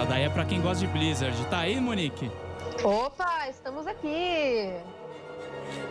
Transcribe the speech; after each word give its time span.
Essa 0.00 0.08
daí 0.08 0.22
é 0.22 0.30
pra 0.30 0.46
quem 0.46 0.62
gosta 0.62 0.78
de 0.78 0.86
Blizzard. 0.86 1.36
Tá 1.48 1.58
aí, 1.58 1.78
Monique? 1.78 2.30
Opa, 2.82 3.48
estamos 3.50 3.86
aqui. 3.86 4.72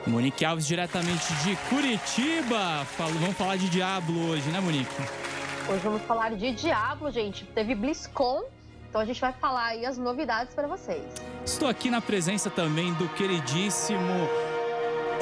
Monique 0.08 0.44
Alves, 0.44 0.66
diretamente 0.66 1.32
de 1.44 1.56
Curitiba. 1.70 2.84
Falo, 2.98 3.14
vamos 3.20 3.38
falar 3.38 3.58
de 3.58 3.70
Diablo 3.70 4.32
hoje, 4.32 4.50
né, 4.50 4.60
Monique? 4.60 4.90
Hoje 5.70 5.82
vamos 5.84 6.02
falar 6.02 6.32
de 6.32 6.52
Diablo, 6.54 7.12
gente. 7.12 7.46
Teve 7.46 7.76
BlizzCon, 7.76 8.42
então 8.90 9.00
a 9.00 9.06
gente 9.06 9.22
vai 9.22 9.32
falar 9.32 9.66
aí 9.66 9.86
as 9.86 9.96
novidades 9.96 10.56
para 10.56 10.68
vocês. 10.68 11.04
Estou 11.46 11.68
aqui 11.68 11.92
na 11.92 12.02
presença 12.02 12.50
também 12.50 12.92
do 12.94 13.08
queridíssimo 13.10 14.28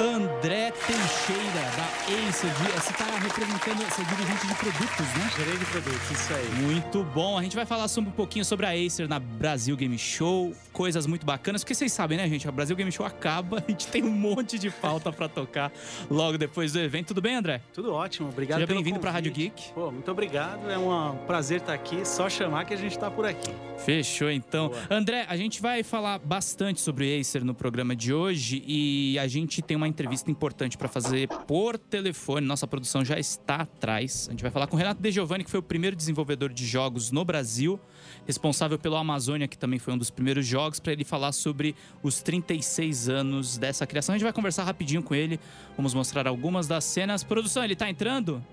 André 0.00 0.70
Teixeira, 0.86 1.70
da 1.76 2.28
Ace. 2.28 2.46
Você 2.46 2.90
está 2.92 3.04
representando, 3.04 3.78
você 3.78 4.00
é 4.00 4.04
dirigente 4.04 4.46
de 4.46 4.54
produtos, 4.54 5.06
né? 5.06 5.30
Gerente 5.36 5.58
de 5.58 5.66
produtos, 5.66 6.10
isso 6.12 6.34
aí. 6.34 6.48
Muito 6.62 7.02
bom. 7.02 7.36
A 7.36 7.42
gente 7.42 7.56
vai 7.56 7.66
falar 7.66 7.88
sobre, 7.88 8.10
um 8.10 8.12
pouquinho 8.12 8.44
sobre 8.44 8.64
a 8.64 8.70
Acer 8.70 9.08
na 9.08 9.18
Brasil 9.18 9.76
Game 9.76 9.98
Show, 9.98 10.54
coisas 10.72 11.04
muito 11.04 11.26
bacanas, 11.26 11.64
porque 11.64 11.74
vocês 11.74 11.92
sabem, 11.92 12.16
né, 12.16 12.28
gente? 12.28 12.46
A 12.46 12.52
Brasil 12.52 12.76
Game 12.76 12.92
Show 12.92 13.04
acaba, 13.04 13.58
a 13.66 13.70
gente 13.70 13.88
tem 13.88 14.04
um 14.04 14.10
monte 14.10 14.56
de 14.56 14.70
pauta 14.70 15.12
para 15.12 15.28
tocar 15.28 15.72
logo 16.08 16.38
depois 16.38 16.72
do 16.72 16.78
evento. 16.78 17.08
Tudo 17.08 17.20
bem, 17.20 17.34
André? 17.34 17.60
Tudo 17.72 17.92
ótimo, 17.92 18.28
obrigado 18.28 18.60
Seja 18.60 18.72
bem-vindo 18.72 19.00
para 19.00 19.10
a 19.10 19.14
Rádio 19.14 19.32
Geek. 19.32 19.72
Pô, 19.72 19.90
muito 19.90 20.08
obrigado, 20.12 20.70
é 20.70 20.78
um 20.78 21.16
prazer 21.26 21.58
estar 21.60 21.74
aqui, 21.74 22.06
só 22.06 22.28
chamar 22.28 22.66
que 22.66 22.74
a 22.74 22.76
gente 22.76 22.92
está 22.92 23.10
por 23.10 23.26
aqui. 23.26 23.50
Fechou, 23.78 24.30
então. 24.30 24.68
Boa. 24.68 24.80
André, 24.90 25.26
a 25.28 25.36
gente 25.36 25.60
vai 25.60 25.82
falar 25.82 26.20
bastante 26.20 26.80
sobre 26.80 27.18
Acer 27.18 27.44
no 27.44 27.54
programa 27.54 27.96
de 27.96 28.14
hoje 28.14 28.62
e 28.64 29.18
a 29.18 29.26
gente 29.26 29.60
tem 29.60 29.76
uma 29.76 29.87
entrevista 29.88 30.30
importante 30.30 30.76
para 30.76 30.88
fazer 30.88 31.28
por 31.46 31.78
telefone. 31.78 32.46
Nossa 32.46 32.66
produção 32.66 33.04
já 33.04 33.18
está 33.18 33.56
atrás. 33.56 34.26
A 34.28 34.32
gente 34.32 34.42
vai 34.42 34.50
falar 34.50 34.66
com 34.66 34.76
o 34.76 34.78
Renato 34.78 35.00
De 35.00 35.10
Giovanni, 35.10 35.44
que 35.44 35.50
foi 35.50 35.60
o 35.60 35.62
primeiro 35.62 35.96
desenvolvedor 35.96 36.52
de 36.52 36.66
jogos 36.66 37.10
no 37.10 37.24
Brasil, 37.24 37.80
responsável 38.26 38.78
pelo 38.78 38.96
Amazônia, 38.96 39.48
que 39.48 39.58
também 39.58 39.78
foi 39.78 39.94
um 39.94 39.98
dos 39.98 40.10
primeiros 40.10 40.46
jogos, 40.46 40.78
para 40.78 40.92
ele 40.92 41.04
falar 41.04 41.32
sobre 41.32 41.74
os 42.02 42.22
36 42.22 43.08
anos 43.08 43.58
dessa 43.58 43.86
criação. 43.86 44.14
A 44.14 44.18
gente 44.18 44.24
vai 44.24 44.32
conversar 44.32 44.64
rapidinho 44.64 45.02
com 45.02 45.14
ele. 45.14 45.40
Vamos 45.76 45.94
mostrar 45.94 46.26
algumas 46.26 46.66
das 46.66 46.84
cenas. 46.84 47.24
Produção, 47.24 47.64
ele 47.64 47.72
está 47.72 47.88
entrando? 47.88 48.44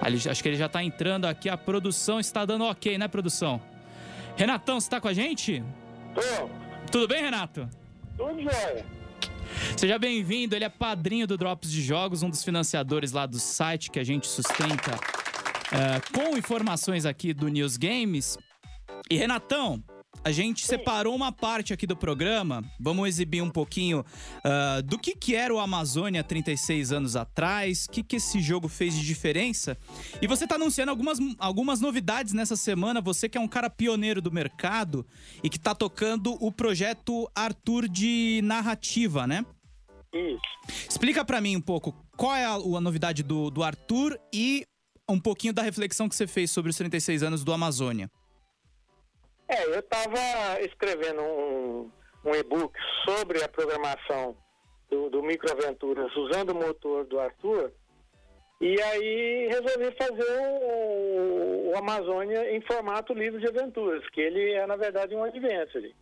Acho 0.00 0.42
que 0.42 0.48
ele 0.48 0.56
já 0.56 0.66
está 0.66 0.82
entrando 0.82 1.26
aqui. 1.26 1.48
A 1.48 1.56
produção 1.56 2.18
está 2.18 2.44
dando 2.44 2.64
ok, 2.64 2.96
né, 2.96 3.08
produção? 3.08 3.60
Renatão, 4.36 4.80
você 4.80 4.86
está 4.86 5.00
com 5.00 5.08
a 5.08 5.12
gente? 5.12 5.62
Tô. 6.14 6.48
Tudo 6.90 7.06
bem, 7.06 7.22
Renato? 7.22 7.68
Tudo 8.16 8.42
jóia. 8.42 8.99
Seja 9.76 9.98
bem-vindo, 9.98 10.54
ele 10.54 10.64
é 10.64 10.68
padrinho 10.68 11.26
do 11.26 11.36
Drops 11.36 11.70
de 11.70 11.82
Jogos, 11.82 12.22
um 12.22 12.30
dos 12.30 12.44
financiadores 12.44 13.12
lá 13.12 13.26
do 13.26 13.38
site 13.38 13.90
que 13.90 13.98
a 13.98 14.04
gente 14.04 14.26
sustenta 14.26 14.94
uh, 14.94 16.12
com 16.12 16.36
informações 16.36 17.06
aqui 17.06 17.32
do 17.32 17.48
News 17.48 17.76
Games. 17.76 18.36
E 19.10 19.16
Renatão, 19.16 19.82
a 20.22 20.30
gente 20.30 20.66
separou 20.66 21.14
uma 21.14 21.32
parte 21.32 21.72
aqui 21.72 21.86
do 21.86 21.96
programa. 21.96 22.62
Vamos 22.78 23.08
exibir 23.08 23.42
um 23.42 23.50
pouquinho 23.50 24.00
uh, 24.00 24.82
do 24.82 24.98
que, 24.98 25.16
que 25.16 25.34
era 25.34 25.54
o 25.54 25.58
Amazônia 25.58 26.22
36 26.22 26.92
anos 26.92 27.16
atrás, 27.16 27.86
o 27.86 27.90
que, 27.90 28.02
que 28.02 28.16
esse 28.16 28.40
jogo 28.40 28.68
fez 28.68 28.94
de 28.94 29.04
diferença. 29.04 29.76
E 30.20 30.26
você 30.26 30.44
está 30.44 30.56
anunciando 30.56 30.90
algumas, 30.90 31.18
algumas 31.38 31.80
novidades 31.80 32.32
nessa 32.32 32.56
semana. 32.56 33.00
Você 33.00 33.28
que 33.28 33.38
é 33.38 33.40
um 33.40 33.48
cara 33.48 33.70
pioneiro 33.70 34.20
do 34.20 34.30
mercado 34.30 35.06
e 35.42 35.48
que 35.48 35.56
está 35.56 35.74
tocando 35.74 36.36
o 36.44 36.52
projeto 36.52 37.30
Arthur 37.34 37.88
de 37.88 38.40
narrativa, 38.44 39.26
né? 39.26 39.44
Isso. 40.12 40.88
Explica 40.88 41.24
para 41.24 41.40
mim 41.40 41.56
um 41.56 41.60
pouco 41.60 41.94
qual 42.16 42.34
é 42.34 42.44
a, 42.44 42.54
a 42.54 42.80
novidade 42.80 43.22
do, 43.22 43.50
do 43.50 43.62
Arthur 43.62 44.18
e 44.32 44.64
um 45.08 45.18
pouquinho 45.18 45.52
da 45.52 45.62
reflexão 45.62 46.08
que 46.08 46.14
você 46.14 46.26
fez 46.26 46.50
sobre 46.50 46.70
os 46.70 46.76
36 46.76 47.22
anos 47.22 47.42
do 47.42 47.52
Amazônia. 47.52 48.10
É, 49.50 49.64
eu 49.64 49.80
estava 49.80 50.60
escrevendo 50.60 51.22
um, 51.22 51.90
um 52.24 52.34
e-book 52.36 52.72
sobre 53.04 53.42
a 53.42 53.48
programação 53.48 54.36
do, 54.88 55.10
do 55.10 55.24
Microaventuras 55.24 56.14
usando 56.14 56.50
o 56.50 56.54
motor 56.54 57.04
do 57.04 57.18
Arthur. 57.18 57.72
E 58.60 58.80
aí 58.80 59.48
resolvi 59.48 59.90
fazer 59.96 60.38
o, 60.62 61.72
o, 61.72 61.78
Amazônia 61.78 62.54
em 62.54 62.60
formato 62.60 63.12
livro 63.12 63.40
de 63.40 63.48
aventuras, 63.48 64.08
que 64.10 64.20
ele 64.20 64.52
é, 64.52 64.64
na 64.68 64.76
verdade, 64.76 65.16
um 65.16 65.24
adventure. 65.24 65.96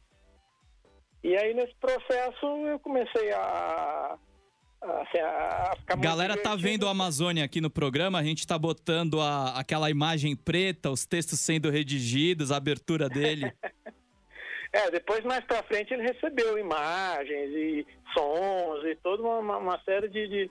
E 1.24 1.34
aí, 1.34 1.54
nesse 1.54 1.74
processo, 1.76 2.46
eu 2.66 2.78
comecei 2.80 3.32
a, 3.32 4.18
Assim, 4.80 5.18
a, 5.18 5.76
a 5.88 5.96
Galera 5.96 6.36
tá 6.36 6.54
vendo 6.54 6.84
o 6.84 6.88
Amazônia 6.88 7.44
aqui 7.44 7.60
no 7.60 7.68
programa, 7.68 8.18
a 8.18 8.22
gente 8.22 8.46
tá 8.46 8.56
botando 8.56 9.20
a, 9.20 9.58
aquela 9.58 9.90
imagem 9.90 10.36
preta, 10.36 10.90
os 10.90 11.04
textos 11.04 11.40
sendo 11.40 11.68
redigidos, 11.68 12.52
a 12.52 12.56
abertura 12.56 13.08
dele. 13.08 13.52
é, 14.72 14.90
depois 14.90 15.24
mais 15.24 15.44
pra 15.44 15.64
frente 15.64 15.92
ele 15.92 16.04
recebeu 16.04 16.56
imagens 16.56 17.50
e 17.50 17.86
sons 18.16 18.84
e 18.84 18.94
toda 19.02 19.22
uma, 19.22 19.56
uma 19.56 19.80
série 19.82 20.08
de, 20.08 20.28
de, 20.28 20.50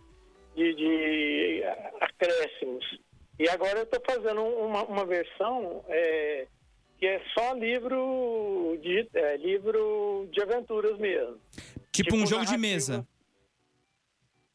de, 0.55 0.75
de, 0.75 1.63
acréscimos. 2.01 2.85
E 3.39 3.47
agora 3.47 3.79
eu 3.79 3.85
tô 3.85 4.01
fazendo 4.05 4.41
uma, 4.41 4.83
uma 4.83 5.05
versão 5.05 5.85
é, 5.87 6.47
que 6.99 7.05
é 7.05 7.21
só 7.33 7.53
livro 7.53 8.77
de, 8.81 9.07
é, 9.13 9.37
livro 9.37 10.27
de 10.33 10.41
aventuras 10.41 10.97
mesmo. 10.99 11.37
Tipo, 11.91 12.09
tipo 12.09 12.15
um 12.17 12.27
jogo 12.27 12.45
de 12.45 12.57
mesa. 12.57 13.07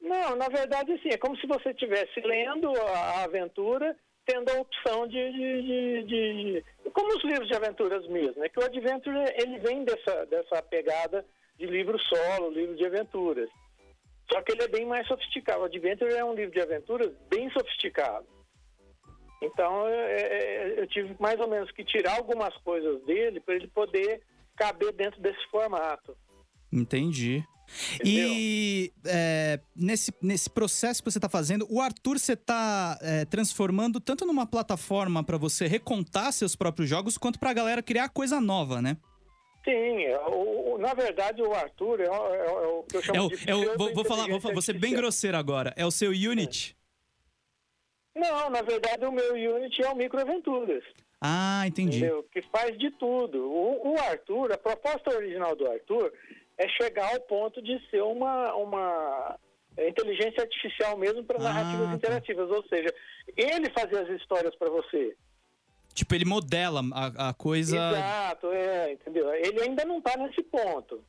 Não, 0.02 0.34
na 0.34 0.48
verdade, 0.48 1.00
sim. 1.00 1.10
É 1.10 1.16
como 1.16 1.36
se 1.36 1.46
você 1.46 1.70
estivesse 1.70 2.20
lendo 2.20 2.68
a 2.76 3.22
aventura, 3.22 3.96
tendo 4.26 4.50
a 4.50 4.60
opção 4.60 5.06
de, 5.06 5.32
de, 5.32 5.62
de, 5.62 6.02
de, 6.04 6.90
Como 6.90 7.16
os 7.16 7.24
livros 7.24 7.46
de 7.46 7.54
aventuras 7.54 8.06
mesmo, 8.08 8.40
né? 8.40 8.48
Que 8.48 8.58
o 8.58 8.64
Adventure, 8.64 9.16
ele 9.40 9.60
vem 9.60 9.84
dessa, 9.84 10.26
dessa 10.26 10.60
pegada 10.62 11.24
de 11.56 11.66
livro 11.66 11.96
solo, 12.00 12.50
livro 12.50 12.76
de 12.76 12.84
aventuras. 12.84 13.48
Só 14.30 14.42
que 14.42 14.52
ele 14.52 14.62
é 14.62 14.68
bem 14.68 14.84
mais 14.84 15.06
sofisticado. 15.06 15.60
O 15.60 15.66
Adventure 15.66 16.12
é 16.12 16.24
um 16.24 16.34
livro 16.34 16.52
de 16.52 16.60
aventuras 16.60 17.12
bem 17.30 17.48
sofisticado. 17.50 18.26
Então, 19.40 19.86
é, 19.86 20.20
é, 20.20 20.80
eu 20.80 20.86
tive 20.88 21.14
mais 21.20 21.38
ou 21.38 21.48
menos 21.48 21.70
que 21.70 21.84
tirar 21.84 22.16
algumas 22.16 22.56
coisas 22.58 23.02
dele 23.04 23.40
para 23.40 23.54
ele 23.54 23.69
poder 23.69 24.20
caber 24.56 24.92
dentro 24.92 25.20
desse 25.20 25.44
formato. 25.48 26.16
Entendi. 26.72 27.44
E 28.04 28.92
é, 29.06 29.60
nesse, 29.74 30.12
nesse 30.22 30.50
processo 30.50 31.02
que 31.02 31.10
você 31.10 31.18
está 31.18 31.28
fazendo, 31.28 31.66
o 31.70 31.80
Arthur 31.80 32.18
você 32.18 32.32
está 32.32 32.98
é, 33.00 33.24
transformando 33.24 34.00
tanto 34.00 34.24
numa 34.26 34.46
plataforma 34.46 35.24
para 35.24 35.36
você 35.36 35.66
recontar 35.66 36.32
seus 36.32 36.54
próprios 36.54 36.88
jogos, 36.88 37.18
quanto 37.18 37.38
para 37.38 37.50
a 37.50 37.54
galera 37.54 37.82
criar 37.82 38.08
coisa 38.08 38.40
nova, 38.40 38.80
né? 38.80 38.96
Sim, 39.64 40.04
é, 40.04 40.18
o, 40.26 40.76
na 40.78 40.92
verdade 40.92 41.40
o 41.40 41.52
Arthur 41.52 42.00
é, 42.00 42.04
é, 42.04 42.06
é 42.06 42.66
o 42.66 42.82
que 42.82 42.96
eu 42.96 43.02
chamo 43.02 43.28
de 43.28 43.48
é 43.48 43.54
o, 43.54 43.78
vou, 43.78 43.94
vou 43.94 44.04
falar, 44.04 44.26
vou, 44.26 44.40
vou 44.40 44.62
ser 44.62 44.78
bem 44.78 44.92
grosseiro 44.92 45.36
agora. 45.36 45.72
É 45.76 45.86
o 45.86 45.90
seu 45.90 46.10
Unity? 46.10 46.76
Não, 48.14 48.50
na 48.50 48.60
verdade 48.62 49.04
o 49.06 49.12
meu 49.12 49.34
Unity 49.34 49.82
é 49.82 49.88
o 49.88 49.96
Microaventuras. 49.96 50.82
Ah, 51.20 51.64
entendi. 51.68 51.98
Entendeu? 51.98 52.24
Que 52.32 52.42
faz 52.42 52.76
de 52.76 52.90
tudo. 52.92 53.48
O, 53.48 53.92
o 53.92 54.00
Arthur, 54.00 54.52
a 54.52 54.58
proposta 54.58 55.14
original 55.14 55.54
do 55.54 55.70
Arthur 55.70 56.12
é 56.62 56.68
chegar 56.68 57.12
ao 57.12 57.20
ponto 57.20 57.60
de 57.60 57.78
ser 57.90 58.02
uma, 58.02 58.54
uma 58.54 59.38
inteligência 59.78 60.42
artificial 60.42 60.96
mesmo 60.96 61.24
para 61.24 61.38
ah, 61.38 61.42
narrativas 61.42 61.88
tá. 61.88 61.94
interativas. 61.94 62.50
Ou 62.50 62.62
seja, 62.68 62.94
ele 63.36 63.70
fazer 63.70 63.98
as 63.98 64.20
histórias 64.20 64.54
para 64.56 64.70
você. 64.70 65.16
Tipo, 65.94 66.14
ele 66.14 66.24
modela 66.24 66.80
a, 66.94 67.28
a, 67.28 67.34
coisa. 67.34 67.76
Exato, 67.76 68.46
é, 68.52 68.92
entendeu? 68.92 69.32
Ele 69.34 69.60
ainda 69.60 69.84
não 69.84 69.98
está 69.98 70.16
nesse 70.16 70.42
ponto. 70.42 71.04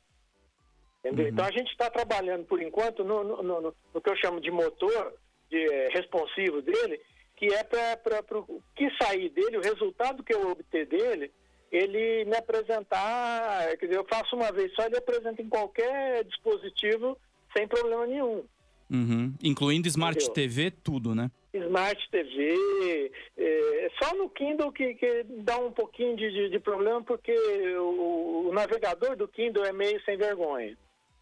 Entendeu? 0.99 1.25
Uhum. 1.25 1.31
Então 1.31 1.45
a 1.45 1.51
gente 1.51 1.71
está 1.71 1.89
trabalhando 1.89 2.45
por 2.45 2.61
enquanto 2.61 3.03
no, 3.03 3.23
no, 3.23 3.43
no, 3.43 3.75
no, 3.93 4.01
que 4.01 4.09
eu 4.09 4.17
chamo 4.17 4.41
de 4.41 4.51
motor 4.51 5.13
de, 5.49 5.57
é, 5.57 5.89
responsivo 5.89 6.61
dele, 6.61 6.99
que 7.35 7.45
é 7.47 7.63
para 7.63 8.39
o 8.39 8.61
que 8.75 8.89
sair 9.01 9.29
dele, 9.29 9.57
o 9.57 9.63
resultado 9.63 10.23
que 10.23 10.33
eu 10.33 10.51
obter 10.51 10.85
dele, 10.85 11.31
ele 11.73 12.25
me 12.25 12.35
apresentar, 12.35 13.75
quer 13.77 13.87
dizer, 13.87 13.97
eu 13.97 14.05
faço 14.05 14.35
uma 14.35 14.51
vez 14.51 14.71
só, 14.75 14.85
ele 14.85 14.97
apresenta 14.97 15.41
em 15.41 15.49
qualquer 15.49 16.23
dispositivo 16.23 17.17
sem 17.57 17.67
problema 17.67 18.05
nenhum. 18.05 18.43
Uhum. 18.91 19.33
Incluindo 19.43 19.87
Smart 19.87 20.17
Entendeu? 20.17 20.33
TV, 20.33 20.71
tudo, 20.71 21.15
né? 21.15 21.31
Smart 21.51 22.09
TV, 22.11 23.11
é, 23.37 23.91
só 24.01 24.13
no 24.15 24.29
Kindle 24.29 24.71
que, 24.71 24.93
que 24.93 25.23
dá 25.39 25.57
um 25.57 25.71
pouquinho 25.71 26.15
de, 26.15 26.31
de, 26.31 26.49
de 26.49 26.59
problema, 26.59 27.01
porque 27.01 27.31
o, 27.77 28.49
o, 28.49 28.53
navegador 28.53 29.15
do 29.15 29.27
Kindle 29.27 29.65
é 29.65 29.71
meio 29.71 29.99
sem 30.03 30.15
vergonha. 30.15 30.77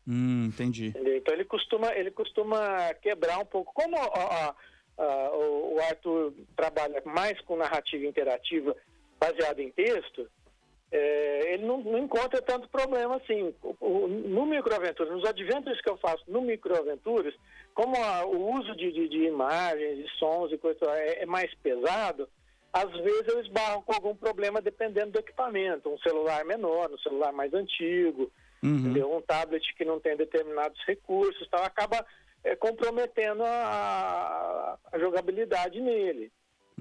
Hum, 0.06 0.48
entendi. 0.48 0.88
Entendeu? 0.88 1.16
Então 1.16 1.34
ele 1.34 1.46
costuma, 1.46 1.94
ele 1.96 2.12
costuma 2.12 2.94
quebrar 2.96 3.40
um 3.40 3.46
pouco. 3.46 3.74
Como 3.74 3.96
a, 3.96 4.04
a, 4.04 4.56
a, 4.98 5.32
o 5.34 5.78
Arthur 5.90 6.34
trabalha 6.56 7.02
mais 7.06 7.40
com 7.42 7.56
narrativa 7.56 8.06
interativa 8.06 8.76
baseada 9.20 9.62
em 9.62 9.72
texto, 9.72 10.28
é, 10.92 11.54
ele 11.54 11.66
não, 11.66 11.78
não, 11.78 11.98
encontra 11.98 12.42
tanto 12.42 12.68
problema 12.68 13.16
assim. 13.16 13.54
O, 13.80 14.08
no 14.08 14.46
Microaventuras, 14.46 15.14
nos 15.14 15.26
adventures 15.26 15.82
que 15.82 15.90
eu 15.90 15.98
faço 15.98 16.24
no 16.28 16.42
Microaventuras, 16.42 17.34
como 17.74 17.96
a, 17.96 18.26
o 18.26 18.60
uso 18.60 18.76
de, 18.76 18.92
de, 18.92 19.08
de, 19.08 19.24
imagens, 19.24 19.98
de 19.98 20.10
sons 20.18 20.52
e 20.52 20.58
coisa 20.58 20.80
é, 20.92 21.24
é, 21.24 21.26
mais 21.26 21.54
pesado, 21.56 22.28
às 22.74 22.92
vezes 22.92 23.28
eu 23.28 23.42
esbarro 23.42 23.82
com 23.84 23.94
algum 23.94 24.16
problema 24.16 24.62
dependendo 24.62 25.12
do 25.12 25.20
equipamento. 25.20 25.90
Um 25.90 26.00
celular 26.00 26.44
menor, 26.44 26.92
um 26.92 27.00
celular 27.00 27.32
mais 27.32 27.54
antigo, 27.54 28.32
Uhum. 28.64 29.18
um 29.18 29.22
tablet 29.22 29.74
que 29.76 29.84
não 29.84 30.00
tem 30.00 30.16
determinados 30.16 30.80
recursos, 30.86 31.48
tal, 31.50 31.64
acaba 31.64 32.06
é, 32.44 32.56
comprometendo 32.56 33.44
a, 33.44 34.78
a 34.92 35.00
jogabilidade 35.00 35.82
nele. 35.82 36.32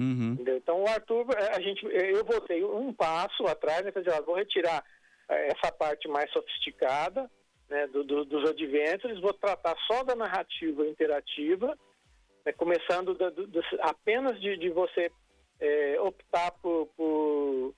Uhum. 0.00 0.36
Então 0.48 0.82
o 0.82 0.88
Arthur, 0.88 1.26
é, 1.36 1.56
a 1.56 1.60
gente, 1.60 1.84
eu 1.84 2.24
voltei 2.24 2.64
um 2.64 2.90
passo 2.92 3.46
atrás, 3.46 3.84
né, 3.84 3.92
ó, 4.18 4.22
vou 4.22 4.34
retirar 4.34 4.82
é, 5.28 5.48
essa 5.52 5.70
parte 5.70 6.08
mais 6.08 6.30
sofisticada 6.32 7.30
né, 7.68 7.86
do, 7.88 8.02
do, 8.02 8.24
dos 8.24 8.48
adventures, 8.48 9.20
vou 9.20 9.34
tratar 9.34 9.76
só 9.86 10.02
da 10.02 10.16
narrativa 10.16 10.86
interativa, 10.86 11.78
né, 12.46 12.52
começando 12.52 13.14
da- 13.14 13.28
do- 13.28 13.62
apenas 13.82 14.40
de, 14.40 14.56
de 14.56 14.70
você 14.70 15.12
é, 15.60 16.00
optar 16.00 16.50
por, 16.62 16.86
por 16.96 17.74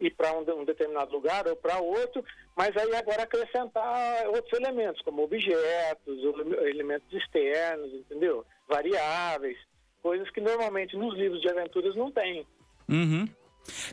ir 0.00 0.10
para 0.12 0.32
um, 0.32 0.60
um 0.60 0.64
determinado 0.64 1.12
lugar 1.12 1.46
ou 1.46 1.54
para 1.54 1.78
outro, 1.80 2.24
mas 2.56 2.74
aí 2.78 2.94
agora 2.96 3.24
acrescentar 3.24 4.26
outros 4.28 4.58
elementos, 4.58 5.02
como 5.02 5.22
objetos, 5.22 6.18
elementos 6.66 7.12
externos, 7.12 7.92
entendeu? 7.92 8.46
Variáveis, 8.66 9.58
coisas 10.02 10.28
que 10.30 10.40
normalmente 10.40 10.96
nos 10.96 11.14
livros 11.16 11.40
de 11.40 11.48
aventuras 11.48 11.94
não 11.96 12.10
tem. 12.10 12.46
Uhum. 12.88 13.28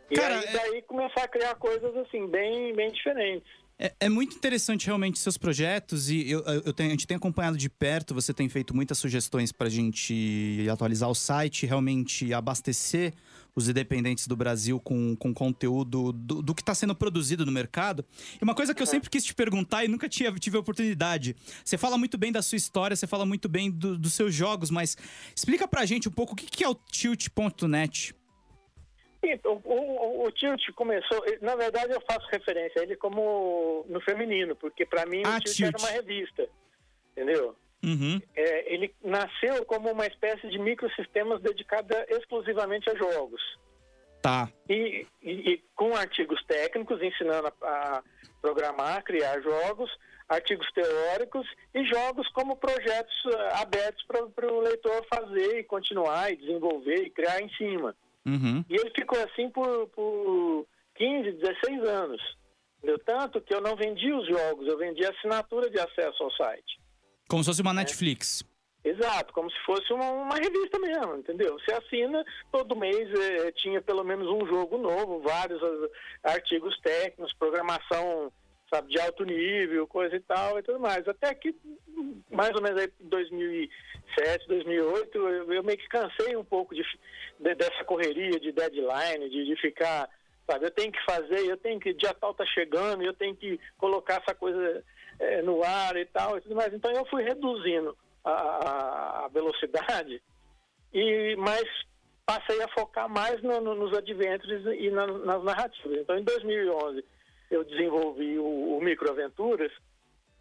E 0.10 0.16
Cara, 0.16 0.40
aí 0.40 0.46
é- 0.46 0.52
daí 0.54 0.82
começar 0.84 1.24
a 1.24 1.28
criar 1.28 1.56
coisas 1.56 1.96
assim, 1.98 2.28
bem, 2.28 2.74
bem 2.76 2.92
diferentes. 2.92 3.48
É, 3.78 3.94
é 4.00 4.08
muito 4.10 4.34
interessante 4.38 4.86
realmente 4.86 5.20
seus 5.20 5.38
projetos 5.38 6.10
e 6.10 6.32
eu, 6.32 6.40
eu 6.66 6.72
tenho- 6.72 6.88
a 6.90 6.92
gente 6.92 7.06
tem 7.06 7.18
acompanhado 7.18 7.58
de 7.58 7.70
perto, 7.70 8.14
você 8.14 8.34
tem 8.34 8.48
feito 8.48 8.74
muitas 8.74 8.98
sugestões 8.98 9.52
pra 9.52 9.68
gente 9.68 10.66
atualizar 10.72 11.10
o 11.10 11.16
site, 11.16 11.66
realmente 11.66 12.34
abastecer 12.34 13.14
os 13.56 13.70
independentes 13.70 14.28
do 14.28 14.36
Brasil 14.36 14.80
com, 14.80 15.16
com 15.16 15.34
conteúdo 15.34 16.12
do, 16.12 16.42
do 16.42 16.54
que 16.54 16.62
está 16.62 16.76
sendo 16.76 16.94
produzido 16.94 17.46
no 17.46 17.52
mercado. 17.52 18.04
E 18.40 18.44
uma 18.44 18.54
coisa 18.54 18.76
que 18.76 18.82
eu 18.82 18.86
sempre 18.86 19.10
quis 19.10 19.24
te 19.24 19.34
perguntar 19.34 19.86
e 19.86 19.88
nunca 19.88 20.10
tinha, 20.10 20.30
tive 20.34 20.58
a 20.58 20.60
oportunidade. 20.60 21.36
Você 21.64 21.78
fala 21.78 21.98
muito 21.98 22.18
bem 22.18 22.32
da 22.32 22.42
sua 22.42 22.58
história, 22.58 22.96
você 22.96 23.08
fala 23.08 23.26
muito 23.26 23.48
bem 23.48 23.72
do- 23.72 23.98
dos 23.98 24.14
seus 24.14 24.34
jogos, 24.34 24.70
mas 24.70 24.98
explica 25.34 25.68
pra 25.68 25.86
gente 25.86 26.10
um 26.10 26.12
pouco 26.12 26.34
o 26.34 26.36
que, 26.36 26.46
que 26.48 26.64
é 26.64 26.70
o 26.70 26.76
Tilt.net. 26.76 28.14
E 29.24 29.40
o, 29.44 29.62
o, 29.64 30.26
o 30.28 30.32
Tilt 30.32 30.62
começou, 30.76 31.24
na 31.42 31.56
verdade 31.56 31.92
eu 31.94 32.02
faço 32.02 32.28
referência 32.32 32.82
a 32.82 32.84
ele 32.84 32.96
como 32.96 33.86
no 33.90 34.00
feminino, 34.02 34.56
porque 34.56 34.86
para 34.86 35.06
mim 35.06 35.22
Ah, 35.26 35.38
o 35.38 35.40
Tilt, 35.40 35.56
Tilt. 35.56 35.68
era 35.74 35.78
uma 35.80 35.90
revista, 35.92 36.48
entendeu? 37.14 37.56
Uhum. 37.86 38.20
É, 38.36 38.74
ele 38.74 38.94
nasceu 39.04 39.64
como 39.66 39.92
uma 39.92 40.08
espécie 40.08 40.48
de 40.50 40.58
microsistemas 40.58 41.40
dedicada 41.42 42.06
exclusivamente 42.10 42.90
a 42.90 42.96
jogos. 42.96 43.42
Tá. 44.22 44.50
E, 44.68 45.06
e- 45.22 45.52
e 45.52 45.64
com 45.76 45.96
artigos 45.96 46.44
técnicos 46.46 47.00
ensinando 47.02 47.48
a, 47.62 47.68
a 47.68 48.04
programar, 48.42 49.04
criar 49.04 49.40
jogos, 49.42 49.92
artigos 50.28 50.68
teóricos 50.72 51.48
e 51.76 51.86
jogos 51.86 52.28
como 52.30 52.56
projetos 52.56 53.14
ah, 53.28 53.62
abertos 53.62 54.04
para 54.06 54.52
o 54.52 54.62
leitor 54.62 55.06
fazer 55.14 55.60
e 55.60 55.64
continuar 55.64 56.32
e 56.32 56.38
desenvolver 56.38 57.04
e 57.04 57.10
criar 57.12 57.40
em 57.40 57.50
cima. 57.50 57.96
Uhum. 58.26 58.66
E 58.68 58.76
ele 58.76 58.90
ficou 58.96 59.20
assim 59.24 59.50
por, 59.52 59.88
por 59.90 60.66
15, 60.96 61.32
16 61.34 61.84
anos. 61.84 62.38
Tanto 63.06 63.42
que 63.42 63.54
eu 63.54 63.62
não 63.62 63.76
vendi 63.76 64.12
os 64.12 64.28
jogos, 64.28 64.68
eu 64.68 64.78
vendi 64.78 65.04
assinatura 65.06 65.70
de 65.70 65.80
acesso 65.80 66.24
ao 66.24 66.32
site. 66.32 66.80
Como 67.28 67.44
se 67.44 67.50
fosse 67.50 67.62
uma 67.62 67.74
Netflix. 67.74 68.44
Exato, 68.84 69.34
como 69.34 69.50
se 69.50 69.58
fosse 69.66 69.92
uma, 69.92 70.12
uma 70.12 70.36
revista 70.36 70.78
mesmo, 70.78 71.16
entendeu? 71.16 71.58
Você 71.60 71.74
assina, 71.74 72.24
todo 72.52 72.76
mês 72.76 73.10
eh, 73.20 73.52
tinha 73.54 73.82
pelo 73.82 74.04
menos 74.04 74.28
um 74.28 74.46
jogo 74.46 74.78
novo, 74.78 75.22
vários 75.22 75.60
ah, 75.64 76.32
artigos 76.34 76.80
técnicos, 76.82 77.34
programação, 77.34 78.32
sabe, 78.72 78.92
de 78.92 79.00
alto 79.00 79.24
nível, 79.26 79.88
coisa 79.88 80.16
e 80.16 80.20
tal 80.20 80.60
e 80.60 80.62
tudo 80.62 80.80
mais. 80.80 81.08
Até 81.08 81.34
que, 81.34 81.56
mais 82.30 82.54
ou 82.54 82.62
menos 82.62 82.80
aí 82.80 82.92
em 83.02 83.10
2007, 83.10 84.48
2008, 84.48 85.18
eu, 85.18 85.54
eu 85.54 85.64
meio 85.64 85.80
que 85.80 85.88
cansei 85.88 86.36
um 86.36 86.46
pouco 86.46 86.76
de, 86.76 86.84
de- 87.40 87.56
dessa 87.56 87.84
correria 87.86 88.40
de 88.40 88.52
deadline, 88.52 89.30
de, 89.32 89.46
de 89.46 89.56
ficar, 89.62 90.08
sabe, 90.46 90.66
eu 90.66 90.72
tenho 90.72 90.92
que 90.92 91.04
fazer, 91.06 91.40
eu 91.40 91.58
tenho 91.58 91.80
que, 91.80 91.92
dia 91.92 92.14
tal 92.14 92.36
tá 92.36 92.46
chegando, 92.46 93.02
eu 93.04 93.14
tenho 93.16 93.36
que 93.36 93.60
colocar 93.80 94.22
essa 94.22 94.36
coisa 94.36 94.84
eh, 95.20 95.42
no 95.42 95.64
ar 95.64 95.96
e 95.98 96.06
tal 96.06 96.38
e 96.38 96.42
tudo 96.42 96.56
mais. 96.56 96.74
Então 96.74 96.92
eu 96.92 97.06
fui 97.06 97.24
reduzindo 97.24 97.96
a, 98.24 98.32
a- 99.26 99.28
velocidade, 99.30 100.22
e 100.94 101.36
mas 101.38 101.64
passei 102.26 102.62
a 102.64 102.68
focar 102.70 103.08
mais 103.10 103.42
no- 103.44 103.62
no- 103.62 103.76
nos 103.76 103.96
adventures 103.98 104.66
e 104.80 104.90
na- 104.90 105.06
nas 105.08 105.44
narrativas. 105.44 105.98
Então, 106.00 106.18
em 106.18 106.24
2011, 106.24 107.04
eu 107.52 107.64
desenvolvi 107.64 108.40
o, 108.40 108.78
o 108.78 108.82
Microaventuras, 108.82 109.72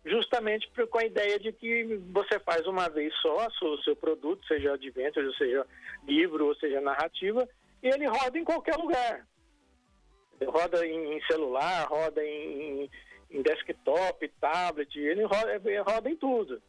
justamente 0.06 0.71
com 0.91 0.99
a 0.99 1.05
ideia 1.05 1.38
de 1.38 1.53
que 1.53 1.97
você 2.12 2.38
faz 2.41 2.67
uma 2.67 2.88
vez 2.88 3.12
só 3.21 3.47
o 3.62 3.82
seu 3.82 3.94
produto, 3.97 4.47
seja 4.47 4.75
adventure, 4.75 5.35
seja 5.37 5.67
livro, 6.06 6.47
ou 6.47 6.55
seja 6.56 6.81
narrativa, 6.81 7.47
e 7.82 7.88
ele 7.88 8.06
roda 8.06 8.38
em 8.38 8.44
qualquer 8.44 8.76
lugar. 8.76 9.26
Roda 10.47 10.87
em 10.87 11.21
celular, 11.26 11.87
roda 11.88 12.23
em, 12.25 12.91
em 13.37 13.43
desktop, 13.43 14.29
tablet, 14.41 14.97
ele 14.99 15.25
roda, 15.25 15.61
ele 15.65 15.81
roda 15.81 16.09
em 16.11 16.17
tudo. 16.17 16.63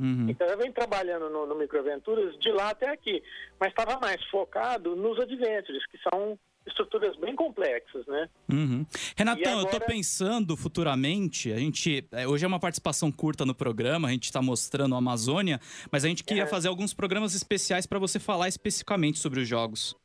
Uhum. 0.00 0.26
Então 0.28 0.46
eu 0.46 0.56
venho 0.56 0.72
trabalhando 0.72 1.28
no, 1.28 1.44
no 1.46 1.54
Microaventuras 1.58 2.38
de 2.38 2.50
lá 2.52 2.70
até 2.70 2.88
aqui, 2.88 3.22
mas 3.58 3.70
estava 3.70 3.98
mais 3.98 4.22
focado 4.30 4.94
nos 4.94 5.18
adventures, 5.18 5.84
que 5.90 5.98
são 6.08 6.38
estruturas 6.66 7.16
bem 7.16 7.34
complexas, 7.34 8.06
né? 8.06 8.28
Uhum. 8.48 8.86
Renatão, 9.16 9.42
E 9.42 9.56
eu 9.56 9.62
tô 9.62 9.76
agora- 9.76 9.86
pensando 9.86 10.56
futuramente, 10.56 11.50
a 11.52 11.56
gente. 11.56 12.06
é, 12.12 12.28
Hoje 12.28 12.44
é 12.44 12.48
uma 12.48 12.60
participação 12.60 13.10
curta 13.10 13.44
no 13.44 13.54
programa, 13.54 14.06
a 14.08 14.10
gente 14.12 14.30
tá 14.30 14.40
mostrando 14.42 14.94
a 14.94 14.98
Amazônia, 14.98 15.58
mas 15.90 16.04
a 16.04 16.08
gente 16.08 16.22
queria 16.22 16.44
É. 16.44 16.46
fazer 16.46 16.68
alguns 16.68 16.94
programas 16.94 17.34
especiais 17.34 17.86
para 17.86 17.98
você 17.98 18.18
falar 18.20 18.48
especificamente 18.48 19.18
sobre 19.18 19.40
os 19.40 19.48
jogos. 19.48 19.96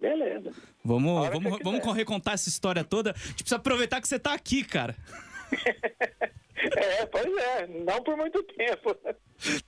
Beleza. 0.00 0.52
Vamos, 0.84 1.28
vamos, 1.30 1.58
vamos 1.62 1.94
recontar 1.96 2.34
essa 2.34 2.48
história 2.48 2.84
toda. 2.84 3.10
A 3.10 3.18
gente 3.18 3.36
precisa 3.42 3.56
aproveitar 3.56 4.00
que 4.00 4.06
você 4.08 4.18
tá 4.18 4.32
aqui, 4.34 4.62
cara. 4.62 4.94
É, 6.76 7.04
pois 7.06 7.26
é, 7.26 7.66
não 7.66 8.02
por 8.02 8.16
muito 8.16 8.42
tempo. 8.44 8.96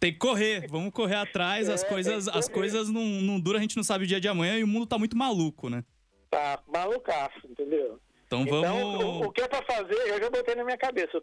Tem 0.01 0.13
que 0.13 0.19
correr, 0.19 0.67
vamos 0.69 0.93
correr 0.95 1.17
atrás. 1.17 1.69
As 1.69 1.83
É, 1.83 1.89
coisas, 1.89 2.25
tem 2.25 2.33
que 2.33 2.39
as 2.39 2.49
coisas 2.49 2.89
não, 2.89 3.03
não 3.03 3.39
duram, 3.41 3.59
a 3.59 3.61
gente 3.63 3.77
não 3.77 3.83
sabe 3.83 4.05
o 4.05 4.07
dia 4.07 4.21
de 4.21 4.29
amanhã 4.29 4.57
e 4.57 4.65
o 4.65 4.67
mundo 4.69 4.87
tá 4.87 4.97
muito 4.97 5.17
maluco, 5.17 5.69
né? 5.69 5.85
Tá 6.31 6.63
malucaço, 6.67 7.41
entendeu? 7.51 8.01
Então 8.27 8.43
Então, 8.43 8.63
vamos. 8.63 9.05
o, 9.05 9.21
o 9.25 9.33
que 9.33 9.43
é 9.43 9.49
para 9.49 9.63
fazer, 9.65 9.95
eu 10.09 10.19
já 10.21 10.31
botei 10.31 10.55
na 10.55 10.65
minha 10.65 10.79
cabeça. 10.79 11.23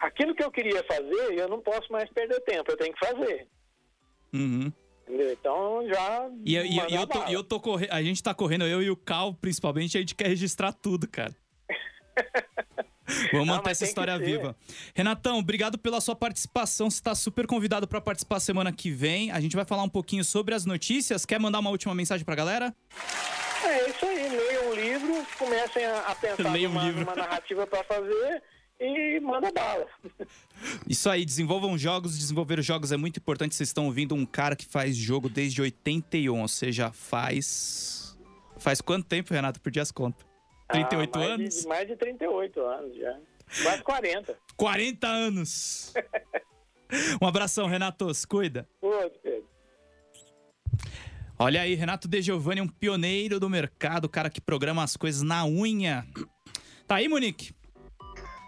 Aquilo 0.00 0.34
que 0.34 0.44
eu 0.44 0.50
queria 0.50 0.84
fazer, 0.84 1.38
eu 1.38 1.48
não 1.48 1.60
posso 1.62 1.90
mais 1.90 2.10
perder 2.10 2.40
tempo, 2.40 2.70
eu 2.70 2.76
tenho 2.76 2.92
que 2.92 3.06
fazer. 3.06 3.46
Uhum. 4.34 4.70
Entendeu? 5.08 5.32
Então 5.32 5.88
já. 5.88 6.28
E, 6.44 6.54
eu- 6.56 6.66
e 6.66 6.76
e 6.76 6.94
eu 6.96 7.06
tô, 7.06 7.22
eu 7.28 7.44
tô 7.44 7.60
correndo. 7.60 7.92
A 7.92 8.02
gente 8.02 8.22
tá 8.22 8.34
correndo, 8.34 8.66
eu 8.66 8.82
e 8.82 8.90
o 8.90 8.96
Cal, 8.96 9.32
principalmente, 9.32 9.96
a 9.96 10.00
gente 10.00 10.14
quer 10.14 10.26
registrar 10.26 10.72
tudo, 10.72 11.08
cara. 11.08 11.34
Vamos 13.32 13.46
Não, 13.46 13.56
manter 13.56 13.70
essa 13.70 13.84
história 13.84 14.18
viva. 14.18 14.56
Renatão, 14.94 15.38
obrigado 15.38 15.78
pela 15.78 16.00
sua 16.00 16.14
participação. 16.14 16.90
Você 16.90 16.98
está 16.98 17.14
super 17.14 17.46
convidado 17.46 17.86
para 17.86 18.00
participar 18.00 18.40
semana 18.40 18.72
que 18.72 18.90
vem. 18.90 19.30
A 19.30 19.40
gente 19.40 19.56
vai 19.56 19.64
falar 19.64 19.82
um 19.82 19.88
pouquinho 19.88 20.24
sobre 20.24 20.54
as 20.54 20.64
notícias. 20.64 21.24
Quer 21.24 21.38
mandar 21.40 21.58
uma 21.58 21.70
última 21.70 21.94
mensagem 21.94 22.24
pra 22.24 22.34
galera? 22.34 22.74
É 23.64 23.90
isso 23.90 24.06
aí, 24.06 24.28
leiam 24.28 24.70
um 24.70 24.74
livro, 24.74 25.26
comecem 25.38 25.84
a, 25.84 25.98
a 26.00 26.14
pensar 26.14 26.50
Leia 26.50 26.68
um 26.68 26.72
numa, 26.72 26.84
livro. 26.84 27.00
numa 27.00 27.14
narrativa 27.14 27.66
para 27.66 27.84
fazer 27.84 28.42
e 28.80 29.20
manda 29.20 29.52
bala. 29.52 29.86
Isso 30.88 31.10
aí, 31.10 31.24
desenvolvam 31.24 31.76
jogos. 31.76 32.18
Desenvolver 32.18 32.62
jogos 32.62 32.90
é 32.92 32.96
muito 32.96 33.18
importante. 33.18 33.54
Vocês 33.54 33.68
estão 33.68 33.86
ouvindo 33.86 34.14
um 34.14 34.24
cara 34.24 34.56
que 34.56 34.64
faz 34.64 34.96
jogo 34.96 35.28
desde 35.28 35.60
81, 35.60 36.40
ou 36.40 36.48
seja, 36.48 36.90
faz. 36.92 38.18
Faz 38.58 38.80
quanto 38.80 39.06
tempo, 39.06 39.32
Renato? 39.32 39.60
Perdi 39.60 39.80
as 39.80 39.90
contas. 39.90 40.29
38 40.70 41.14
Ah, 41.14 41.18
mais 41.18 41.30
anos? 41.32 41.54
De, 41.62 41.68
mais 41.68 41.88
de 41.88 41.96
38 41.96 42.60
anos 42.60 42.96
já. 42.96 43.18
Quase 43.62 43.82
40. 43.82 44.38
40 44.56 45.06
anos! 45.08 45.92
Um 47.20 47.26
abração, 47.26 47.66
Renato. 47.66 48.12
Se 48.14 48.26
cuida. 48.26 48.68
Pô, 48.80 48.90
Pedro. 49.22 49.48
Olha 51.38 51.62
aí, 51.62 51.74
Renato 51.74 52.06
De 52.06 52.20
Giovanni, 52.20 52.60
um 52.60 52.68
pioneiro 52.68 53.40
do 53.40 53.48
mercado, 53.48 54.04
o 54.04 54.08
cara 54.08 54.28
que 54.28 54.40
programa 54.40 54.82
as 54.82 54.96
coisas 54.96 55.22
na 55.22 55.46
unha. 55.46 56.06
Tá 56.86 56.96
aí, 56.96 57.08
Monique? 57.08 57.54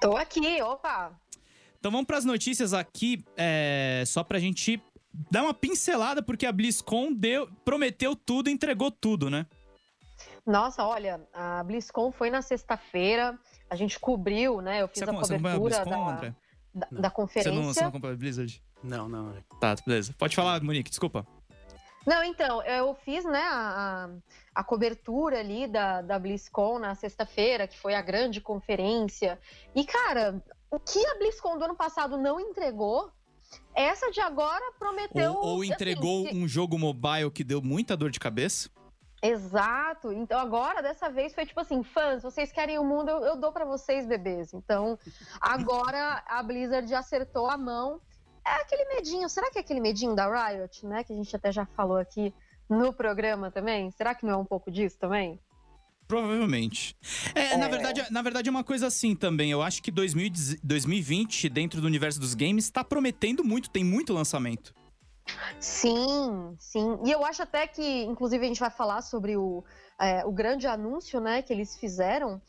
Tô 0.00 0.16
aqui, 0.16 0.60
opa. 0.60 1.18
Então 1.78 1.90
vamos 1.90 2.06
para 2.06 2.18
as 2.18 2.24
notícias 2.24 2.74
aqui, 2.74 3.24
é, 3.36 4.04
só 4.06 4.22
pra 4.22 4.38
gente 4.38 4.80
dar 5.30 5.42
uma 5.42 5.54
pincelada, 5.54 6.22
porque 6.22 6.44
a 6.44 6.52
BlizzCon 6.52 7.12
deu, 7.12 7.48
prometeu 7.64 8.14
tudo, 8.14 8.50
entregou 8.50 8.90
tudo, 8.90 9.30
né? 9.30 9.46
Nossa, 10.44 10.84
olha, 10.84 11.20
a 11.32 11.62
BlizzCon 11.62 12.10
foi 12.10 12.28
na 12.30 12.42
sexta-feira, 12.42 13.38
a 13.70 13.76
gente 13.76 13.98
cobriu, 13.98 14.60
né? 14.60 14.82
Eu 14.82 14.88
fiz 14.88 14.98
Você, 14.98 15.04
a 15.04 15.12
você 15.12 15.34
acompanha 15.34 15.54
a 15.54 15.58
cobertura 15.58 15.84
BlizzCon, 15.84 16.06
da, 16.06 16.12
André? 16.12 16.34
da, 16.74 16.86
Você 16.86 16.94
da 16.94 17.02
não, 17.02 17.10
conferência. 17.10 17.62
você 17.62 17.80
não 17.80 17.88
acompanha 17.88 18.14
a 18.14 18.16
Blizzard? 18.16 18.62
Não, 18.82 19.08
não. 19.08 19.30
é. 19.30 19.42
Tá, 19.60 19.76
beleza. 19.86 20.14
Pode 20.18 20.34
falar, 20.34 20.60
Monique, 20.62 20.90
desculpa. 20.90 21.26
Não, 22.04 22.24
então, 22.24 22.60
eu 22.64 22.94
fiz, 23.04 23.24
né, 23.24 23.44
a, 23.44 24.10
a 24.52 24.64
cobertura 24.64 25.38
ali 25.38 25.68
da, 25.68 26.02
da 26.02 26.18
BlizzCon 26.18 26.80
na 26.80 26.96
sexta-feira, 26.96 27.68
que 27.68 27.78
foi 27.78 27.94
a 27.94 28.02
grande 28.02 28.40
conferência. 28.40 29.38
E, 29.74 29.84
cara, 29.84 30.42
o 30.68 30.80
que 30.80 31.04
a 31.06 31.18
BlizzCon 31.18 31.58
do 31.58 31.64
ano 31.64 31.76
passado 31.76 32.18
não 32.18 32.40
entregou, 32.40 33.12
essa 33.74 34.10
de 34.10 34.20
agora 34.20 34.72
prometeu. 34.78 35.34
Ou, 35.34 35.44
ou 35.44 35.64
entregou 35.64 36.26
assim, 36.26 36.42
um 36.42 36.48
jogo 36.48 36.76
mobile 36.76 37.30
que 37.30 37.44
deu 37.44 37.62
muita 37.62 37.96
dor 37.96 38.10
de 38.10 38.18
cabeça? 38.18 38.68
Exato. 39.22 40.12
Então 40.12 40.40
agora, 40.40 40.82
dessa 40.82 41.08
vez, 41.08 41.32
foi 41.32 41.46
tipo 41.46 41.60
assim, 41.60 41.84
fãs, 41.84 42.22
vocês 42.22 42.50
querem 42.50 42.78
o 42.78 42.84
mundo, 42.84 43.08
eu, 43.08 43.24
eu 43.24 43.36
dou 43.36 43.52
para 43.52 43.64
vocês, 43.64 44.04
bebês. 44.04 44.52
Então, 44.52 44.98
agora 45.40 46.22
a 46.26 46.42
Blizzard 46.42 46.92
acertou 46.92 47.46
a 47.46 47.56
mão. 47.56 48.00
É 48.44 48.60
aquele 48.60 48.84
medinho, 48.96 49.28
será 49.28 49.50
que 49.50 49.58
é 49.58 49.60
aquele 49.60 49.80
medinho 49.80 50.16
da 50.16 50.26
Riot, 50.26 50.84
né? 50.84 51.04
Que 51.04 51.12
a 51.12 51.16
gente 51.16 51.34
até 51.36 51.52
já 51.52 51.64
falou 51.64 51.96
aqui 51.96 52.34
no 52.68 52.92
programa 52.92 53.52
também? 53.52 53.92
Será 53.92 54.12
que 54.14 54.26
não 54.26 54.32
é 54.32 54.36
um 54.36 54.44
pouco 54.44 54.68
disso 54.68 54.98
também? 54.98 55.38
Provavelmente. 56.08 56.96
É, 57.34 57.52
é, 57.52 57.56
Na, 57.56 57.68
verdade, 57.68 58.04
na 58.10 58.20
verdade 58.20 58.48
é 58.48 58.50
uma 58.50 58.64
coisa 58.64 58.88
assim 58.88 59.14
também. 59.14 59.52
Eu 59.52 59.62
acho 59.62 59.80
que 59.80 59.90
2020, 59.90 61.48
dentro 61.48 61.80
do 61.80 61.86
universo 61.86 62.18
dos 62.18 62.34
games, 62.34 62.64
está 62.64 62.82
prometendo 62.82 63.44
muito, 63.44 63.70
tem 63.70 63.84
muito 63.84 64.12
lançamento. 64.12 64.74
Sim, 65.60 66.56
sim. 66.58 66.98
E 67.04 67.10
eu 67.10 67.24
acho 67.24 67.42
até 67.42 67.66
que, 67.66 68.02
inclusive, 68.04 68.44
a 68.44 68.48
gente 68.48 68.60
vai 68.60 68.70
falar 68.70 69.02
sobre 69.02 69.36
o, 69.36 69.64
é, 69.98 70.24
o 70.24 70.32
grande 70.32 70.66
anúncio, 70.66 71.20
né, 71.20 71.42
que 71.42 71.52
eles 71.52 71.76
fizeram. 71.76 72.40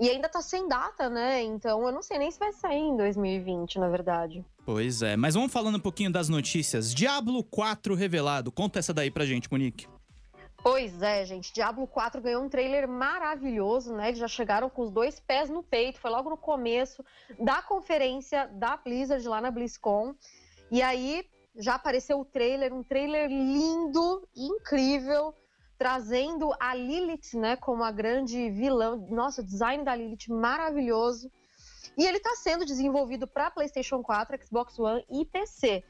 E 0.00 0.08
ainda 0.08 0.30
tá 0.30 0.40
sem 0.40 0.66
data, 0.66 1.10
né? 1.10 1.42
Então 1.42 1.84
eu 1.86 1.92
não 1.92 2.00
sei 2.00 2.18
nem 2.18 2.30
se 2.30 2.38
vai 2.38 2.52
sair 2.54 2.78
em 2.78 2.96
2020, 2.96 3.78
na 3.78 3.86
verdade. 3.86 4.42
Pois 4.64 5.02
é, 5.02 5.14
mas 5.14 5.34
vamos 5.34 5.52
falando 5.52 5.76
um 5.76 5.80
pouquinho 5.80 6.10
das 6.10 6.30
notícias. 6.30 6.94
Diablo 6.94 7.44
4 7.44 7.94
revelado. 7.94 8.50
Conta 8.50 8.78
essa 8.78 8.94
daí 8.94 9.10
pra 9.10 9.26
gente, 9.26 9.50
Monique. 9.52 9.86
Pois 10.62 11.02
é, 11.02 11.24
gente. 11.26 11.52
Diablo 11.52 11.86
4 11.86 12.20
ganhou 12.22 12.42
um 12.42 12.48
trailer 12.48 12.88
maravilhoso, 12.88 13.94
né? 13.94 14.08
Eles 14.08 14.18
já 14.18 14.28
chegaram 14.28 14.70
com 14.70 14.82
os 14.82 14.90
dois 14.90 15.20
pés 15.20 15.50
no 15.50 15.62
peito. 15.62 15.98
Foi 15.98 16.10
logo 16.10 16.30
no 16.30 16.36
começo 16.36 17.04
da 17.38 17.60
conferência 17.60 18.46
da 18.54 18.78
Blizzard 18.78 19.26
lá 19.28 19.40
na 19.40 19.50
BlizzCon. 19.50 20.14
E 20.70 20.80
aí, 20.80 21.26
já 21.56 21.74
apareceu 21.74 22.20
o 22.20 22.24
trailer, 22.24 22.72
um 22.72 22.82
trailer 22.82 23.28
lindo, 23.28 24.26
incrível, 24.36 25.34
trazendo 25.78 26.52
a 26.60 26.74
Lilith, 26.74 27.34
né, 27.34 27.56
como 27.56 27.82
a 27.82 27.90
grande 27.90 28.50
vilã. 28.50 28.96
Nossa, 29.08 29.42
o 29.42 29.44
design 29.44 29.84
da 29.84 29.94
Lilith 29.94 30.28
maravilhoso. 30.28 31.30
E 31.96 32.06
ele 32.06 32.18
está 32.18 32.34
sendo 32.36 32.64
desenvolvido 32.64 33.26
para 33.26 33.50
PlayStation 33.50 34.02
4, 34.02 34.46
Xbox 34.46 34.78
One 34.78 35.04
e 35.10 35.24
PC. 35.24 35.82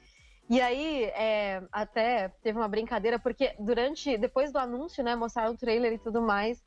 E 0.48 0.60
aí, 0.60 1.04
é, 1.14 1.62
até 1.70 2.28
teve 2.42 2.58
uma 2.58 2.68
brincadeira, 2.68 3.18
porque 3.18 3.54
durante, 3.58 4.16
depois 4.18 4.52
do 4.52 4.58
anúncio, 4.58 5.04
né, 5.04 5.14
mostraram 5.14 5.52
o 5.52 5.56
trailer 5.56 5.92
e 5.92 5.98
tudo 5.98 6.20
mais, 6.20 6.60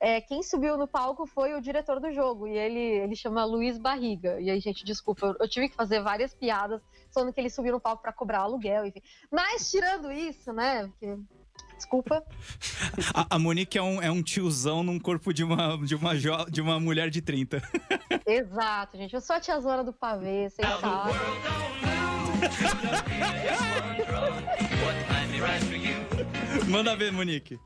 é, 0.00 0.20
quem 0.20 0.42
subiu 0.42 0.76
no 0.76 0.86
palco 0.86 1.26
foi 1.26 1.54
o 1.54 1.60
diretor 1.60 2.00
do 2.00 2.12
jogo, 2.12 2.46
e 2.46 2.56
ele, 2.56 2.78
ele 2.78 3.16
chama 3.16 3.44
Luiz 3.44 3.78
Barriga. 3.78 4.40
E 4.40 4.50
aí, 4.50 4.60
gente, 4.60 4.84
desculpa, 4.84 5.26
eu, 5.26 5.36
eu 5.40 5.48
tive 5.48 5.68
que 5.68 5.74
fazer 5.74 6.00
várias 6.00 6.34
piadas 6.34 6.80
falando 7.12 7.32
que 7.32 7.40
ele 7.40 7.50
subiu 7.50 7.72
no 7.72 7.80
palco 7.80 8.02
para 8.02 8.12
cobrar 8.12 8.40
aluguel, 8.40 8.86
enfim. 8.86 9.02
Mas 9.30 9.70
tirando 9.70 10.12
isso, 10.12 10.52
né? 10.52 10.86
Porque 10.86 11.16
Desculpa. 11.76 12.24
A, 13.14 13.36
a, 13.36 13.38
Monique 13.38 13.78
é 13.78 13.82
um, 13.82 14.02
é 14.02 14.10
um 14.10 14.20
tiozão 14.20 14.82
num 14.82 14.98
corpo 14.98 15.32
de 15.32 15.44
uma, 15.44 15.78
de, 15.78 15.94
uma 15.94 16.16
jo, 16.16 16.32
de 16.50 16.60
uma 16.60 16.80
mulher 16.80 17.08
de 17.08 17.22
30. 17.22 17.62
Exato, 18.26 18.96
gente. 18.96 19.14
Eu 19.14 19.20
sou 19.20 19.36
a 19.36 19.40
tiazona 19.40 19.84
do 19.84 19.92
pavê, 19.92 20.50
sem. 20.50 20.64
Manda 26.68 26.96
ver, 26.96 27.12
Monique. 27.12 27.60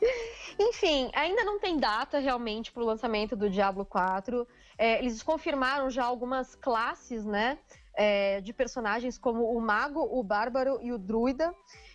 Enfim, 0.58 1.10
ainda 1.14 1.44
não 1.44 1.58
tem 1.58 1.78
data 1.78 2.18
realmente 2.18 2.72
para 2.72 2.82
o 2.82 2.86
lançamento 2.86 3.36
do 3.36 3.50
Diablo 3.50 3.84
4. 3.84 4.46
É, 4.78 4.98
eles 4.98 5.22
confirmaram 5.22 5.90
já 5.90 6.04
algumas 6.04 6.54
classes, 6.54 7.24
né? 7.24 7.58
É, 7.94 8.40
de 8.40 8.52
personagens 8.52 9.18
como 9.18 9.44
o 9.44 9.60
Mago, 9.60 10.00
o 10.00 10.22
Bárbaro 10.22 10.78
e 10.82 10.92
o 10.92 10.98
Druida. 10.98 11.54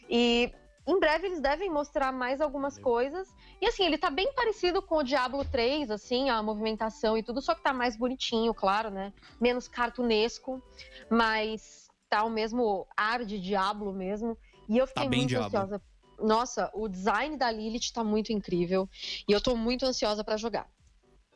E 0.10 0.52
em 0.88 1.00
breve 1.00 1.28
eles 1.28 1.40
devem 1.40 1.70
mostrar 1.70 2.12
mais 2.12 2.42
algumas 2.42 2.78
coisas. 2.78 3.28
E 3.60 3.68
assim, 3.68 3.86
ele 3.86 3.98
tá 3.98 4.10
bem 4.10 4.34
parecido 4.34 4.82
com 4.82 4.98
o 4.98 5.04
Diablo 5.04 5.46
3, 5.46 5.92
assim, 5.92 6.30
a 6.30 6.42
movimentação 6.42 7.18
e 7.18 7.24
tudo, 7.24 7.42
só 7.42 7.54
que 7.54 7.62
tá 7.62 7.72
mais 7.72 7.96
bonitinho, 7.96 8.54
claro, 8.54 8.90
né? 8.90 9.14
Menos 9.40 9.68
cartunesco, 9.68 10.62
mas 11.10 11.88
tá 12.10 12.24
o 12.24 12.30
mesmo 12.30 12.88
ar 12.98 13.24
de 13.24 13.40
Diablo 13.40 13.94
mesmo. 13.94 14.38
E 14.68 14.78
eu 14.78 14.88
fiquei 14.88 15.04
tá 15.04 15.10
muito 15.10 15.30
Diablo. 15.30 15.48
ansiosa 15.48 15.82
nossa, 16.24 16.70
o 16.74 16.88
design 16.88 17.38
da 17.38 17.52
Lilith 17.52 17.92
tá 17.94 18.04
muito 18.04 18.32
incrível 18.32 18.90
e 19.28 19.32
eu 19.32 19.42
tô 19.42 19.56
muito 19.56 19.86
ansiosa 19.86 20.24
para 20.24 20.38
jogar. 20.38 20.68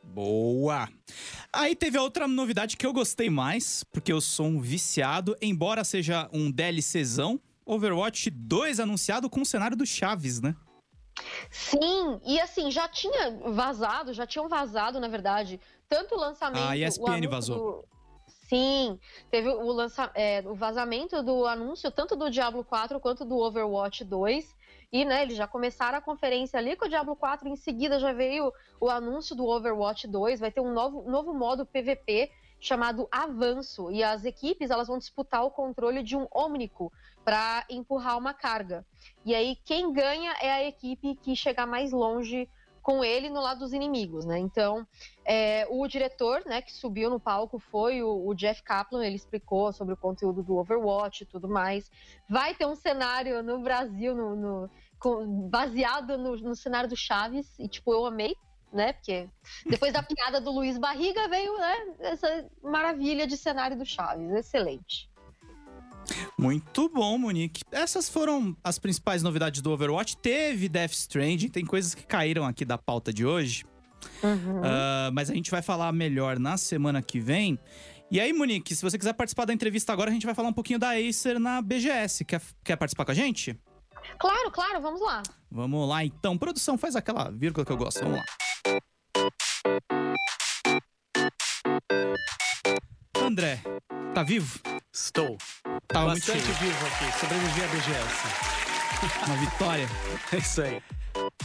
Boa! 0.02 0.88
Aí 1.52 1.74
teve 1.74 1.98
a 1.98 2.02
outra 2.02 2.28
novidade 2.28 2.76
que 2.76 2.86
eu 2.86 2.92
gostei 2.92 3.28
mais, 3.28 3.82
porque 3.84 4.12
eu 4.12 4.20
sou 4.20 4.46
um 4.46 4.60
viciado, 4.60 5.36
embora 5.42 5.84
seja 5.84 6.28
um 6.32 6.50
DLCzão, 6.50 7.40
Overwatch 7.64 8.30
2 8.30 8.78
anunciado 8.78 9.28
com 9.28 9.40
o 9.40 9.46
cenário 9.46 9.76
do 9.76 9.84
Chaves, 9.84 10.40
né? 10.40 10.54
Sim, 11.50 12.20
e 12.24 12.38
assim, 12.40 12.70
já 12.70 12.88
tinha 12.88 13.38
vazado, 13.46 14.12
já 14.12 14.26
tinham 14.26 14.48
vazado, 14.48 15.00
na 15.00 15.08
verdade, 15.08 15.60
tanto 15.88 16.14
o 16.14 16.18
lançamento. 16.18 16.62
A 16.62 16.76
ESPN 16.76 17.26
vazou. 17.28 17.58
Do... 17.58 17.84
Sim, 18.48 18.98
teve 19.30 19.48
o, 19.48 19.72
lança... 19.72 20.10
É, 20.14 20.42
o 20.46 20.54
vazamento 20.54 21.22
do 21.22 21.46
anúncio 21.46 21.90
tanto 21.90 22.14
do 22.14 22.30
Diablo 22.30 22.62
4 22.62 23.00
quanto 23.00 23.24
do 23.24 23.36
Overwatch 23.36 24.04
2. 24.04 24.54
E, 24.92 25.04
né, 25.04 25.22
eles 25.22 25.36
já 25.36 25.46
começaram 25.46 25.98
a 25.98 26.00
conferência 26.00 26.58
ali 26.58 26.76
com 26.76 26.86
o 26.86 26.88
Diablo 26.88 27.16
4, 27.16 27.48
em 27.48 27.56
seguida 27.56 27.98
já 27.98 28.12
veio 28.12 28.52
o 28.80 28.88
anúncio 28.88 29.34
do 29.34 29.46
Overwatch 29.46 30.06
2, 30.06 30.40
vai 30.40 30.50
ter 30.50 30.60
um 30.60 30.72
novo, 30.72 31.02
novo 31.10 31.34
modo 31.34 31.66
PVP 31.66 32.30
chamado 32.60 33.08
Avanço, 33.10 33.90
e 33.90 34.02
as 34.02 34.24
equipes 34.24 34.70
elas 34.70 34.88
vão 34.88 34.98
disputar 34.98 35.44
o 35.44 35.50
controle 35.50 36.02
de 36.02 36.16
um 36.16 36.26
Omnico 36.32 36.92
para 37.24 37.64
empurrar 37.68 38.16
uma 38.16 38.32
carga. 38.32 38.86
E 39.24 39.34
aí 39.34 39.56
quem 39.64 39.92
ganha 39.92 40.32
é 40.40 40.50
a 40.50 40.64
equipe 40.64 41.16
que 41.16 41.36
chegar 41.36 41.66
mais 41.66 41.92
longe 41.92 42.48
com 42.86 43.02
ele 43.02 43.28
no 43.28 43.40
lado 43.40 43.58
dos 43.58 43.72
inimigos, 43.72 44.24
né? 44.24 44.38
Então, 44.38 44.86
é, 45.24 45.66
o 45.68 45.88
diretor, 45.88 46.44
né, 46.46 46.62
que 46.62 46.72
subiu 46.72 47.10
no 47.10 47.18
palco 47.18 47.58
foi 47.58 48.00
o, 48.00 48.28
o, 48.28 48.32
Jeff 48.32 48.62
Kaplan, 48.62 49.04
ele 49.04 49.16
explicou 49.16 49.72
sobre 49.72 49.94
o 49.94 49.96
conteúdo 49.96 50.40
do 50.40 50.56
Overwatch 50.56 51.24
e 51.24 51.26
tudo 51.26 51.48
mais. 51.48 51.90
Vai 52.28 52.54
ter 52.54 52.64
um 52.64 52.76
cenário 52.76 53.42
no 53.42 53.58
Brasil, 53.58 54.14
no, 54.14 54.36
no 54.36 54.70
com, 55.00 55.48
baseado 55.48 56.16
no, 56.16 56.36
no, 56.36 56.54
cenário 56.54 56.88
do 56.88 56.94
Chaves, 56.94 57.58
e 57.58 57.66
tipo, 57.66 57.92
eu 57.92 58.06
amei, 58.06 58.36
né? 58.72 58.92
Porque 58.92 59.28
depois 59.68 59.92
da 59.92 60.04
piada 60.04 60.40
do 60.40 60.52
Luiz 60.52 60.78
Barriga 60.78 61.26
veio, 61.26 61.58
né, 61.58 61.94
essa 61.98 62.48
maravilha 62.62 63.26
de 63.26 63.36
cenário 63.36 63.76
do 63.76 63.84
Chaves, 63.84 64.30
excelente. 64.30 65.10
Muito 66.38 66.88
bom, 66.88 67.18
Monique. 67.18 67.62
Essas 67.70 68.08
foram 68.08 68.56
as 68.62 68.78
principais 68.78 69.22
novidades 69.22 69.60
do 69.60 69.70
Overwatch. 69.70 70.16
Teve 70.18 70.68
Death 70.68 70.92
Stranding, 70.92 71.48
tem 71.48 71.64
coisas 71.64 71.94
que 71.94 72.04
caíram 72.06 72.44
aqui 72.44 72.64
da 72.64 72.78
pauta 72.78 73.12
de 73.12 73.24
hoje. 73.24 73.64
Uhum. 74.22 74.60
Uh, 74.60 75.12
mas 75.12 75.30
a 75.30 75.34
gente 75.34 75.50
vai 75.50 75.62
falar 75.62 75.92
melhor 75.92 76.38
na 76.38 76.56
semana 76.56 77.02
que 77.02 77.18
vem. 77.18 77.58
E 78.10 78.20
aí, 78.20 78.32
Monique, 78.32 78.74
se 78.74 78.82
você 78.82 78.96
quiser 78.96 79.14
participar 79.14 79.46
da 79.46 79.52
entrevista 79.52 79.92
agora, 79.92 80.10
a 80.10 80.12
gente 80.12 80.26
vai 80.26 80.34
falar 80.34 80.48
um 80.48 80.52
pouquinho 80.52 80.78
da 80.78 80.90
Acer 80.90 81.40
na 81.40 81.60
BGS. 81.60 82.24
Quer, 82.24 82.40
quer 82.62 82.76
participar 82.76 83.04
com 83.04 83.10
a 83.10 83.14
gente? 83.14 83.58
Claro, 84.18 84.50
claro, 84.52 84.80
vamos 84.80 85.00
lá. 85.00 85.22
Vamos 85.50 85.88
lá, 85.88 86.04
então. 86.04 86.38
Produção, 86.38 86.78
faz 86.78 86.94
aquela 86.94 87.30
vírgula 87.30 87.66
que 87.66 87.72
eu 87.72 87.76
gosto. 87.76 88.00
Vamos 88.00 88.18
lá. 88.18 88.24
André, 93.26 93.60
tá 94.14 94.22
vivo? 94.22 94.60
Estou. 94.92 95.36
Tá 95.88 96.04
Bastante 96.04 96.46
muito 96.46 96.60
vivo 96.60 96.86
aqui. 96.86 97.18
Sobrevivi 97.18 97.64
à 97.64 97.66
BGS. 97.66 99.26
Uma 99.26 99.36
vitória. 99.36 99.88
É 100.32 100.36
isso 100.36 100.62
aí. 100.62 100.80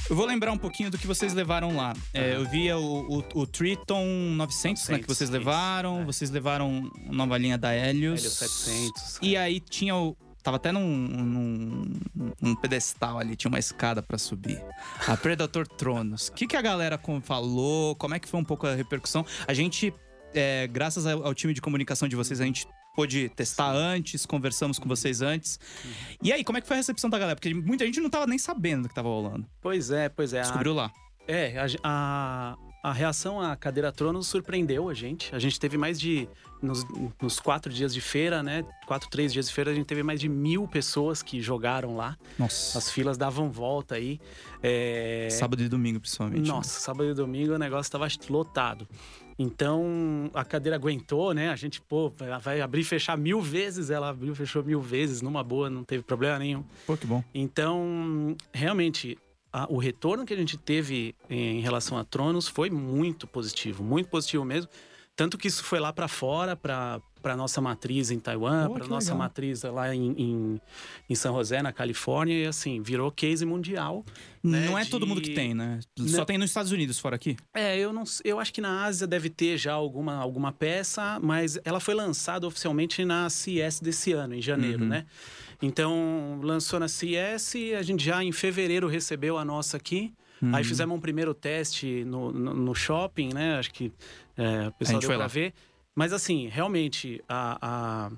Eu 0.08 0.16
vou 0.16 0.28
lembrar 0.28 0.52
um 0.52 0.60
pouquinho 0.60 0.92
do 0.92 0.98
que 1.00 1.08
vocês 1.08 1.34
levaram 1.34 1.76
lá. 1.76 1.94
É, 2.14 2.36
eu 2.36 2.48
via 2.48 2.78
o, 2.78 3.18
o, 3.18 3.26
o 3.34 3.48
Triton 3.48 4.06
900, 4.06 4.90
né, 4.90 5.00
que 5.00 5.08
vocês 5.08 5.32
levaram. 5.32 6.02
É. 6.02 6.06
Vocês 6.06 6.30
levaram 6.30 6.88
nova 7.10 7.36
linha 7.36 7.58
da 7.58 7.74
Helios. 7.76 8.20
Helios 8.20 8.34
700. 8.38 9.20
E 9.24 9.36
aí 9.36 9.60
tinha 9.60 9.96
o... 9.96 10.16
Tava 10.44 10.58
até 10.58 10.72
num, 10.72 10.88
num, 10.88 12.00
num 12.40 12.56
pedestal 12.56 13.18
ali, 13.18 13.36
tinha 13.36 13.50
uma 13.50 13.60
escada 13.60 14.04
para 14.04 14.20
subir. 14.20 14.64
A 15.08 15.18
Predator 15.18 15.68
Tronos. 15.68 16.28
O 16.28 16.34
que, 16.34 16.46
que 16.46 16.56
a 16.56 16.62
galera 16.62 17.00
falou? 17.24 17.96
Como 17.96 18.14
é 18.14 18.20
que 18.20 18.30
foi 18.30 18.40
um 18.40 18.46
pouco 18.46 18.68
a 18.68 18.76
repercussão? 18.76 19.26
A 19.48 19.54
gente 19.54 19.92
é, 20.34 20.68
graças 20.68 21.06
ao, 21.06 21.34
time 21.34 21.54
de 21.54 21.62
comunicação 21.62 22.08
de 22.08 22.16
vocês, 22.16 22.42
a 22.42 22.46
gente 22.46 22.68
pôde 22.96 23.30
testar 23.30 23.72
antes, 23.72 24.26
conversamos 24.26 24.78
com 24.78 24.88
vocês 24.88 25.22
antes. 25.22 25.60
E 26.22 26.32
aí, 26.32 26.44
como 26.44 26.58
é 26.58 26.62
que 26.62 26.68
foi 26.68 26.76
a 26.76 26.80
recepção 26.80 27.10
da 27.10 27.18
galera? 27.18 27.36
Porque 27.36 27.54
muita 27.54 27.86
gente 27.86 28.00
não 28.00 28.10
tava 28.10 28.28
nem 28.28 28.38
sabendo 28.38 28.84
do 28.84 28.90
que 28.90 28.96
tava 28.96 29.08
rolando. 29.08 29.46
Pois 29.62 29.92
é, 29.92 30.10
pois 30.10 30.34
é. 30.34 30.42
Descobriu 30.42 30.74
a... 30.74 30.76
lá. 30.76 30.92
É, 31.28 31.58
a, 31.58 31.66
a, 31.84 32.58
a 32.84 32.92
reação 32.92 33.40
à 33.40 33.56
cadeira 33.56 33.92
Tronos 33.92 34.28
surpreendeu 34.28 34.90
a 34.90 34.94
gente. 34.94 35.34
A 35.36 35.40
gente 35.40 35.60
teve 35.60 35.78
mais 35.78 36.00
de. 36.00 36.28
Nos, 36.62 36.86
nos, 37.20 37.40
quatro 37.40 37.74
dias 37.74 37.92
de 37.92 38.02
feira, 38.02 38.44
né? 38.44 38.64
Quatro, 38.86 39.10
três 39.10 39.34
dias 39.34 39.48
de 39.48 39.54
feira, 39.54 39.72
a 39.72 39.74
gente 39.74 39.88
teve 39.88 40.04
mais 40.04 40.20
de 40.20 40.30
mil 40.30 40.68
pessoas 40.68 41.24
que 41.24 41.42
jogaram 41.42 41.96
lá. 41.96 42.16
Nossa. 42.38 42.78
As 42.78 42.92
filas 42.92 43.18
davam 43.18 43.50
volta 43.50 43.96
aí. 43.96 44.20
É... 44.62 45.28
Sábado 45.32 45.64
e 45.64 45.68
domingo, 45.68 46.00
principalmente. 46.00 46.48
Nossa, 46.48 46.74
né? 46.74 46.80
sábado 46.82 47.10
e 47.10 47.14
domingo 47.16 47.54
o 47.54 47.58
negócio 47.58 47.88
estava 47.88 48.08
lotado. 48.30 48.88
Então 49.42 50.30
a 50.34 50.46
cadeira 50.46 50.76
aguentou, 50.76 51.34
né? 51.34 51.50
A 51.50 51.56
gente, 51.56 51.82
pô, 51.82 52.12
vai 52.42 52.62
abrir 52.62 52.82
e 52.82 52.84
fechar 52.84 53.18
mil 53.18 53.42
vezes. 53.42 53.90
Ela 53.90 54.10
abriu 54.10 54.34
e 54.34 54.36
fechou 54.36 54.64
mil 54.64 54.80
vezes, 54.80 55.22
numa 55.22 55.44
boa, 55.44 55.70
não 55.70 55.84
teve 55.84 56.04
problema 56.04 56.38
nenhum. 56.38 56.64
Pô, 56.86 56.96
que 56.96 57.08
bom. 57.08 57.24
Então, 57.34 58.36
realmente, 58.54 59.18
a, 59.52 59.66
o 59.72 59.78
retorno 59.78 60.26
que 60.26 60.34
a 60.34 60.38
gente 60.38 60.58
teve 60.58 61.16
em 61.30 61.60
relação 61.60 61.98
a 61.98 62.04
Tronos 62.04 62.48
foi 62.48 62.70
muito 62.70 63.26
positivo, 63.26 63.84
muito 63.84 64.10
positivo 64.10 64.46
mesmo. 64.46 64.70
Tanto 65.16 65.38
que 65.38 65.48
isso 65.48 65.64
foi 65.64 65.80
lá 65.80 65.92
para 65.92 66.08
fora, 66.08 66.56
para 66.56 67.02
para 67.22 67.36
nossa 67.36 67.62
matriz 67.62 68.12
em 68.12 68.20
Taiwan, 68.20 68.68
oh, 68.70 68.74
para 68.74 68.88
nossa 68.88 69.12
legal. 69.12 69.18
matriz 69.18 69.64
lá 69.64 69.94
em, 69.94 70.12
em, 70.18 70.62
em, 71.10 71.16
São 71.16 71.36
José, 71.36 71.62
na 71.62 71.72
Califórnia, 71.72 72.34
e 72.34 72.46
assim, 72.46 72.82
virou 72.82 73.12
case 73.12 73.46
mundial. 73.46 74.04
Né, 74.44 74.66
não 74.66 74.78
é 74.78 74.84
de... 74.84 74.90
todo 74.90 75.06
mundo 75.06 75.22
que 75.22 75.34
tem, 75.34 75.54
né? 75.54 75.80
Só 76.00 76.18
não... 76.18 76.26
tem 76.26 76.38
nos 76.38 76.50
Estados 76.50 76.72
Unidos, 76.72 77.00
fora 77.00 77.16
aqui? 77.16 77.38
É, 77.54 77.78
eu 77.78 77.94
não 77.94 78.04
eu 78.24 78.40
acho 78.40 78.52
que 78.52 78.62
na 78.62 78.84
Ásia 78.86 79.06
deve 79.06 79.30
ter 79.30 79.58
já 79.58 79.74
alguma, 79.74 80.16
alguma 80.16 80.52
peça, 80.52 81.20
mas 81.22 81.60
ela 81.64 81.80
foi 81.80 81.94
lançada 81.94 82.48
oficialmente 82.48 83.06
na 83.06 83.30
CES 83.30 83.80
desse 83.80 84.12
ano, 84.14 84.34
em 84.34 84.42
janeiro, 84.42 84.84
uhum. 84.84 84.90
né? 84.90 85.06
Então, 85.62 86.40
lançou 86.42 86.80
na 86.80 86.88
CES, 86.88 87.54
a 87.78 87.84
gente 87.84 88.04
já 88.04 88.24
em 88.24 88.32
fevereiro 88.32 88.88
recebeu 88.88 89.38
a 89.38 89.46
nossa 89.46 89.78
aqui. 89.78 90.12
Uhum. 90.42 90.56
Aí 90.56 90.64
fizemos 90.64 90.98
um 90.98 91.00
primeiro 91.00 91.34
teste 91.34 92.04
no, 92.04 92.32
no, 92.32 92.54
no 92.54 92.76
shopping, 92.76 93.32
né? 93.32 93.60
Acho 93.60 93.72
que 93.72 93.92
é, 94.36 94.70
o 94.70 94.72
pessoal 94.72 95.00
deu 95.00 95.10
pra 95.10 95.18
lá. 95.18 95.28
ver. 95.28 95.54
Mas 95.96 96.14
assim, 96.14 96.48
realmente, 96.48 97.22
a, 97.28 97.58
a, 97.62 98.12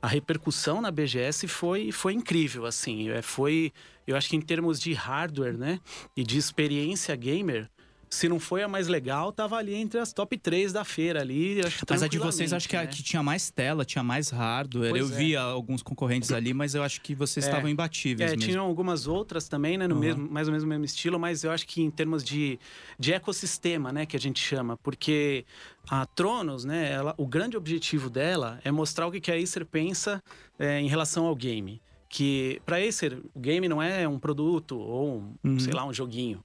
a, 0.00 0.06
repercussão 0.06 0.80
na 0.80 0.90
BGS 0.90 1.48
foi, 1.48 1.90
foi 1.90 2.12
incrível, 2.12 2.66
assim. 2.66 3.08
É, 3.10 3.20
foi, 3.20 3.72
eu 4.06 4.16
acho 4.16 4.28
que 4.28 4.36
em 4.36 4.40
termos 4.40 4.80
de 4.80 4.92
hardware, 4.92 5.58
né? 5.58 5.80
E 6.16 6.22
de 6.22 6.38
experiência 6.38 7.14
gamer, 7.16 7.68
se 8.08 8.28
não 8.28 8.38
foi 8.38 8.62
a 8.62 8.68
mais 8.68 8.88
legal, 8.88 9.32
tava 9.32 9.56
ali 9.56 9.74
entre 9.74 9.98
as 9.98 10.12
top 10.12 10.36
3 10.38 10.72
da 10.72 10.84
feira 10.84 11.20
ali. 11.20 11.60
mas 11.88 12.02
a 12.02 12.08
de 12.08 12.18
vocês 12.18 12.52
acho 12.52 12.68
que, 12.68 12.76
né? 12.76 12.86
que 12.86 13.02
tinha 13.02 13.22
mais 13.22 13.50
tela, 13.50 13.84
tinha 13.84 14.02
mais 14.02 14.30
hardware. 14.30 14.90
Pois 14.90 15.10
eu 15.10 15.14
é. 15.14 15.18
vi 15.18 15.36
alguns 15.36 15.82
concorrentes 15.82 16.30
ali, 16.32 16.54
mas 16.54 16.74
eu 16.74 16.82
acho 16.82 17.00
que 17.00 17.14
vocês 17.14 17.44
é. 17.44 17.48
estavam 17.48 17.68
imbatíveis. 17.68 18.32
É, 18.32 18.36
mesmo. 18.36 18.50
tinham 18.50 18.64
algumas 18.64 19.06
outras 19.06 19.48
também, 19.48 19.76
né? 19.76 19.86
No 19.86 19.94
uhum. 19.94 20.00
mesmo, 20.00 20.28
mais 20.30 20.48
ou 20.48 20.52
menos 20.52 20.62
no 20.62 20.68
mesmo 20.68 20.84
estilo, 20.84 21.18
mas 21.18 21.44
eu 21.44 21.50
acho 21.50 21.66
que 21.66 21.82
em 21.82 21.90
termos 21.90 22.22
de, 22.22 22.58
de 22.98 23.12
ecossistema, 23.12 23.92
né, 23.92 24.06
que 24.06 24.16
a 24.16 24.20
gente 24.20 24.40
chama, 24.40 24.76
porque 24.76 25.44
a 25.88 26.06
Tronos, 26.06 26.64
né, 26.64 26.92
ela, 26.92 27.14
o 27.16 27.26
grande 27.26 27.56
objetivo 27.56 28.08
dela 28.08 28.60
é 28.64 28.70
mostrar 28.70 29.06
o 29.06 29.12
que 29.12 29.30
a 29.30 29.36
Acer 29.36 29.66
pensa 29.66 30.22
é, 30.58 30.80
em 30.80 30.88
relação 30.88 31.26
ao 31.26 31.34
game 31.34 31.80
que 32.08 32.62
para 32.64 32.76
Acer 32.76 33.20
o 33.34 33.40
game 33.40 33.68
não 33.68 33.82
é 33.82 34.06
um 34.06 34.18
produto 34.18 34.78
ou 34.78 35.18
um, 35.18 35.34
uhum. 35.44 35.58
sei 35.58 35.72
lá 35.72 35.84
um 35.84 35.92
joguinho 35.92 36.42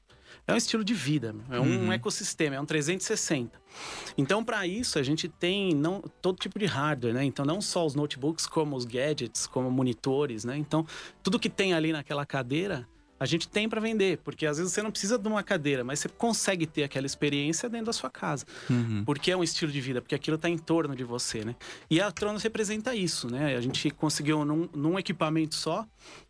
é 0.47 0.53
um 0.53 0.57
estilo 0.57 0.83
de 0.83 0.93
vida, 0.93 1.35
é 1.50 1.59
um 1.59 1.85
uhum. 1.85 1.93
ecossistema, 1.93 2.55
é 2.55 2.61
um 2.61 2.65
360. 2.65 3.61
Então, 4.17 4.43
para 4.43 4.65
isso, 4.67 5.00
a 5.00 5.03
gente 5.03 5.27
tem 5.27 5.73
não, 5.73 6.01
todo 6.21 6.38
tipo 6.38 6.59
de 6.59 6.65
hardware, 6.65 7.13
né? 7.13 7.23
Então, 7.23 7.45
não 7.45 7.61
só 7.61 7.85
os 7.85 7.95
notebooks, 7.95 8.45
como 8.45 8.75
os 8.75 8.85
gadgets, 8.85 9.47
como 9.47 9.71
monitores, 9.71 10.43
né? 10.43 10.57
Então, 10.57 10.85
tudo 11.23 11.39
que 11.39 11.50
tem 11.50 11.73
ali 11.73 11.91
naquela 11.91 12.25
cadeira 12.25 12.88
a 13.21 13.25
gente 13.27 13.47
tem 13.47 13.69
para 13.69 13.79
vender, 13.79 14.17
porque 14.23 14.47
às 14.47 14.57
vezes 14.57 14.73
você 14.73 14.81
não 14.81 14.89
precisa 14.89 15.15
de 15.15 15.27
uma 15.27 15.43
cadeira, 15.43 15.83
mas 15.83 15.99
você 15.99 16.09
consegue 16.09 16.65
ter 16.65 16.81
aquela 16.81 17.05
experiência 17.05 17.69
dentro 17.69 17.85
da 17.85 17.93
sua 17.93 18.09
casa, 18.09 18.47
uhum. 18.67 19.03
porque 19.05 19.29
é 19.29 19.37
um 19.37 19.43
estilo 19.43 19.71
de 19.71 19.79
vida, 19.79 20.01
porque 20.01 20.15
aquilo 20.15 20.37
está 20.37 20.49
em 20.49 20.57
torno 20.57 20.95
de 20.95 21.03
você, 21.03 21.45
né? 21.45 21.55
E 21.87 22.01
a 22.01 22.11
Tronos 22.11 22.41
representa 22.41 22.95
isso, 22.95 23.29
né? 23.29 23.55
A 23.55 23.61
gente 23.61 23.91
conseguiu 23.91 24.43
num, 24.43 24.67
num 24.73 24.97
equipamento 24.97 25.53
só 25.53 25.85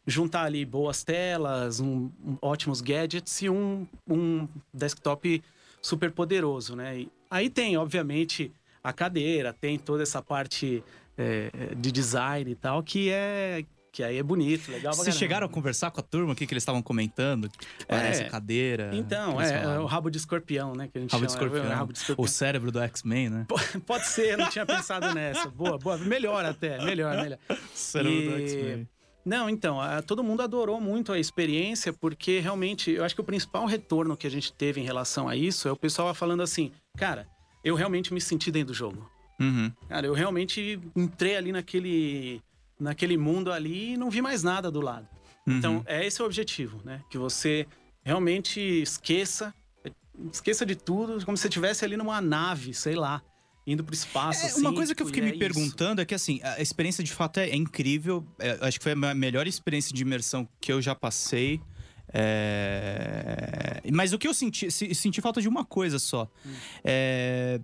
juntar 0.05 0.43
ali 0.43 0.65
boas 0.65 1.01
telas, 1.01 1.79
um, 1.79 2.11
um, 2.25 2.37
ótimos 2.41 2.81
gadgets 2.81 3.41
e 3.41 3.49
um, 3.49 3.87
um 4.05 4.45
desktop 4.73 5.41
super 5.81 6.11
poderoso, 6.11 6.75
né? 6.75 6.99
E 6.99 7.11
aí 7.29 7.49
tem, 7.49 7.77
obviamente, 7.77 8.51
a 8.83 8.91
cadeira, 8.91 9.53
tem 9.53 9.79
toda 9.79 10.03
essa 10.03 10.21
parte 10.21 10.83
é, 11.17 11.51
de 11.73 11.89
design 11.89 12.51
e 12.51 12.55
tal, 12.55 12.83
que 12.83 13.09
é 13.09 13.63
que 13.91 14.03
aí 14.03 14.17
é 14.17 14.23
bonito, 14.23 14.71
legal. 14.71 14.93
Vocês 14.93 15.17
chegaram 15.17 15.45
a 15.45 15.49
conversar 15.49 15.91
com 15.91 15.99
a 15.99 16.03
turma, 16.03 16.31
o 16.31 16.35
que, 16.35 16.47
que 16.47 16.53
eles 16.53 16.61
estavam 16.61 16.81
comentando? 16.81 17.49
Que 17.49 17.85
parece 17.85 18.23
é, 18.23 18.29
cadeira. 18.29 18.91
Então, 18.93 19.41
é, 19.41 19.63
é, 19.63 19.79
o 19.79 19.85
rabo 19.85 20.09
de 20.09 20.17
escorpião, 20.17 20.73
né? 20.73 20.87
Que 20.87 20.97
a 20.97 21.01
gente 21.01 21.11
rabo, 21.11 21.25
chama, 21.25 21.27
de 21.27 21.31
escorpião. 21.33 21.71
É, 21.71 21.75
rabo 21.75 21.91
de 21.91 21.99
escorpião. 21.99 22.25
O 22.25 22.27
cérebro 22.27 22.71
do 22.71 22.79
X-Men, 22.79 23.29
né? 23.29 23.47
Pode 23.85 24.07
ser, 24.07 24.33
eu 24.33 24.37
não 24.37 24.49
tinha 24.49 24.65
pensado 24.65 25.11
nessa. 25.15 25.49
Boa, 25.49 25.77
boa. 25.77 25.97
Melhor 25.97 26.45
até, 26.45 26.83
melhor, 26.83 27.17
melhor. 27.17 27.37
Cérebro 27.73 28.13
e... 28.13 28.29
do 28.29 28.37
X-Men. 28.37 28.89
Não, 29.25 29.49
então, 29.49 29.79
a, 29.79 30.01
todo 30.01 30.23
mundo 30.23 30.41
adorou 30.41 30.79
muito 30.81 31.11
a 31.11 31.19
experiência, 31.19 31.93
porque 31.93 32.39
realmente, 32.39 32.91
eu 32.91 33.03
acho 33.03 33.13
que 33.13 33.21
o 33.21 33.25
principal 33.25 33.65
retorno 33.65 34.17
que 34.17 34.25
a 34.25 34.31
gente 34.31 34.51
teve 34.53 34.81
em 34.81 34.83
relação 34.83 35.27
a 35.27 35.35
isso 35.35 35.67
é 35.67 35.71
o 35.71 35.75
pessoal 35.75 36.11
falando 36.15 36.41
assim, 36.41 36.71
cara, 36.97 37.27
eu 37.63 37.75
realmente 37.75 38.13
me 38.13 38.21
senti 38.21 38.51
dentro 38.51 38.69
do 38.69 38.73
jogo. 38.73 39.11
Uhum. 39.39 39.71
Cara, 39.89 40.07
eu 40.07 40.13
realmente 40.13 40.79
entrei 40.95 41.35
ali 41.35 41.51
naquele 41.51 42.41
naquele 42.81 43.17
mundo 43.17 43.51
ali 43.51 43.93
e 43.93 43.97
não 43.97 44.09
vi 44.09 44.21
mais 44.21 44.43
nada 44.43 44.71
do 44.71 44.81
lado. 44.81 45.07
Uhum. 45.47 45.57
Então, 45.57 45.83
é 45.85 46.05
esse 46.05 46.21
o 46.21 46.25
objetivo, 46.25 46.81
né? 46.83 47.01
Que 47.09 47.17
você 47.17 47.67
realmente 48.03 48.59
esqueça, 48.59 49.53
esqueça 50.31 50.65
de 50.65 50.75
tudo, 50.75 51.23
como 51.25 51.37
se 51.37 51.43
você 51.43 51.47
estivesse 51.47 51.85
ali 51.85 51.95
numa 51.95 52.19
nave, 52.19 52.73
sei 52.73 52.95
lá, 52.95 53.21
indo 53.65 53.83
pro 53.83 53.93
espaço. 53.93 54.43
É, 54.43 54.47
assim, 54.47 54.61
uma 54.61 54.73
coisa 54.73 54.95
que 54.95 55.01
eu 55.01 55.07
fiquei 55.07 55.21
me 55.21 55.29
é 55.31 55.37
perguntando 55.37 56.01
é 56.01 56.05
que, 56.05 56.15
assim, 56.15 56.39
a 56.43 56.61
experiência 56.61 57.03
de 57.03 57.13
fato 57.13 57.39
é, 57.39 57.49
é 57.49 57.55
incrível. 57.55 58.25
É, 58.39 58.57
acho 58.61 58.79
que 58.79 58.83
foi 58.83 58.93
a 58.93 59.15
melhor 59.15 59.47
experiência 59.47 59.93
de 59.93 60.01
imersão 60.01 60.47
que 60.59 60.71
eu 60.71 60.81
já 60.81 60.95
passei. 60.95 61.61
É... 62.13 63.81
Mas 63.93 64.11
o 64.11 64.17
que 64.17 64.27
eu 64.27 64.33
senti, 64.33 64.69
senti 64.69 65.21
falta 65.21 65.39
de 65.39 65.47
uma 65.47 65.63
coisa 65.63 65.97
só. 65.97 66.29
Hum. 66.45 66.53
É 66.83 67.61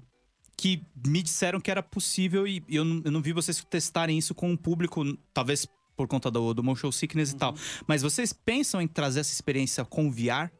que 0.57 0.83
me 1.05 1.21
disseram 1.21 1.61
que 1.61 1.69
era 1.69 1.83
possível 1.83 2.47
e 2.47 2.63
eu 2.67 2.83
não, 2.83 3.01
eu 3.05 3.11
não 3.11 3.21
vi 3.21 3.31
vocês 3.31 3.63
testarem 3.63 4.17
isso 4.17 4.33
com 4.33 4.51
o 4.51 4.57
público, 4.57 5.05
talvez 5.31 5.67
por 5.95 6.07
conta 6.07 6.31
do, 6.31 6.53
do 6.53 6.63
motion 6.63 6.91
sickness 6.91 7.29
uhum. 7.29 7.35
e 7.35 7.39
tal. 7.39 7.55
Mas 7.85 8.01
vocês 8.01 8.33
pensam 8.33 8.81
em 8.81 8.87
trazer 8.87 9.19
essa 9.19 9.31
experiência 9.31 9.85
com 9.85 10.11
VR? 10.11 10.51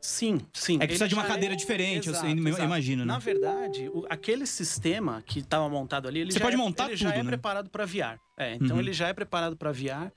Sim, 0.00 0.40
sim. 0.52 0.76
É 0.76 0.80
que 0.80 0.86
precisa 0.88 1.08
de 1.08 1.14
uma 1.14 1.24
cadeira 1.24 1.54
é... 1.54 1.56
diferente, 1.56 2.08
exato, 2.08 2.26
eu, 2.26 2.48
exato. 2.48 2.64
imagino, 2.64 3.04
né? 3.04 3.12
Na 3.12 3.18
verdade, 3.18 3.88
o, 3.88 4.04
aquele 4.10 4.44
sistema 4.44 5.22
que 5.24 5.38
estava 5.38 5.68
montado 5.68 6.08
ali, 6.08 6.20
ele 6.20 6.32
Você 6.32 6.38
já 6.38 6.44
pode 6.44 6.56
é, 6.56 6.58
montar 6.58 6.84
ele 6.86 6.92
tudo, 6.94 7.02
já 7.02 7.14
é 7.14 7.22
né? 7.22 7.24
preparado 7.24 7.70
para 7.70 7.84
VR. 7.84 8.18
É, 8.36 8.54
então 8.54 8.76
uhum. 8.76 8.80
ele 8.80 8.92
já 8.92 9.08
é 9.08 9.12
preparado 9.12 9.56
para 9.56 9.72
VR. 9.72 10.12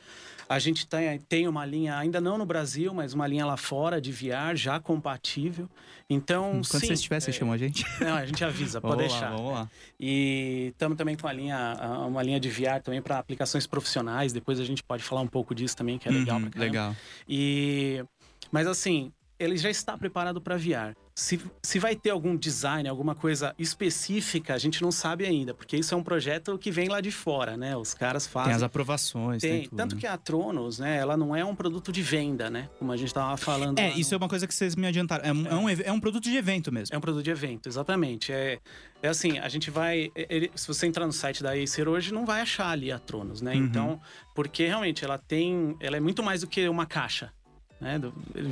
A 0.50 0.60
gente 0.60 0.86
tem, 0.88 1.19
tem 1.19 1.47
uma 1.47 1.65
linha, 1.65 1.97
ainda 1.97 2.19
não 2.19 2.38
no 2.38 2.45
Brasil, 2.45 2.93
mas 2.93 3.13
uma 3.13 3.26
linha 3.26 3.45
lá 3.45 3.56
fora 3.56 4.02
de 4.02 4.12
VR 4.12 4.56
já 4.56 4.80
compatível. 4.80 5.69
Então, 6.10 6.52
Quando 6.52 6.82
sim, 6.82 6.88
você 6.88 6.93
estiver, 6.93 7.19
você 7.19 7.30
é... 7.30 7.34
chama 7.34 7.54
a 7.54 7.58
gente? 7.58 7.86
Não, 8.02 8.15
a 8.15 8.26
gente 8.26 8.43
avisa, 8.43 8.82
pode 8.82 8.95
vamos 8.95 9.12
deixar. 9.12 9.30
Lá, 9.30 9.38
vamos 9.38 9.54
lá. 9.54 9.69
E 10.00 10.69
estamos 10.71 10.97
também 10.97 11.15
com 11.15 11.28
a 11.28 11.34
linha, 11.34 11.78
uma 12.08 12.21
linha 12.21 12.39
de 12.39 12.50
VR 12.50 12.82
também 12.84 13.02
para 13.02 13.17
aplicações 13.17 13.65
profissionais. 13.65 14.34
Depois 14.34 14.60
a 14.60 14.65
gente 14.65 14.84
pode 14.84 15.04
falar 15.04 15.21
um 15.21 15.28
pouco 15.28 15.56
disso 15.56 15.76
também, 15.78 15.97
que 15.97 16.08
é 16.08 16.12
legal 16.12 16.36
uhum, 16.36 16.43
pra 16.43 16.52
caramba. 16.52 16.71
Legal. 16.71 16.95
E 17.30 18.04
mas 18.52 18.67
assim, 18.67 19.12
ele 19.41 19.58
já 19.58 19.69
está 19.69 19.97
preparado 19.97 20.39
para 20.39 20.56
VR. 20.56 20.95
Se, 21.13 21.41
se 21.62 21.77
vai 21.77 21.95
ter 21.95 22.12
algum 22.12 22.38
design, 22.38 22.88
alguma 22.88 23.13
coisa 23.13 23.54
específica, 23.60 24.54
a 24.54 24.58
gente 24.58 24.82
não 24.82 24.91
sabe 24.91 25.25
ainda, 25.25 25.54
porque 25.54 25.75
isso 25.75 25.93
é 25.93 25.97
um 25.97 26.04
projeto 26.04 26.58
que 26.58 26.71
vem 26.71 26.88
lá 26.88 27.01
de 27.01 27.12
fora, 27.12 27.58
né? 27.58 27.75
Os 27.75 27.93
caras 27.93 28.25
fazem. 28.25 28.49
Tem 28.49 28.56
as 28.56 28.63
aprovações, 28.63 29.41
tem. 29.41 29.51
tem 29.51 29.63
tudo, 29.63 29.77
tanto 29.77 29.95
né? 29.95 30.01
que 30.01 30.08
a 30.08 30.15
Tronos, 30.17 30.80
né? 30.80 30.97
Ela 30.97 31.17
não 31.17 31.36
é 31.36 31.43
um 31.43 31.56
produto 31.56 31.91
de 31.91 32.01
venda, 32.01 32.49
né? 32.49 32.69
Como 32.80 32.91
a 32.91 32.97
gente 32.97 33.08
estava 33.08 33.36
falando. 33.36 33.80
É, 33.80 33.89
isso 33.89 34.12
no... 34.12 34.15
é 34.15 34.17
uma 34.19 34.30
coisa 34.30 34.47
que 34.47 34.54
vocês 34.54 34.75
me 34.75 34.88
adiantaram. 34.88 35.25
É 35.25 35.34
um, 35.34 35.47
é. 35.47 35.51
é. 35.51 35.56
um, 35.56 35.69
é 35.69 35.91
um 35.91 35.99
produto 35.99 36.23
de 36.23 36.38
evento 36.38 36.71
mesmo. 36.71 36.95
É 36.95 36.97
um 36.97 37.01
produto 37.01 37.23
de 37.23 37.32
evento, 37.32 37.67
exatamente. 37.67 38.32
É, 38.32 38.60
é 39.01 39.08
assim, 39.10 39.38
a 39.39 39.49
gente 39.49 39.69
vai. 39.69 40.12
Ele, 40.15 40.51
se 40.56 40.67
você 40.67 40.88
entrar 40.88 41.06
no 41.06 41.13
site 41.13 41.43
da 41.43 41.51
Acer 41.51 41.88
hoje, 41.88 42.13
não 42.13 42.25
vai 42.25 42.41
achar 42.41 42.69
ali 42.69 42.91
a 42.91 42.99
Tronos, 42.99 43.41
né? 43.41 43.54
Uhum. 43.54 43.60
Então, 43.60 44.01
porque 44.34 44.65
realmente 44.65 45.04
ela 45.04 45.17
tem. 45.17 45.75
Ela 45.80 45.97
é 45.97 45.99
muito 45.99 46.23
mais 46.23 46.41
do 46.41 46.47
que 46.47 46.67
uma 46.69 46.86
caixa 46.86 47.32
né? 47.81 47.99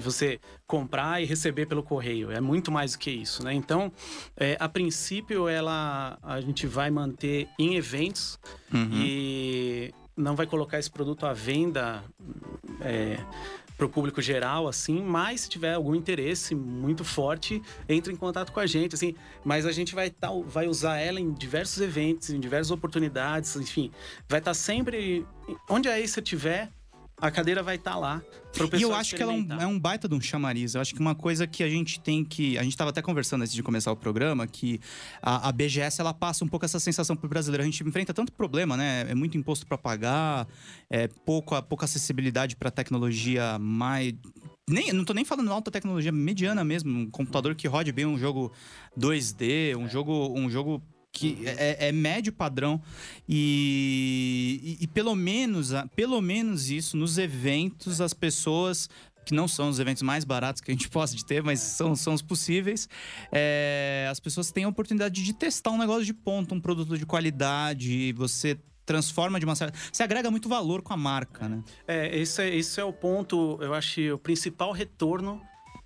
Você 0.01 0.39
comprar 0.65 1.21
e 1.21 1.25
receber 1.25 1.67
pelo 1.67 1.83
correio. 1.83 2.31
É 2.31 2.41
muito 2.41 2.71
mais 2.71 2.93
do 2.93 2.99
que 2.99 3.11
isso, 3.11 3.43
né? 3.45 3.53
Então, 3.53 3.91
é, 4.35 4.57
a 4.59 4.67
princípio, 4.67 5.47
ela 5.47 6.17
a 6.23 6.41
gente 6.41 6.65
vai 6.65 6.89
manter 6.89 7.47
em 7.57 7.75
eventos 7.75 8.39
uhum. 8.73 8.89
e 8.91 9.93
não 10.17 10.35
vai 10.35 10.47
colocar 10.47 10.79
esse 10.79 10.89
produto 10.89 11.25
à 11.25 11.31
venda 11.31 12.03
é, 12.81 13.19
para 13.79 13.85
o 13.85 13.89
público 13.89 14.21
geral, 14.21 14.67
assim, 14.67 15.01
mas 15.01 15.41
se 15.41 15.49
tiver 15.49 15.73
algum 15.73 15.95
interesse 15.95 16.53
muito 16.53 17.05
forte, 17.05 17.61
entre 17.87 18.11
em 18.11 18.15
contato 18.17 18.51
com 18.51 18.59
a 18.59 18.65
gente, 18.65 18.93
assim. 18.93 19.15
Mas 19.45 19.65
a 19.65 19.71
gente 19.71 19.95
vai, 19.95 20.09
tá, 20.09 20.29
vai 20.45 20.67
usar 20.67 20.97
ela 20.97 21.17
em 21.17 21.31
diversos 21.31 21.79
eventos, 21.79 22.29
em 22.29 22.41
diversas 22.41 22.71
oportunidades, 22.71 23.55
enfim. 23.55 23.89
Vai 24.27 24.39
estar 24.39 24.51
tá 24.51 24.55
sempre... 24.55 25.25
Onde 25.69 25.87
a 25.87 25.95
Acer 25.95 26.21
tiver, 26.21 26.69
a 27.21 27.29
cadeira 27.29 27.62
vai 27.62 27.75
estar 27.75 27.91
tá 27.91 27.97
lá 27.97 28.21
E 28.77 28.82
eu 28.82 28.93
acho 28.93 29.15
que 29.15 29.21
ela 29.21 29.34
é 29.34 29.36
um, 29.36 29.62
é 29.62 29.67
um, 29.67 29.79
baita 29.79 30.08
de 30.08 30.15
um 30.15 30.21
chamariz. 30.21 30.73
Eu 30.73 30.82
acho 30.82 30.93
que 30.93 30.99
uma 30.99 31.13
coisa 31.13 31.45
que 31.45 31.63
a 31.63 31.69
gente 31.69 31.99
tem 31.99 32.23
que. 32.23 32.58
A 32.58 32.63
gente 32.63 32.73
estava 32.73 32.89
até 32.89 33.01
conversando 33.01 33.41
antes 33.41 33.53
de 33.53 33.62
começar 33.62 33.91
o 33.91 33.95
programa, 33.95 34.47
que 34.47 34.79
a, 35.21 35.49
a, 35.49 35.51
BGS 35.51 36.01
ela 36.01 36.13
passa 36.13 36.45
um 36.45 36.47
pouco 36.47 36.65
essa 36.65 36.79
sensação 36.79 37.15
pro 37.15 37.27
brasileiro. 37.27 37.62
A 37.62 37.65
gente 37.65 37.84
enfrenta 37.84 38.13
tanto 38.13 38.32
problema, 38.32 38.77
né? 38.77 39.05
É 39.10 39.15
muito 39.15 39.38
imposto 39.38 39.67
para 39.67 39.77
pagar, 39.77 40.47
é 40.89 41.08
pouco, 41.08 41.62
pouca 41.63 41.86
acessibilidade 41.86 42.55
para 42.55 42.71
tecnologia 42.71 43.58
mais. 43.60 44.13
Nem, 44.69 44.93
não 44.93 45.03
tô 45.03 45.13
nem 45.13 45.25
falando 45.25 45.51
alta 45.51 45.71
tecnologia, 45.71 46.12
mediana 46.12 46.63
mesmo. 46.63 46.91
Um 46.91 47.10
computador 47.10 47.55
que 47.55 47.67
rode 47.67 47.91
bem 47.91 48.05
um 48.05 48.17
jogo 48.17 48.51
2D, 48.97 49.75
um 49.75 49.86
é. 49.86 49.89
jogo. 49.89 50.34
Um 50.36 50.49
jogo 50.49 50.82
que 51.19 51.38
uhum. 51.41 51.43
é, 51.45 51.88
é, 51.89 51.91
médio 51.91 52.32
padrão 52.32 52.82
e, 53.27 54.77
e, 54.79 54.84
e, 54.84 54.88
pelo 54.88 55.15
menos 55.15 55.71
pelo 55.95 56.21
menos 56.21 56.69
isso 56.69 56.95
nos 56.95 57.17
eventos 57.17 57.99
as 57.99 58.13
pessoas 58.13 58.89
que 59.25 59.34
não 59.34 59.47
são 59.47 59.69
os 59.69 59.79
eventos 59.79 60.01
mais 60.01 60.23
baratos 60.23 60.62
que 60.62 60.71
a 60.71 60.73
gente 60.73 60.88
possa 60.89 61.15
de 61.15 61.25
ter, 61.25 61.43
mas 61.43 61.60
são, 61.60 61.95
são 61.95 62.13
os 62.13 62.21
possíveis. 62.21 62.88
É, 63.32 64.08
as 64.10 64.19
pessoas 64.19 64.51
têm 64.51 64.63
a 64.63 64.69
oportunidade 64.69 65.21
de 65.21 65.34
testar 65.34 65.71
um 65.71 65.77
negócio 65.77 66.05
de 66.05 66.13
ponta, 66.13 66.55
um 66.55 66.62
produto 66.62 66.97
de 66.97 67.05
qualidade, 67.05 68.12
você 68.13 68.58
transforma 68.86 69.39
de 69.39 69.45
uma 69.45 69.55
certa. 69.55 69.77
Você 69.91 70.01
agrega 70.01 70.32
muito 70.32 70.49
valor 70.49 70.82
com 70.82 70.93
a 70.93 70.97
marca, 70.97 71.47
né? 71.47 71.63
É, 71.88 72.17
esse 72.17 72.41
é, 72.41 72.55
esse 72.55 72.79
é 72.79 72.84
o 72.84 72.91
ponto, 72.91 73.60
eu 73.62 73.73
acho, 73.73 74.01
o 74.13 74.17
principal 74.17 74.71
retorno 74.71 75.39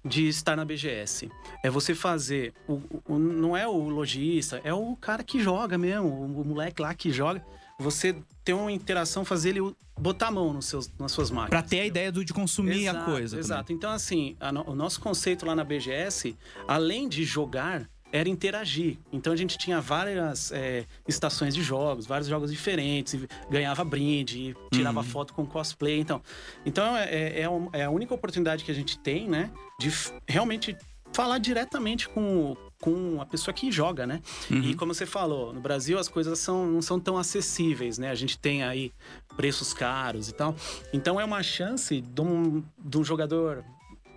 de 0.03 0.27
estar 0.27 0.55
na 0.55 0.65
BGS. 0.65 1.29
É 1.63 1.69
você 1.69 1.95
fazer. 1.95 2.53
O, 2.67 2.81
o, 3.07 3.17
não 3.17 3.55
é 3.55 3.67
o 3.67 3.89
lojista, 3.89 4.61
é 4.63 4.73
o 4.73 4.95
cara 4.95 5.23
que 5.23 5.41
joga 5.41 5.77
mesmo, 5.77 6.07
o, 6.07 6.41
o 6.41 6.45
moleque 6.45 6.81
lá 6.81 6.93
que 6.93 7.11
joga. 7.11 7.43
Você 7.79 8.15
ter 8.43 8.53
uma 8.53 8.71
interação, 8.71 9.25
fazer 9.25 9.49
ele 9.49 9.75
botar 9.97 10.27
a 10.27 10.31
mão 10.31 10.53
nos 10.53 10.65
seus, 10.65 10.91
nas 10.99 11.11
suas 11.11 11.31
máquinas. 11.31 11.49
Para 11.49 11.61
ter 11.61 11.79
a 11.79 11.85
ideia 11.85 12.11
do, 12.11 12.23
de 12.23 12.33
consumir 12.33 12.83
exato, 12.83 12.99
a 12.99 13.05
coisa. 13.05 13.39
Exato. 13.39 13.63
Também. 13.63 13.77
Então, 13.77 13.91
assim, 13.91 14.35
a, 14.39 14.51
o 14.69 14.75
nosso 14.75 14.99
conceito 14.99 15.45
lá 15.45 15.55
na 15.55 15.63
BGS, 15.63 16.35
além 16.67 17.07
de 17.07 17.23
jogar, 17.23 17.89
era 18.13 18.29
interagir. 18.29 18.99
Então 19.11 19.33
a 19.33 19.35
gente 19.35 19.57
tinha 19.57 19.81
várias 19.81 20.51
é, 20.51 20.85
estações 21.07 21.55
de 21.55 21.63
jogos, 21.63 22.05
vários 22.05 22.27
jogos 22.27 22.51
diferentes, 22.51 23.19
ganhava 23.49 23.83
brinde, 23.83 24.55
tirava 24.71 24.99
uhum. 24.99 25.05
foto 25.05 25.33
com 25.33 25.43
cosplay. 25.47 25.99
Então, 25.99 26.21
então 26.63 26.95
é, 26.95 27.05
é, 27.05 27.41
é, 27.41 27.79
é, 27.79 27.83
a 27.85 27.89
única 27.89 28.13
oportunidade 28.13 28.63
que 28.63 28.69
a 28.69 28.73
gente 28.73 28.99
tem, 28.99 29.27
né, 29.27 29.49
de 29.79 29.91
realmente 30.27 30.77
falar 31.11 31.39
diretamente 31.39 32.07
com, 32.07 32.55
com 32.79 33.19
a 33.19 33.25
pessoa 33.25 33.53
que 33.53 33.71
joga, 33.71 34.05
né? 34.05 34.21
Uhum. 34.49 34.61
E 34.61 34.75
como 34.75 34.93
você 34.93 35.05
falou, 35.05 35.51
no 35.51 35.59
Brasil 35.59 35.97
as 35.97 36.07
coisas 36.07 36.37
são, 36.37 36.67
não 36.67 36.81
são 36.83 36.99
tão 36.99 37.17
acessíveis, 37.17 37.97
né? 37.97 38.11
A 38.11 38.15
gente 38.15 38.37
tem 38.37 38.63
aí 38.63 38.91
preços 39.35 39.73
caros 39.73 40.29
e 40.29 40.33
tal. 40.33 40.55
Então 40.91 41.19
é 41.19 41.25
uma 41.25 41.41
chance 41.41 41.99
de 41.99 42.21
um, 42.21 42.63
de 42.77 42.97
um 42.97 43.03
jogador, 43.03 43.63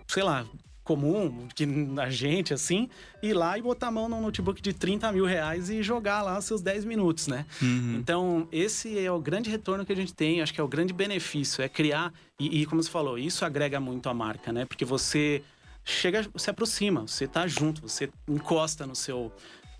sei 0.07 0.21
lá, 0.23 0.45
comum, 0.87 1.49
que 1.53 1.67
a 2.01 2.09
gente, 2.09 2.53
assim, 2.53 2.89
ir 3.21 3.33
lá 3.33 3.57
e 3.57 3.61
botar 3.61 3.87
a 3.87 3.91
mão 3.91 4.07
num 4.07 4.21
notebook 4.21 4.61
de 4.61 4.71
30 4.71 5.11
mil 5.11 5.25
reais 5.25 5.69
e 5.69 5.83
jogar 5.83 6.21
lá 6.21 6.39
seus 6.39 6.61
10 6.61 6.85
minutos, 6.85 7.27
né? 7.27 7.45
Uhum. 7.61 7.97
Então, 7.99 8.47
esse 8.53 8.97
é 8.97 9.11
o 9.11 9.19
grande 9.19 9.49
retorno 9.49 9.85
que 9.85 9.91
a 9.91 9.95
gente 9.95 10.13
tem, 10.13 10.41
acho 10.41 10.53
que 10.53 10.61
é 10.61 10.63
o 10.63 10.67
grande 10.67 10.93
benefício, 10.93 11.61
é 11.61 11.67
criar, 11.67 12.13
e, 12.39 12.61
e 12.61 12.65
como 12.65 12.81
você 12.81 12.89
falou, 12.89 13.19
isso 13.19 13.43
agrega 13.43 13.81
muito 13.81 14.07
a 14.07 14.13
marca, 14.13 14.53
né? 14.53 14.63
Porque 14.63 14.85
você 14.85 15.43
chega, 15.83 16.25
se 16.37 16.49
aproxima, 16.49 17.01
você 17.01 17.27
tá 17.27 17.45
junto, 17.45 17.81
você 17.81 18.09
encosta 18.25 18.87
no 18.87 18.95
seu, 18.95 19.29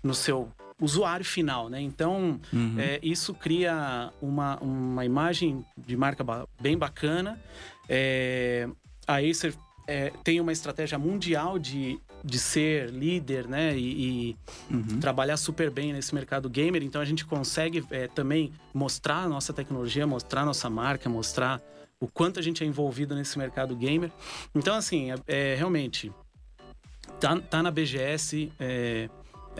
no 0.02 0.14
seu 0.14 0.52
usuário 0.78 1.24
final, 1.24 1.70
né? 1.70 1.80
Então, 1.80 2.38
uhum. 2.52 2.74
é, 2.78 3.00
isso 3.02 3.32
cria 3.32 4.12
uma, 4.20 4.58
uma 4.58 5.06
imagem 5.06 5.64
de 5.74 5.96
marca 5.96 6.22
bem 6.60 6.76
bacana. 6.76 7.40
É, 7.88 8.68
a 9.06 9.16
Acer 9.20 9.54
é, 9.88 10.12
tem 10.22 10.38
uma 10.38 10.52
estratégia 10.52 10.98
mundial 10.98 11.58
de, 11.58 11.98
de 12.22 12.38
ser 12.38 12.90
líder, 12.90 13.48
né? 13.48 13.74
E, 13.74 14.30
e 14.30 14.36
uhum. 14.70 15.00
trabalhar 15.00 15.38
super 15.38 15.70
bem 15.70 15.94
nesse 15.94 16.14
mercado 16.14 16.48
gamer. 16.50 16.82
Então 16.82 17.00
a 17.00 17.04
gente 17.06 17.24
consegue 17.24 17.82
é, 17.90 18.06
também 18.06 18.52
mostrar 18.74 19.22
a 19.22 19.28
nossa 19.28 19.50
tecnologia, 19.50 20.06
mostrar 20.06 20.42
a 20.42 20.44
nossa 20.44 20.68
marca, 20.68 21.08
mostrar 21.08 21.62
o 21.98 22.06
quanto 22.06 22.38
a 22.38 22.42
gente 22.42 22.62
é 22.62 22.66
envolvido 22.66 23.14
nesse 23.14 23.38
mercado 23.38 23.74
gamer. 23.74 24.12
Então, 24.54 24.76
assim, 24.76 25.10
é, 25.10 25.16
é 25.26 25.54
realmente 25.54 26.12
tá, 27.18 27.40
tá 27.40 27.62
na 27.62 27.70
BGS. 27.70 28.52
É, 28.60 29.08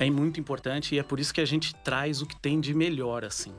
é 0.00 0.08
muito 0.08 0.38
importante 0.38 0.94
e 0.94 0.98
é 0.98 1.02
por 1.02 1.18
isso 1.18 1.34
que 1.34 1.40
a 1.40 1.44
gente 1.44 1.74
traz 1.74 2.22
o 2.22 2.26
que 2.26 2.36
tem 2.36 2.60
de 2.60 2.72
melhor, 2.72 3.24
assim. 3.24 3.52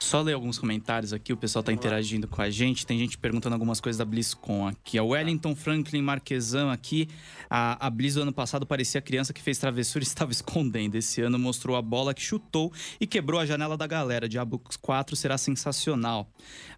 Só 0.00 0.22
ler 0.22 0.32
alguns 0.32 0.58
comentários 0.58 1.12
aqui, 1.12 1.32
o 1.32 1.36
pessoal 1.36 1.62
tá 1.62 1.70
Vamos 1.70 1.84
interagindo 1.84 2.26
lá. 2.26 2.36
com 2.36 2.42
a 2.42 2.48
gente. 2.48 2.86
Tem 2.86 2.98
gente 2.98 3.18
perguntando 3.18 3.54
algumas 3.54 3.80
coisas 3.80 3.98
da 3.98 4.04
BlizzCon 4.04 4.66
aqui. 4.66 4.98
A 4.98 5.04
Wellington 5.04 5.54
Franklin 5.54 6.00
Marquesan 6.00 6.72
aqui. 6.72 7.08
A, 7.50 7.86
a 7.86 7.90
Blizz 7.90 8.14
do 8.14 8.22
ano 8.22 8.32
passado 8.32 8.64
parecia 8.64 8.98
a 8.98 9.02
criança 9.02 9.32
que 9.32 9.42
fez 9.42 9.58
travessura 9.58 10.02
e 10.02 10.06
estava 10.08 10.32
escondendo. 10.32 10.96
Esse 10.96 11.20
ano 11.20 11.38
mostrou 11.38 11.76
a 11.76 11.82
bola 11.82 12.14
que 12.14 12.22
chutou 12.22 12.72
e 12.98 13.06
quebrou 13.06 13.38
a 13.38 13.44
janela 13.44 13.76
da 13.76 13.86
galera. 13.86 14.26
Diablo 14.26 14.60
4 14.80 15.14
será 15.14 15.36
sensacional. 15.36 16.28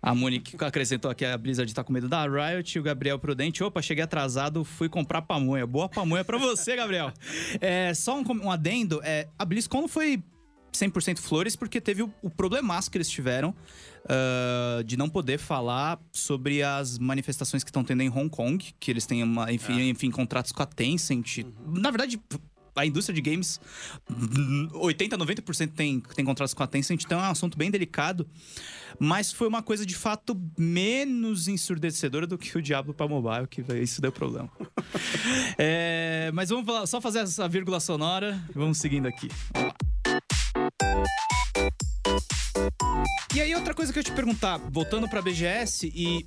A 0.02 0.14
Monique 0.14 0.56
acrescentou 0.64 1.10
aqui 1.10 1.24
a 1.24 1.38
Blizzard 1.38 1.72
tá 1.72 1.84
com 1.84 1.92
medo 1.92 2.08
da 2.08 2.24
Riot. 2.26 2.78
O 2.78 2.82
Gabriel 2.82 3.18
Prudente. 3.18 3.62
Opa, 3.62 3.80
cheguei 3.80 4.02
atrasado, 4.02 4.64
fui 4.64 4.88
comprar 4.88 5.22
pamonha. 5.22 5.66
Boa 5.66 5.88
pamonha 5.88 6.24
pra 6.24 6.38
você, 6.38 6.74
Gabriel. 6.74 7.12
É, 7.60 7.94
só 7.94 8.18
um, 8.18 8.24
um 8.44 8.50
adendo 8.50 8.95
é, 9.02 9.28
a 9.38 9.44
BlizzCon 9.44 9.82
não 9.82 9.88
foi 9.88 10.22
100% 10.72 11.18
flores 11.18 11.56
porque 11.56 11.80
teve 11.80 12.02
o, 12.02 12.12
o 12.22 12.30
problemaço 12.30 12.90
que 12.90 12.98
eles 12.98 13.08
tiveram 13.08 13.54
uh, 14.04 14.84
de 14.84 14.96
não 14.96 15.08
poder 15.08 15.38
falar 15.38 15.98
sobre 16.12 16.62
as 16.62 16.98
manifestações 16.98 17.64
que 17.64 17.70
estão 17.70 17.82
tendo 17.82 18.02
em 18.02 18.08
Hong 18.08 18.28
Kong, 18.28 18.74
que 18.78 18.90
eles 18.90 19.06
têm, 19.06 19.22
uma, 19.22 19.52
enfim, 19.52 19.80
é. 19.80 19.88
enfim 19.88 20.10
contratos 20.10 20.52
com 20.52 20.62
a 20.62 20.66
Tencent. 20.66 21.38
Uhum. 21.38 21.80
Na 21.80 21.90
verdade, 21.90 22.20
a 22.76 22.86
indústria 22.86 23.14
de 23.14 23.22
games, 23.22 23.60
80, 24.74 25.16
90% 25.16 25.72
tem, 25.72 26.00
tem 26.00 26.24
contratos 26.24 26.54
com 26.54 26.62
a 26.62 26.66
Tencent, 26.66 27.02
então 27.02 27.18
é 27.18 27.28
um 27.28 27.30
assunto 27.30 27.56
bem 27.56 27.70
delicado. 27.70 28.26
Mas 28.98 29.32
foi 29.32 29.46
uma 29.46 29.62
coisa 29.62 29.84
de 29.84 29.94
fato 29.94 30.40
menos 30.56 31.48
ensurdecedora 31.48 32.26
do 32.26 32.38
que 32.38 32.56
o 32.56 32.62
Diablo 32.62 32.94
para 32.94 33.08
mobile, 33.08 33.46
que 33.46 33.62
isso 33.82 34.00
deu 34.00 34.12
problema. 34.12 34.50
é, 35.58 36.30
mas 36.32 36.48
vamos 36.48 36.88
só 36.88 37.00
fazer 37.00 37.20
essa 37.20 37.48
vírgula 37.48 37.80
sonora 37.80 38.42
e 38.48 38.58
vamos 38.58 38.78
seguindo 38.78 39.06
aqui. 39.06 39.28
Vamos 39.52 39.68
lá. 39.68 39.85
E 43.34 43.40
aí, 43.40 43.54
outra 43.54 43.74
coisa 43.74 43.92
que 43.92 43.98
eu 43.98 44.02
te 44.02 44.12
perguntar, 44.12 44.56
voltando 44.56 45.06
pra 45.08 45.20
BGS, 45.20 45.92
e 45.94 46.26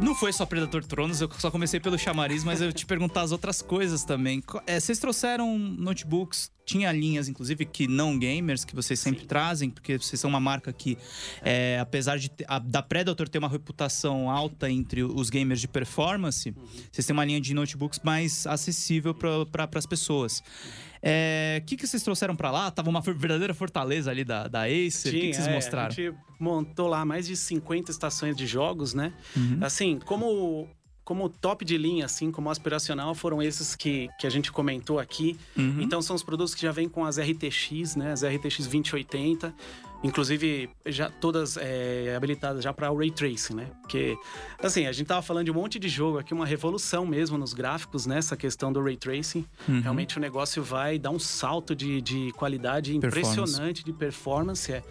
não 0.00 0.14
foi 0.14 0.32
só 0.32 0.46
Predator 0.46 0.82
Tronos, 0.84 1.20
eu 1.20 1.30
só 1.38 1.50
comecei 1.50 1.78
pelo 1.78 1.98
chamariz, 1.98 2.42
mas 2.44 2.62
eu 2.62 2.72
te 2.72 2.86
perguntar 2.86 3.20
as 3.20 3.32
outras 3.32 3.60
coisas 3.60 4.04
também. 4.04 4.42
É, 4.66 4.80
vocês 4.80 4.98
trouxeram 4.98 5.58
notebooks, 5.58 6.50
tinha 6.64 6.90
linhas, 6.92 7.28
inclusive, 7.28 7.66
que 7.66 7.86
não 7.86 8.18
gamers, 8.18 8.64
que 8.64 8.74
vocês 8.74 8.98
sempre 8.98 9.20
Sim. 9.20 9.26
trazem, 9.26 9.70
porque 9.70 9.98
vocês 9.98 10.18
são 10.18 10.30
uma 10.30 10.40
marca 10.40 10.72
que, 10.72 10.96
é, 11.42 11.78
apesar 11.78 12.18
de 12.18 12.30
a, 12.48 12.58
da 12.58 12.80
Predator 12.80 13.28
ter 13.28 13.38
uma 13.38 13.48
reputação 13.48 14.30
alta 14.30 14.70
entre 14.70 15.02
os 15.02 15.28
gamers 15.28 15.60
de 15.60 15.68
performance, 15.68 16.48
uhum. 16.48 16.66
vocês 16.90 17.06
têm 17.06 17.12
uma 17.12 17.24
linha 17.24 17.40
de 17.40 17.52
notebooks 17.52 18.00
mais 18.02 18.46
acessível 18.46 19.12
para 19.12 19.44
pra, 19.46 19.68
as 19.74 19.86
pessoas. 19.86 20.40
O 20.40 20.89
é, 21.02 21.62
que, 21.66 21.76
que 21.76 21.86
vocês 21.86 22.02
trouxeram 22.02 22.36
para 22.36 22.50
lá? 22.50 22.70
Tava 22.70 22.90
uma 22.90 23.00
verdadeira 23.00 23.54
fortaleza 23.54 24.10
ali 24.10 24.24
da, 24.24 24.48
da 24.48 24.64
Acer. 24.64 25.08
O 25.08 25.12
que, 25.12 25.28
que 25.28 25.34
vocês 25.34 25.46
é, 25.46 25.54
mostraram? 25.54 25.88
A 25.88 25.90
gente 25.90 26.14
montou 26.38 26.88
lá 26.88 27.04
mais 27.04 27.26
de 27.26 27.36
50 27.36 27.90
estações 27.90 28.36
de 28.36 28.46
jogos, 28.46 28.92
né? 28.92 29.12
Uhum. 29.36 29.58
Assim, 29.62 29.98
como 30.04 30.68
como 31.02 31.28
top 31.28 31.64
de 31.64 31.76
linha, 31.76 32.04
assim, 32.04 32.30
como 32.30 32.50
aspiracional, 32.50 33.16
foram 33.16 33.42
esses 33.42 33.74
que, 33.74 34.08
que 34.16 34.28
a 34.28 34.30
gente 34.30 34.52
comentou 34.52 35.00
aqui. 35.00 35.36
Uhum. 35.56 35.80
Então, 35.80 36.00
são 36.00 36.14
os 36.14 36.22
produtos 36.22 36.54
que 36.54 36.62
já 36.62 36.70
vêm 36.70 36.88
com 36.88 37.04
as 37.04 37.18
RTX, 37.18 37.96
né? 37.96 38.12
As 38.12 38.22
RTX 38.22 38.58
2080. 38.58 39.52
Inclusive, 40.02 40.70
já 40.86 41.10
todas 41.10 41.58
é, 41.58 42.14
habilitadas 42.16 42.64
já 42.64 42.72
para 42.72 42.90
o 42.90 42.96
Ray 42.96 43.10
Tracing, 43.10 43.54
né? 43.54 43.66
Porque, 43.82 44.16
assim, 44.62 44.86
a 44.86 44.92
gente 44.92 45.06
tava 45.06 45.20
falando 45.20 45.44
de 45.44 45.50
um 45.50 45.54
monte 45.54 45.78
de 45.78 45.88
jogo 45.88 46.18
aqui, 46.18 46.32
uma 46.32 46.46
revolução 46.46 47.04
mesmo 47.04 47.36
nos 47.36 47.52
gráficos, 47.52 48.06
nessa 48.06 48.34
né? 48.34 48.40
questão 48.40 48.72
do 48.72 48.82
Ray 48.82 48.96
Tracing. 48.96 49.44
Uhum. 49.68 49.80
Realmente 49.80 50.16
o 50.16 50.20
negócio 50.20 50.62
vai 50.62 50.98
dar 50.98 51.10
um 51.10 51.18
salto 51.18 51.74
de, 51.74 52.00
de 52.00 52.32
qualidade 52.32 52.96
impressionante 52.96 53.84
de 53.84 53.92
performance. 53.92 54.72
É. 54.72 54.82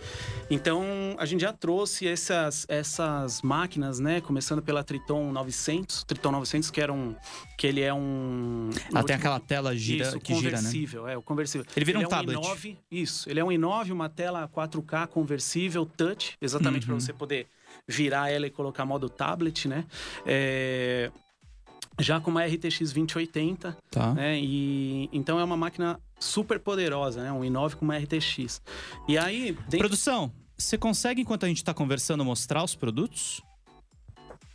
Então, 0.50 0.84
a 1.18 1.26
gente 1.26 1.42
já 1.42 1.54
trouxe 1.54 2.08
essas, 2.08 2.66
essas 2.70 3.42
máquinas, 3.42 4.00
né? 4.00 4.22
Começando 4.22 4.62
pela 4.62 4.84
Triton 4.84 5.32
900. 5.32 6.04
Triton 6.04 6.32
900, 6.32 6.70
que 6.70 6.82
era 6.82 6.94
um... 6.94 7.16
Que 7.60 7.68
ele 7.68 7.82
é 7.82 7.94
um... 7.94 8.70
Ah, 8.94 9.04
tem 9.04 9.18
aquela 9.18 9.38
tela 9.38 9.76
gira, 9.76 10.08
isso, 10.08 10.20
que 10.22 10.34
gira, 10.34 10.52
né? 10.52 10.58
conversível, 10.60 11.08
é, 11.10 11.18
o 11.18 11.22
conversível. 11.22 11.68
Ele 11.76 11.84
vira 11.84 11.98
ele 11.98 12.06
um 12.06 12.08
é 12.08 12.10
tablet. 12.10 12.40
i9, 12.40 12.78
isso. 12.90 13.30
Ele 13.30 13.38
é 13.38 13.44
um 13.44 13.50
i9, 13.50 13.92
uma 13.92 14.08
tela 14.08 14.48
4K 14.48 15.08
conversível 15.08 15.86
touch, 15.86 16.38
exatamente 16.40 16.84
uhum. 16.84 16.96
para 16.96 17.06
você 17.06 17.12
poder 17.12 17.48
virar 17.86 18.32
ela 18.32 18.48
e 18.48 18.50
colocar 18.50 18.86
modo 18.86 19.10
tablet, 19.10 19.68
né? 19.68 19.84
É, 20.26 21.12
já 22.00 22.22
com 22.22 22.32
uma 22.32 22.46
RTX 22.46 22.78
2080, 22.80 23.78
tá. 23.92 24.14
né? 24.14 24.40
E 24.40 25.10
então 25.12 25.38
é 25.38 25.44
uma 25.44 25.58
máquina 25.58 26.00
super 26.18 26.62
poderosa, 26.62 27.22
né? 27.22 27.30
Um 27.30 27.42
i9 27.42 27.76
com 27.76 27.84
uma 27.84 27.98
RTX. 27.98 28.62
E 29.06 29.18
aí, 29.18 29.52
dentro... 29.68 29.80
produção, 29.80 30.32
você 30.58 30.78
consegue 30.78 31.20
enquanto 31.20 31.44
a 31.44 31.50
gente 31.50 31.58
está 31.58 31.74
conversando 31.74 32.24
mostrar 32.24 32.64
os 32.64 32.74
produtos? 32.74 33.42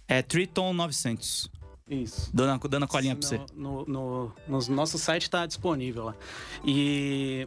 É 0.09 0.23
Triton 0.23 0.73
900. 0.73 1.51
Isso. 1.89 2.31
Dando, 2.33 2.69
dando 2.69 2.85
a 2.85 2.89
colinha 2.89 3.15
pra 3.15 3.27
você. 3.27 3.41
No, 3.55 3.85
no, 3.87 4.33
no, 4.49 4.59
no 4.59 4.75
nosso 4.75 4.99
site 4.99 5.25
está 5.25 5.45
disponível 5.47 6.05
lá. 6.05 6.15
E 6.65 7.47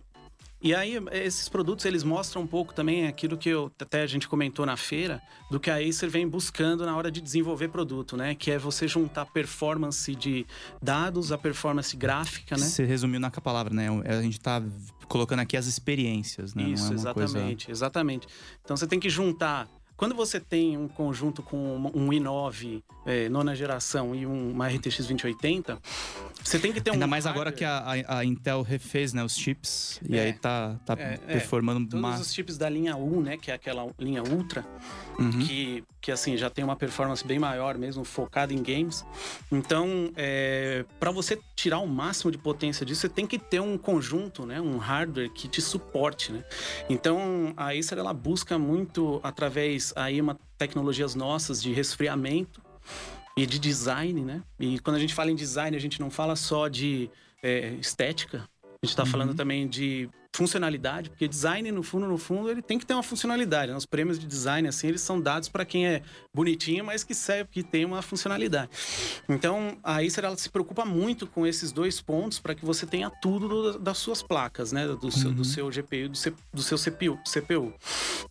e 0.59 0.73
aí, 0.73 0.97
esses 1.11 1.47
produtos, 1.47 1.85
eles 1.85 2.03
mostram 2.03 2.41
um 2.41 2.47
pouco 2.47 2.73
também 2.73 3.05
aquilo 3.05 3.37
que 3.37 3.47
eu, 3.47 3.71
até 3.79 4.01
a 4.01 4.07
gente 4.07 4.27
comentou 4.27 4.65
na 4.65 4.75
feira, 4.75 5.21
do 5.51 5.59
que 5.59 5.69
a 5.69 5.77
Acer 5.77 6.09
vem 6.09 6.27
buscando 6.27 6.83
na 6.83 6.97
hora 6.97 7.11
de 7.11 7.21
desenvolver 7.21 7.67
produto, 7.67 8.17
né? 8.17 8.33
Que 8.33 8.49
é 8.51 8.57
você 8.57 8.87
juntar 8.87 9.27
performance 9.27 10.15
de 10.15 10.47
dados, 10.81 11.31
a 11.31 11.37
performance 11.37 11.95
gráfica, 11.95 12.57
né? 12.57 12.65
Você 12.65 12.83
resumiu 12.85 13.19
na 13.19 13.29
palavra, 13.29 13.71
né? 13.71 13.87
A 14.05 14.21
gente 14.23 14.39
tá 14.39 14.63
colocando 15.07 15.41
aqui 15.41 15.55
as 15.55 15.67
experiências, 15.67 16.55
né? 16.55 16.63
Isso, 16.63 16.91
é 16.91 16.95
exatamente, 16.95 17.67
coisa... 17.67 17.77
exatamente. 17.77 18.27
Então 18.63 18.75
você 18.75 18.87
tem 18.87 18.99
que 18.99 19.11
juntar 19.11 19.69
quando 19.97 20.13
você 20.13 20.39
tem 20.39 20.77
um 20.77 20.87
conjunto 20.87 21.41
com 21.41 21.91
um 21.93 22.09
i9 22.09 22.83
é, 23.05 23.27
nona 23.27 23.55
geração 23.55 24.13
e 24.13 24.27
um, 24.27 24.51
uma 24.51 24.67
RTX 24.67 24.97
2080, 24.97 25.79
você 26.43 26.59
tem 26.59 26.71
que 26.71 26.79
ter 26.79 26.91
um. 26.91 26.93
Ainda 26.93 27.07
mais 27.07 27.25
hardware... 27.25 27.47
agora 27.47 27.57
que 27.57 27.65
a, 27.65 28.17
a, 28.19 28.23
Intel 28.23 28.61
refez 28.61 29.11
né, 29.11 29.23
os 29.23 29.35
chips 29.35 29.99
e 30.07 30.15
é, 30.15 30.21
aí 30.21 30.33
tá, 30.33 30.79
tá 30.85 30.93
é, 30.97 31.13
é. 31.13 31.17
performando 31.33 31.89
Todos 31.89 31.99
uma... 31.99 32.19
os 32.19 32.33
chips 32.33 32.57
da 32.57 32.69
linha 32.69 32.95
U, 32.95 33.21
né? 33.21 33.37
Que 33.37 33.51
é 33.51 33.55
aquela 33.55 33.91
linha 33.99 34.23
Ultra, 34.23 34.65
uhum. 35.19 35.39
que, 35.39 35.83
que 35.99 36.11
assim 36.11 36.37
já 36.37 36.49
tem 36.49 36.63
uma 36.63 36.75
performance 36.75 37.25
bem 37.25 37.39
maior 37.39 37.77
mesmo, 37.77 38.03
focada 38.03 38.53
em 38.53 38.61
games. 38.61 39.03
Então, 39.51 40.11
é, 40.15 40.85
para 40.99 41.11
você 41.11 41.39
tirar 41.55 41.79
o 41.79 41.87
máximo 41.87 42.31
de 42.31 42.37
potência 42.37 42.85
disso, 42.85 43.01
você 43.01 43.09
tem 43.09 43.25
que 43.25 43.39
ter 43.39 43.59
um 43.59 43.77
conjunto, 43.77 44.45
né? 44.45 44.61
Um 44.61 44.77
hardware 44.77 45.29
que 45.31 45.47
te 45.47 45.61
suporte, 45.61 46.31
né? 46.31 46.45
Então, 46.89 47.53
a 47.57 47.71
Acer 47.71 47.97
ela 47.97 48.13
busca 48.13 48.59
muito 48.59 49.19
através 49.23 49.86
aí 49.95 50.19
uma 50.21 50.37
tecnologias 50.57 51.15
nossas 51.15 51.61
de 51.61 51.73
resfriamento 51.73 52.61
e 53.35 53.45
de 53.45 53.59
design, 53.59 54.21
né? 54.21 54.41
E 54.59 54.79
quando 54.79 54.95
a 54.95 54.99
gente 54.99 55.13
fala 55.13 55.31
em 55.31 55.35
design, 55.35 55.75
a 55.75 55.79
gente 55.79 55.99
não 55.99 56.09
fala 56.09 56.35
só 56.35 56.67
de 56.67 57.09
é, 57.43 57.69
estética, 57.79 58.49
a 58.63 58.85
gente 58.85 58.91
está 58.91 59.03
uhum. 59.03 59.09
falando 59.09 59.35
também 59.35 59.67
de 59.67 60.09
funcionalidade, 60.33 61.09
porque 61.09 61.27
design, 61.27 61.71
no 61.71 61.83
fundo, 61.83 62.07
no 62.07 62.17
fundo, 62.17 62.49
ele 62.49 62.61
tem 62.61 62.77
que 62.77 62.85
ter 62.85 62.93
uma 62.93 63.03
funcionalidade. 63.03 63.71
Né? 63.71 63.77
Os 63.77 63.85
prêmios 63.85 64.19
de 64.19 64.27
design, 64.27 64.67
assim, 64.67 64.87
eles 64.87 65.01
são 65.01 65.19
dados 65.19 65.49
para 65.49 65.65
quem 65.65 65.87
é 65.87 66.01
bonitinho, 66.33 66.85
mas 66.85 67.03
que 67.03 67.13
serve, 67.13 67.49
que 67.51 67.63
tem 67.63 67.85
uma 67.85 68.01
funcionalidade. 68.01 68.69
Então, 69.27 69.77
a 69.83 70.01
Acer, 70.01 70.23
ela 70.23 70.37
se 70.37 70.49
preocupa 70.49 70.85
muito 70.85 71.25
com 71.25 71.45
esses 71.45 71.71
dois 71.71 71.99
pontos 71.99 72.39
para 72.39 72.53
que 72.53 72.63
você 72.63 72.85
tenha 72.85 73.09
tudo 73.09 73.47
do, 73.47 73.79
das 73.79 73.97
suas 73.97 74.21
placas, 74.21 74.71
né? 74.71 74.87
Do 74.87 75.11
seu, 75.11 75.29
uhum. 75.29 75.35
do 75.35 75.45
seu 75.45 75.69
GPU 75.69 76.09
do, 76.09 76.35
do, 76.53 76.61
seu 76.61 76.77
CPU, 76.77 77.19
CPU. 77.25 77.73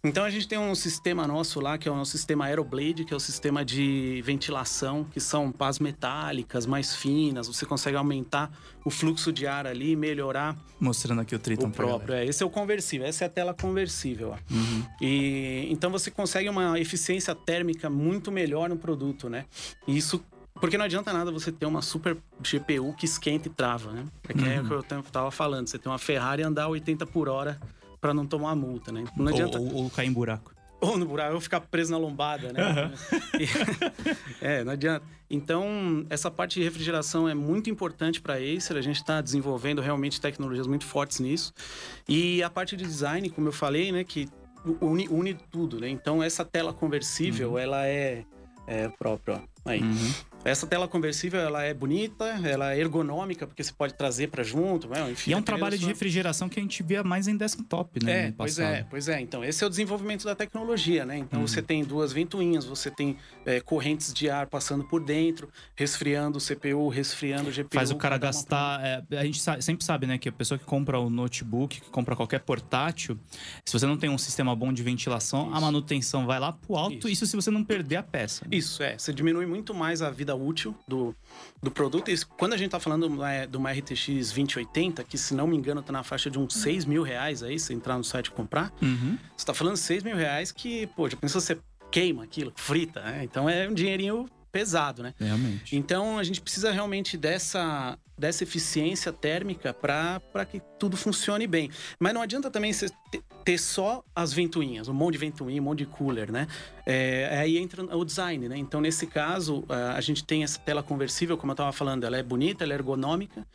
Então, 0.04 0.24
a 0.24 0.30
gente 0.30 0.46
tem 0.46 0.58
um 0.58 0.74
sistema 0.74 1.26
nosso 1.26 1.60
lá, 1.60 1.76
que 1.76 1.88
é 1.88 1.92
o 1.92 1.96
nosso 1.96 2.12
sistema 2.12 2.46
Aeroblade, 2.46 3.04
que 3.04 3.12
é 3.12 3.16
o 3.16 3.20
sistema 3.20 3.64
de 3.64 4.22
ventilação, 4.24 5.04
que 5.04 5.20
são 5.20 5.50
pás 5.50 5.78
metálicas, 5.78 6.66
mais 6.66 6.94
finas, 6.94 7.48
você 7.48 7.66
consegue 7.66 7.96
aumentar 7.96 8.50
o 8.84 8.90
fluxo 8.90 9.32
de 9.32 9.46
ar 9.46 9.66
ali, 9.66 9.96
melhorar... 9.96 10.56
Mostrando 10.78 11.20
aqui 11.20 11.34
o 11.34 11.38
Triton 11.38 11.68
o 11.68 11.70
próprio. 11.88 12.14
É, 12.14 12.24
esse 12.24 12.42
é 12.42 12.46
o 12.46 12.50
conversível, 12.50 13.06
essa 13.06 13.24
é 13.24 13.26
a 13.26 13.30
tela 13.30 13.54
conversível. 13.54 14.34
Uhum. 14.50 14.82
E 15.00 15.68
então 15.70 15.90
você 15.90 16.10
consegue 16.10 16.48
uma 16.48 16.78
eficiência 16.78 17.34
térmica 17.34 17.88
muito 17.90 18.30
melhor 18.30 18.68
no 18.68 18.76
produto, 18.76 19.28
né? 19.28 19.44
E 19.86 19.96
isso 19.96 20.22
porque 20.60 20.78
não 20.78 20.86
adianta 20.86 21.12
nada 21.12 21.30
você 21.30 21.52
ter 21.52 21.66
uma 21.66 21.82
super 21.82 22.16
GPU 22.40 22.94
que 22.94 23.04
esquenta 23.04 23.48
e 23.48 23.50
trava, 23.50 23.92
né? 23.92 24.06
É 24.28 24.32
que 24.32 24.40
uhum. 24.40 24.50
é 24.50 24.60
o 24.60 24.64
que 24.64 24.72
eu 24.72 25.02
tava 25.12 25.30
falando. 25.30 25.66
Você 25.66 25.78
tem 25.78 25.90
uma 25.90 25.98
Ferrari 25.98 26.42
andar 26.42 26.68
80 26.68 27.06
por 27.06 27.28
hora 27.28 27.60
para 28.00 28.14
não 28.14 28.26
tomar 28.26 28.54
multa, 28.54 28.90
né? 28.90 29.04
Não 29.16 29.28
adianta... 29.28 29.58
ou, 29.58 29.66
ou, 29.66 29.82
ou 29.84 29.90
cair 29.90 30.08
em 30.08 30.12
buraco. 30.12 30.55
Ou 30.80 30.98
no 30.98 31.06
buraco, 31.06 31.34
ou 31.34 31.40
ficar 31.40 31.60
preso 31.60 31.90
na 31.90 31.98
lombada, 31.98 32.52
né? 32.52 32.62
Uhum. 32.62 32.92
é, 34.40 34.62
não 34.62 34.72
adianta. 34.72 35.04
Então, 35.28 36.06
essa 36.08 36.30
parte 36.30 36.60
de 36.60 36.64
refrigeração 36.64 37.28
é 37.28 37.34
muito 37.34 37.70
importante 37.70 38.20
para 38.20 38.34
a 38.34 38.36
Acer. 38.36 38.76
A 38.76 38.82
gente 38.82 38.96
está 38.96 39.20
desenvolvendo 39.20 39.80
realmente 39.80 40.20
tecnologias 40.20 40.66
muito 40.66 40.84
fortes 40.84 41.18
nisso. 41.18 41.52
E 42.08 42.42
a 42.42 42.50
parte 42.50 42.76
de 42.76 42.84
design, 42.84 43.28
como 43.30 43.48
eu 43.48 43.52
falei, 43.52 43.90
né? 43.90 44.04
Que 44.04 44.28
une, 44.80 45.08
une 45.08 45.34
tudo, 45.50 45.80
né? 45.80 45.88
Então, 45.88 46.22
essa 46.22 46.44
tela 46.44 46.72
conversível, 46.72 47.52
uhum. 47.52 47.58
ela 47.58 47.86
é, 47.86 48.24
é 48.66 48.88
própria, 48.88 49.36
ó. 49.36 49.70
Aí. 49.70 49.80
Uhum. 49.80 50.12
Essa 50.46 50.64
tela 50.64 50.86
conversível, 50.86 51.40
ela 51.40 51.64
é 51.64 51.74
bonita, 51.74 52.24
ela 52.44 52.72
é 52.72 52.78
ergonômica, 52.78 53.48
porque 53.48 53.64
você 53.64 53.72
pode 53.72 53.94
trazer 53.94 54.28
para 54.28 54.44
junto, 54.44 54.88
né? 54.88 55.10
Enfim, 55.10 55.30
e 55.30 55.34
é 55.34 55.36
um 55.36 55.42
trabalho 55.42 55.76
de 55.76 55.84
refrigeração 55.84 56.48
que 56.48 56.60
a 56.60 56.62
gente 56.62 56.84
via 56.84 57.02
mais 57.02 57.26
em 57.26 57.36
desktop, 57.36 58.04
né? 58.04 58.28
É, 58.28 58.32
pois 58.32 58.58
é, 58.60 58.86
pois 58.88 59.08
é. 59.08 59.20
Então, 59.20 59.44
esse 59.44 59.64
é 59.64 59.66
o 59.66 59.70
desenvolvimento 59.70 60.24
da 60.24 60.36
tecnologia, 60.36 61.04
né? 61.04 61.18
Então, 61.18 61.40
uhum. 61.40 61.48
você 61.48 61.60
tem 61.60 61.82
duas 61.82 62.12
ventoinhas, 62.12 62.64
você 62.64 62.92
tem 62.92 63.16
é, 63.44 63.58
correntes 63.60 64.14
de 64.14 64.30
ar 64.30 64.46
passando 64.46 64.84
por 64.84 65.02
dentro, 65.02 65.48
resfriando 65.74 66.38
o 66.38 66.40
CPU, 66.40 66.88
resfriando 66.88 67.50
o 67.50 67.52
GPU. 67.52 67.74
Faz 67.74 67.90
o 67.90 67.96
cara 67.96 68.16
gastar... 68.16 68.78
Uma... 68.78 68.86
É, 68.86 69.18
a 69.18 69.24
gente 69.24 69.40
sempre 69.60 69.84
sabe, 69.84 70.06
né? 70.06 70.16
Que 70.16 70.28
a 70.28 70.32
pessoa 70.32 70.56
que 70.56 70.64
compra 70.64 71.00
o 71.00 71.10
notebook, 71.10 71.80
que 71.80 71.90
compra 71.90 72.14
qualquer 72.14 72.38
portátil, 72.40 73.18
se 73.64 73.72
você 73.72 73.86
não 73.86 73.96
tem 73.96 74.08
um 74.08 74.18
sistema 74.18 74.54
bom 74.54 74.72
de 74.72 74.82
ventilação, 74.84 75.48
isso. 75.48 75.56
a 75.56 75.60
manutenção 75.60 76.24
vai 76.24 76.38
lá 76.38 76.52
pro 76.52 76.76
alto, 76.76 77.08
isso. 77.08 77.24
isso 77.24 77.26
se 77.26 77.34
você 77.34 77.50
não 77.50 77.64
perder 77.64 77.96
a 77.96 78.02
peça. 78.04 78.44
Né? 78.44 78.56
Isso, 78.56 78.80
é. 78.80 78.96
Você 78.96 79.12
diminui 79.12 79.46
muito 79.46 79.74
mais 79.74 80.02
a 80.02 80.10
vida 80.10 80.35
útil 80.36 80.74
do, 80.86 81.14
do 81.62 81.70
produto. 81.70 82.10
E 82.10 82.24
quando 82.38 82.52
a 82.52 82.56
gente 82.56 82.66
está 82.66 82.80
falando 82.80 83.08
de 83.08 83.56
uma 83.56 83.72
RTX 83.72 84.06
2080, 84.06 85.02
que 85.04 85.18
se 85.18 85.34
não 85.34 85.46
me 85.46 85.56
engano 85.56 85.80
está 85.80 85.92
na 85.92 86.02
faixa 86.02 86.30
de 86.30 86.38
uns 86.38 86.54
6 86.54 86.84
mil 86.84 87.02
reais 87.02 87.42
aí, 87.42 87.58
se 87.58 87.74
entrar 87.74 87.96
no 87.96 88.04
site 88.04 88.26
e 88.26 88.30
comprar, 88.30 88.72
uhum. 88.82 89.18
você 89.36 89.42
está 89.42 89.54
falando 89.54 89.76
6 89.76 90.02
mil 90.02 90.16
reais 90.16 90.52
que, 90.52 90.86
pô, 90.88 91.08
já 91.08 91.16
pensou 91.16 91.40
você 91.40 91.58
queima 91.90 92.24
aquilo, 92.24 92.52
frita, 92.56 93.00
né? 93.00 93.24
Então 93.24 93.48
é 93.48 93.68
um 93.68 93.74
dinheirinho 93.74 94.26
pesado, 94.56 95.02
né? 95.02 95.12
Realmente. 95.20 95.76
Então 95.76 96.18
a 96.18 96.24
gente 96.24 96.40
precisa 96.40 96.72
realmente 96.72 97.18
dessa, 97.18 97.98
dessa 98.16 98.42
eficiência 98.42 99.12
térmica 99.12 99.74
para 99.74 100.46
que 100.50 100.62
tudo 100.78 100.96
funcione 100.96 101.46
bem. 101.46 101.70
Mas 102.00 102.14
não 102.14 102.22
adianta 102.22 102.50
também 102.50 102.72
você 102.72 102.88
ter 103.44 103.58
só 103.58 104.02
as 104.14 104.32
ventoinhas, 104.32 104.88
um 104.88 104.94
monte 104.94 105.12
de 105.12 105.18
ventoinha, 105.18 105.60
um 105.60 105.64
monte 105.66 105.80
de 105.80 105.86
cooler, 105.86 106.32
né? 106.32 106.48
É, 106.86 107.38
aí 107.38 107.58
entra 107.58 107.84
o 107.94 108.02
design, 108.02 108.48
né? 108.48 108.56
Então 108.56 108.80
nesse 108.80 109.06
caso 109.06 109.62
a 109.68 110.00
gente 110.00 110.24
tem 110.24 110.42
essa 110.42 110.58
tela 110.58 110.82
conversível, 110.82 111.36
como 111.36 111.50
eu 111.50 111.54
estava 111.54 111.72
falando, 111.72 112.04
ela 112.04 112.16
é 112.16 112.22
bonita, 112.22 112.64
ela 112.64 112.72
é 112.72 112.76
ergonômica. 112.76 113.46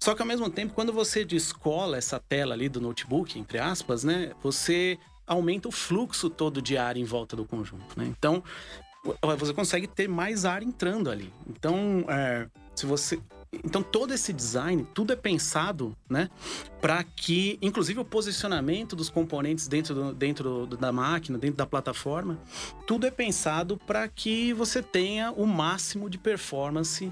Só 0.00 0.14
que 0.14 0.22
ao 0.22 0.28
mesmo 0.28 0.48
tempo, 0.48 0.72
quando 0.72 0.90
você 0.90 1.22
descola 1.22 1.98
essa 1.98 2.18
tela 2.18 2.54
ali 2.54 2.70
do 2.70 2.80
notebook, 2.80 3.38
entre 3.38 3.58
aspas, 3.58 4.04
né? 4.04 4.32
Você 4.42 4.98
aumenta 5.26 5.68
o 5.68 5.72
fluxo 5.72 6.30
todo 6.30 6.62
de 6.62 6.78
ar 6.78 6.96
em 6.96 7.04
volta 7.04 7.36
do 7.36 7.44
conjunto, 7.44 7.98
né? 7.98 8.06
Então, 8.06 8.42
você 9.38 9.52
consegue 9.52 9.86
ter 9.86 10.08
mais 10.08 10.44
ar 10.44 10.62
entrando 10.62 11.10
ali. 11.10 11.32
Então, 11.48 12.04
é, 12.08 12.46
se 12.74 12.86
você 12.86 13.18
então 13.64 13.82
todo 13.82 14.12
esse 14.12 14.32
design, 14.32 14.86
tudo 14.92 15.12
é 15.12 15.16
pensado, 15.16 15.96
né, 16.08 16.28
para 16.80 17.02
que, 17.02 17.58
inclusive 17.62 18.00
o 18.00 18.04
posicionamento 18.04 18.94
dos 18.94 19.08
componentes 19.08 19.68
dentro, 19.68 19.94
do, 19.94 20.14
dentro 20.14 20.66
da 20.66 20.92
máquina, 20.92 21.38
dentro 21.38 21.56
da 21.56 21.66
plataforma, 21.66 22.38
tudo 22.86 23.06
é 23.06 23.10
pensado 23.10 23.76
para 23.86 24.08
que 24.08 24.52
você 24.52 24.82
tenha 24.82 25.30
o 25.32 25.46
máximo 25.46 26.10
de 26.10 26.18
performance 26.18 27.10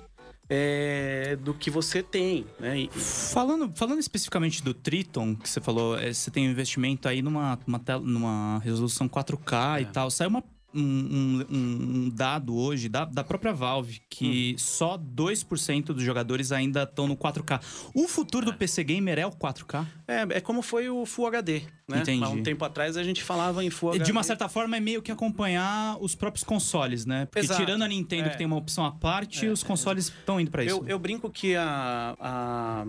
é, 0.48 1.36
do 1.36 1.54
que 1.54 1.70
você 1.70 2.02
tem. 2.02 2.46
Né? 2.60 2.88
Falando, 2.92 3.72
falando 3.74 4.00
especificamente 4.00 4.62
do 4.62 4.74
Triton, 4.74 5.34
que 5.34 5.48
você 5.48 5.60
falou, 5.60 5.98
é, 5.98 6.12
você 6.12 6.30
tem 6.30 6.46
um 6.46 6.50
investimento 6.50 7.08
aí 7.08 7.22
numa, 7.22 7.58
numa, 7.66 7.80
numa 8.00 8.58
resolução 8.58 9.08
4K 9.08 9.78
é. 9.78 9.82
e 9.82 9.86
tal. 9.86 10.10
Saiu 10.10 10.28
uma 10.28 10.44
um, 10.74 10.80
um, 10.80 11.46
um, 11.50 12.10
dado 12.10 12.56
hoje 12.56 12.88
da, 12.88 13.04
da 13.04 13.22
própria 13.22 13.52
Valve 13.52 14.00
que 14.08 14.54
hum. 14.54 14.58
só 14.58 14.98
2% 14.98 15.86
dos 15.86 16.02
jogadores 16.02 16.52
ainda 16.52 16.82
estão 16.82 17.06
no 17.06 17.16
4K. 17.16 17.60
O 17.94 18.08
futuro 18.08 18.48
é. 18.48 18.52
do 18.52 18.58
PC 18.58 18.84
Gamer 18.84 19.18
é 19.18 19.26
o 19.26 19.30
4K? 19.30 19.86
É, 20.06 20.36
é 20.36 20.40
como 20.40 20.62
foi 20.62 20.88
o 20.88 21.06
Full 21.06 21.26
HD, 21.28 21.62
né? 21.88 22.00
Entendi. 22.00 22.24
Há 22.24 22.28
um 22.28 22.42
tempo 22.42 22.64
atrás 22.64 22.96
a 22.96 23.02
gente 23.02 23.22
falava 23.22 23.64
em 23.64 23.70
Full 23.70 23.90
HD. 23.90 24.04
De 24.04 24.12
uma 24.12 24.22
certa 24.22 24.48
forma 24.48 24.76
é 24.76 24.80
meio 24.80 25.00
que 25.00 25.12
acompanhar 25.12 25.96
os 26.00 26.14
próprios 26.14 26.44
consoles, 26.44 27.06
né? 27.06 27.26
Porque 27.26 27.40
Exato. 27.40 27.60
tirando 27.60 27.82
a 27.82 27.88
Nintendo 27.88 28.28
é. 28.28 28.30
que 28.30 28.38
tem 28.38 28.46
uma 28.46 28.56
opção 28.56 28.84
à 28.84 28.92
parte, 28.92 29.46
é, 29.46 29.50
os 29.50 29.62
consoles 29.62 30.08
estão 30.08 30.40
indo 30.40 30.50
para 30.50 30.64
isso. 30.64 30.76
Eu, 30.76 30.88
eu, 30.88 30.98
brinco 30.98 31.30
que 31.30 31.54
a, 31.56 32.16
a 32.18 32.86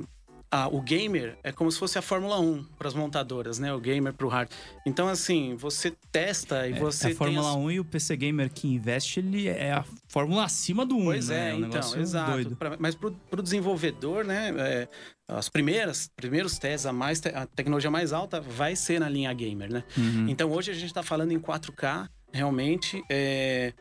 ah, 0.56 0.70
o 0.72 0.82
gamer 0.82 1.38
é 1.44 1.52
como 1.52 1.70
se 1.70 1.78
fosse 1.78 1.98
a 1.98 2.02
Fórmula 2.02 2.40
1 2.40 2.64
para 2.78 2.88
as 2.88 2.94
montadoras, 2.94 3.60
né? 3.60 3.74
O 3.74 3.80
gamer 3.80 4.14
para 4.14 4.26
o 4.26 4.30
hard. 4.30 4.50
Então, 4.86 5.10
assim, 5.10 5.54
você 5.58 5.92
testa 6.14 6.66
e 6.66 6.72
é, 6.72 6.80
você. 6.80 7.08
A 7.08 7.16
Fórmula 7.16 7.50
as... 7.50 7.56
1 7.58 7.72
e 7.72 7.80
o 7.82 7.84
PC 7.84 8.16
Gamer 8.16 8.50
que 8.50 8.66
investe, 8.66 9.20
ele 9.20 9.50
é 9.50 9.74
a 9.74 9.84
Fórmula 10.08 10.46
acima 10.46 10.86
do 10.86 10.96
1. 10.96 11.04
Pois 11.04 11.28
né? 11.28 11.36
é, 11.36 11.52
é 11.52 11.56
um 11.56 11.66
então, 11.66 11.96
exato. 11.98 12.56
Pra, 12.56 12.78
mas 12.80 12.96
para 12.96 13.12
o 13.38 13.44
desenvolvedor, 13.44 14.24
né? 14.24 14.54
É, 14.58 14.88
as 15.28 15.50
primeiras, 15.50 16.10
primeiros 16.16 16.58
testes, 16.58 16.86
a, 16.86 16.94
mais, 16.94 17.22
a 17.26 17.46
tecnologia 17.48 17.92
mais 17.92 18.14
alta 18.14 18.40
vai 18.40 18.78
ser 18.78 19.02
na 19.02 19.10
linha 19.10 19.34
gamer, 19.34 19.70
né? 19.70 19.84
Uhum. 19.98 20.30
Então, 20.30 20.50
hoje 20.50 20.72
a 20.72 20.74
gente 20.74 20.86
está 20.86 21.04
falando 21.04 21.34
em 21.34 21.40
4K, 21.40 22.08
realmente. 22.32 23.04
É, 23.10 23.74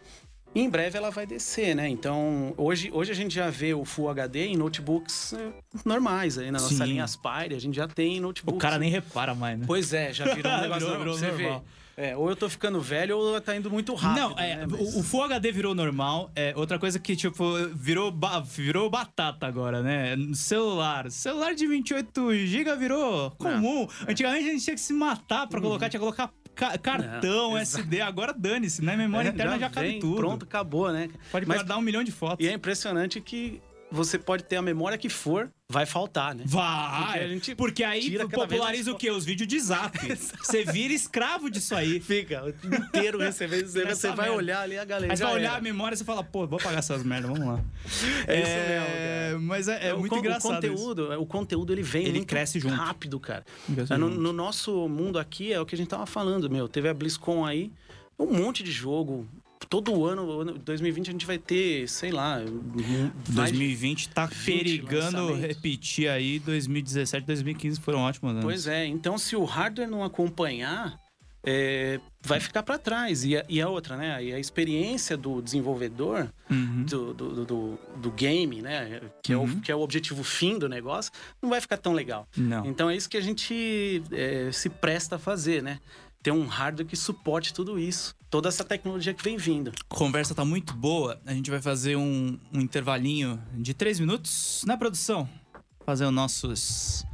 E 0.54 0.60
em 0.60 0.70
breve 0.70 0.96
ela 0.96 1.10
vai 1.10 1.26
descer, 1.26 1.74
né? 1.74 1.88
Então, 1.88 2.54
hoje, 2.56 2.88
hoje 2.92 3.10
a 3.10 3.14
gente 3.14 3.34
já 3.34 3.50
vê 3.50 3.74
o 3.74 3.84
Full 3.84 4.08
HD 4.08 4.46
em 4.46 4.56
notebooks 4.56 5.32
eh, 5.32 5.48
normais 5.84 6.38
aí 6.38 6.46
na 6.50 6.60
nossa 6.60 6.74
Sim. 6.74 6.84
linha 6.84 7.02
Aspire, 7.04 7.54
a 7.56 7.60
gente 7.60 7.74
já 7.74 7.88
tem 7.88 8.18
O 8.20 8.22
notebooks. 8.22 8.60
cara 8.60 8.78
nem 8.78 8.88
repara 8.90 9.34
mais, 9.34 9.58
né? 9.58 9.64
Pois 9.66 9.92
é, 9.92 10.12
já 10.12 10.32
virou 10.32 10.52
um 10.52 10.60
negócio 10.62 10.86
Virou- 10.86 10.98
normal, 11.04 11.16
virou 11.16 11.38
normal. 11.40 11.64
É, 11.96 12.16
ou 12.16 12.28
eu 12.28 12.34
tô 12.34 12.48
ficando 12.48 12.80
velho 12.80 13.16
ou 13.16 13.40
tá 13.40 13.54
indo 13.56 13.70
muito 13.70 13.94
rápido. 13.94 14.20
Não, 14.20 14.38
é, 14.38 14.56
né? 14.56 14.66
Mas- 14.68 14.96
o, 14.96 14.98
o 15.00 15.02
Full 15.04 15.22
HD 15.24 15.52
virou 15.52 15.74
normal. 15.76 16.28
É 16.34 16.52
outra 16.56 16.76
coisa 16.78 16.98
que, 16.98 17.14
tipo, 17.14 17.44
virou, 17.72 18.10
ba- 18.10 18.40
virou 18.40 18.90
batata 18.90 19.46
agora, 19.46 19.80
né? 19.80 20.16
Celular. 20.34 21.08
Celular 21.10 21.54
de 21.54 21.66
28 21.66 22.34
GB 22.46 22.76
virou 22.76 23.30
comum. 23.32 23.86
Antigamente 24.08 24.48
a 24.48 24.50
gente 24.52 24.64
tinha 24.64 24.74
que 24.74 24.80
se 24.80 24.92
matar 24.92 25.46
pra 25.46 25.60
colocar, 25.60 25.88
tinha 25.88 25.98
que 26.00 26.04
colocar 26.04 26.32
ca- 26.54 26.78
cartão, 26.78 27.50
Não, 27.52 27.58
SD. 27.58 28.00
Agora 28.00 28.32
dane-se, 28.32 28.82
né? 28.84 28.96
Memória 28.96 29.28
É, 29.28 29.32
interna 29.32 29.58
já, 29.58 29.68
cabe 29.70 29.88
vem, 29.88 29.98
tudo. 30.00 30.16
Pronto, 30.16 30.44
acabou, 30.44 30.92
né? 30.92 31.08
Pode 31.30 31.46
Mas- 31.46 31.58
guardar 31.58 31.78
um 31.78 31.82
milhão 31.82 32.02
de 32.04 32.12
fotos. 32.12 32.44
E 32.44 32.48
é 32.48 32.52
impressionante 32.52 33.20
que 33.20 33.60
você 33.90 34.18
pode 34.18 34.42
ter 34.44 34.56
a 34.56 34.62
memória 34.62 34.98
que 34.98 35.08
for, 35.08 35.50
vai 35.68 35.86
faltar, 35.86 36.34
né? 36.34 36.42
Vai! 36.46 37.28
Porque 37.38 37.54
Porque 37.54 37.84
aí 37.84 38.18
populariza 38.28 38.60
mais 38.60 38.88
o 38.88 38.96
quê? 38.96 39.10
Os 39.10 39.24
vídeos 39.24 39.46
de 39.48 39.58
zap. 39.60 39.96
Você 40.42 40.64
vira 40.64 40.92
escravo 40.92 41.48
disso 41.50 41.74
aí. 41.74 42.00
Fica 42.00 42.44
o 42.44 42.48
inteiro 42.48 43.18
recebendo 43.18 43.64
isso, 43.66 43.78
você 43.94 44.10
vai 44.12 44.30
olhar 44.30 44.60
ali 44.62 44.78
a 44.78 44.84
galera. 44.84 45.12
Aí 45.12 45.16
você 45.16 45.22
vai 45.24 45.34
olhar 45.34 45.56
a 45.56 45.60
memória 45.60 45.94
e 45.94 45.98
você 45.98 46.04
fala, 46.04 46.22
pô, 46.24 46.46
vou 46.46 46.58
pagar 46.58 46.78
essas 46.78 47.02
merdas, 47.02 47.30
vamos 47.30 47.46
lá. 47.46 47.60
É 48.26 48.40
isso 48.40 48.50
mesmo, 48.50 48.86
cara. 48.86 49.38
Mas 49.40 49.68
é, 49.68 49.88
é 49.88 49.94
o 49.94 49.98
muito 50.00 50.10
con- 50.12 50.18
engraçado. 50.18 50.50
O 50.50 50.54
conteúdo, 50.54 51.20
o 51.20 51.26
conteúdo 51.26 51.72
ele 51.72 51.82
vem 51.82 52.06
Ele 52.06 52.24
cresce 52.24 52.58
junto. 52.58 52.74
rápido, 52.74 53.18
cara. 53.20 53.44
É, 53.90 53.96
No, 53.96 54.08
no 54.10 54.32
nosso 54.32 54.88
mundo 54.88 55.18
aqui 55.18 55.52
é 55.52 55.60
o 55.60 55.66
que 55.66 55.74
a 55.74 55.78
gente 55.78 55.88
tava 55.88 56.06
falando, 56.06 56.50
meu. 56.50 56.68
Teve 56.68 56.88
a 56.88 56.94
BlizzCon 56.94 57.44
aí, 57.46 57.70
um 58.18 58.26
monte 58.26 58.62
de 58.62 58.70
jogo. 58.72 59.26
Todo 59.68 60.04
ano, 60.04 60.40
ano- 60.40 60.58
2020 60.58 61.08
a 61.08 61.12
gente 61.12 61.26
vai 61.26 61.38
ter, 61.38 61.88
sei 61.88 62.10
lá, 62.10 62.38
um- 62.38 63.10
mais 63.32 63.50
de- 63.52 63.58
2020 63.58 64.08
tá 64.10 64.26
20 64.26 64.44
perigando 64.44 65.34
repetir 65.34 66.08
aí. 66.08 66.38
2017, 66.38 67.26
2015 67.26 67.80
foram 67.80 68.00
ótimos 68.00 68.30
anos. 68.32 68.44
Pois 68.44 68.66
é, 68.66 68.86
então 68.86 69.16
se 69.18 69.34
o 69.36 69.44
hardware 69.44 69.88
não 69.88 70.02
acompanhar, 70.04 70.98
é, 71.46 72.00
vai 72.22 72.40
ficar 72.40 72.62
para 72.62 72.78
trás. 72.78 73.22
E 73.24 73.36
a, 73.36 73.44
e 73.48 73.60
a 73.60 73.68
outra, 73.68 73.96
né? 73.98 74.24
E 74.24 74.32
a 74.32 74.38
experiência 74.38 75.14
do 75.16 75.42
desenvolvedor, 75.42 76.28
Uhum. 76.50 76.84
do, 76.84 77.12
do, 77.14 77.44
do, 77.44 77.78
do 77.96 78.10
game, 78.12 78.62
né? 78.62 79.00
Que, 79.22 79.32
é 79.32 79.36
Uhum. 79.36 79.44
o, 79.44 79.60
que 79.60 79.70
é 79.70 79.74
o 79.76 79.80
objetivo 79.80 80.24
fim 80.24 80.58
do 80.58 80.68
negócio, 80.68 81.12
não 81.42 81.50
vai 81.50 81.60
ficar 81.60 81.76
tão 81.76 81.92
legal. 81.92 82.26
Não. 82.36 82.64
Então 82.66 82.88
é 82.88 82.96
isso 82.96 83.08
que 83.10 83.16
a 83.16 83.20
gente 83.20 84.02
é, 84.10 84.50
se 84.52 84.70
presta 84.70 85.16
a 85.16 85.18
fazer, 85.18 85.62
né? 85.62 85.80
Ter 86.24 86.32
um 86.32 86.46
hardware 86.46 86.86
que 86.86 86.96
suporte 86.96 87.52
tudo 87.52 87.78
isso, 87.78 88.16
toda 88.30 88.48
essa 88.48 88.64
tecnologia 88.64 89.12
que 89.12 89.22
vem 89.22 89.36
vindo. 89.36 89.70
Conversa 89.90 90.34
tá 90.34 90.42
muito 90.42 90.72
boa. 90.72 91.20
A 91.26 91.34
gente 91.34 91.50
vai 91.50 91.60
fazer 91.60 91.96
um, 91.96 92.40
um 92.50 92.62
intervalinho 92.62 93.38
de 93.52 93.74
três 93.74 94.00
minutos 94.00 94.64
na 94.66 94.74
produção. 94.74 95.28
Fazer 95.84 96.06
o 96.06 96.10
nossos, 96.10 97.04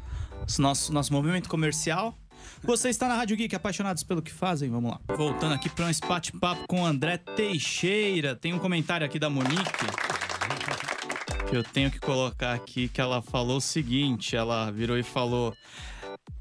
os 0.47 0.59
nosso, 0.61 0.93
nosso 0.93 1.13
movimento 1.13 1.49
comercial. 1.49 2.17
Você 2.63 2.89
está 2.89 3.09
na 3.09 3.17
Rádio 3.17 3.37
Geek, 3.37 3.53
apaixonados 3.53 4.05
pelo 4.05 4.23
que 4.23 4.31
fazem? 4.31 4.71
Vamos 4.71 4.93
lá. 4.93 5.01
Voltando 5.17 5.55
aqui 5.55 5.69
para 5.69 5.87
um 5.87 6.09
bate-papo 6.09 6.69
com 6.69 6.83
o 6.83 6.87
André 6.87 7.17
Teixeira. 7.17 8.37
Tem 8.37 8.55
um 8.55 8.61
comentário 8.61 9.05
aqui 9.05 9.19
da 9.19 9.29
Monique. 9.29 9.87
Que 11.49 11.57
eu 11.57 11.65
tenho 11.65 11.91
que 11.91 11.99
colocar 11.99 12.53
aqui, 12.53 12.87
que 12.87 13.01
ela 13.01 13.21
falou 13.21 13.57
o 13.57 13.61
seguinte: 13.61 14.37
ela 14.37 14.71
virou 14.71 14.97
e 14.97 15.03
falou. 15.03 15.53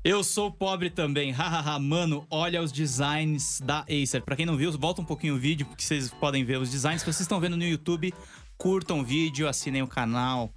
Eu 0.03 0.23
sou 0.23 0.51
pobre 0.51 0.89
também. 0.89 1.31
Hahaha, 1.33 1.77
mano, 1.79 2.25
olha 2.29 2.61
os 2.61 2.71
designs 2.71 3.61
da 3.61 3.81
Acer. 3.81 4.21
Pra 4.21 4.35
quem 4.35 4.45
não 4.45 4.55
viu, 4.55 4.71
volta 4.77 5.01
um 5.01 5.05
pouquinho 5.05 5.35
o 5.35 5.37
vídeo, 5.37 5.65
porque 5.65 5.83
vocês 5.83 6.09
podem 6.09 6.43
ver 6.43 6.57
os 6.57 6.71
designs. 6.71 7.01
Se 7.01 7.05
vocês 7.05 7.21
estão 7.21 7.39
vendo 7.39 7.57
no 7.57 7.63
YouTube, 7.63 8.13
curtam 8.57 8.99
o 8.99 9.03
vídeo, 9.03 9.47
assinem 9.47 9.81
o 9.81 9.87
canal. 9.87 10.53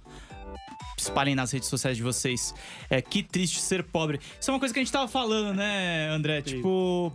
Espalhem 0.97 1.35
nas 1.35 1.51
redes 1.51 1.67
sociais 1.67 1.97
de 1.97 2.03
vocês. 2.03 2.53
É 2.89 3.01
que 3.01 3.21
triste 3.21 3.59
ser 3.59 3.83
pobre. 3.83 4.19
Isso 4.39 4.49
é 4.49 4.53
uma 4.53 4.59
coisa 4.59 4.73
que 4.73 4.79
a 4.79 4.83
gente 4.83 4.91
tava 4.91 5.07
falando, 5.07 5.53
né, 5.55 6.09
André? 6.09 6.41
Sim. 6.45 6.55
Tipo. 6.55 7.11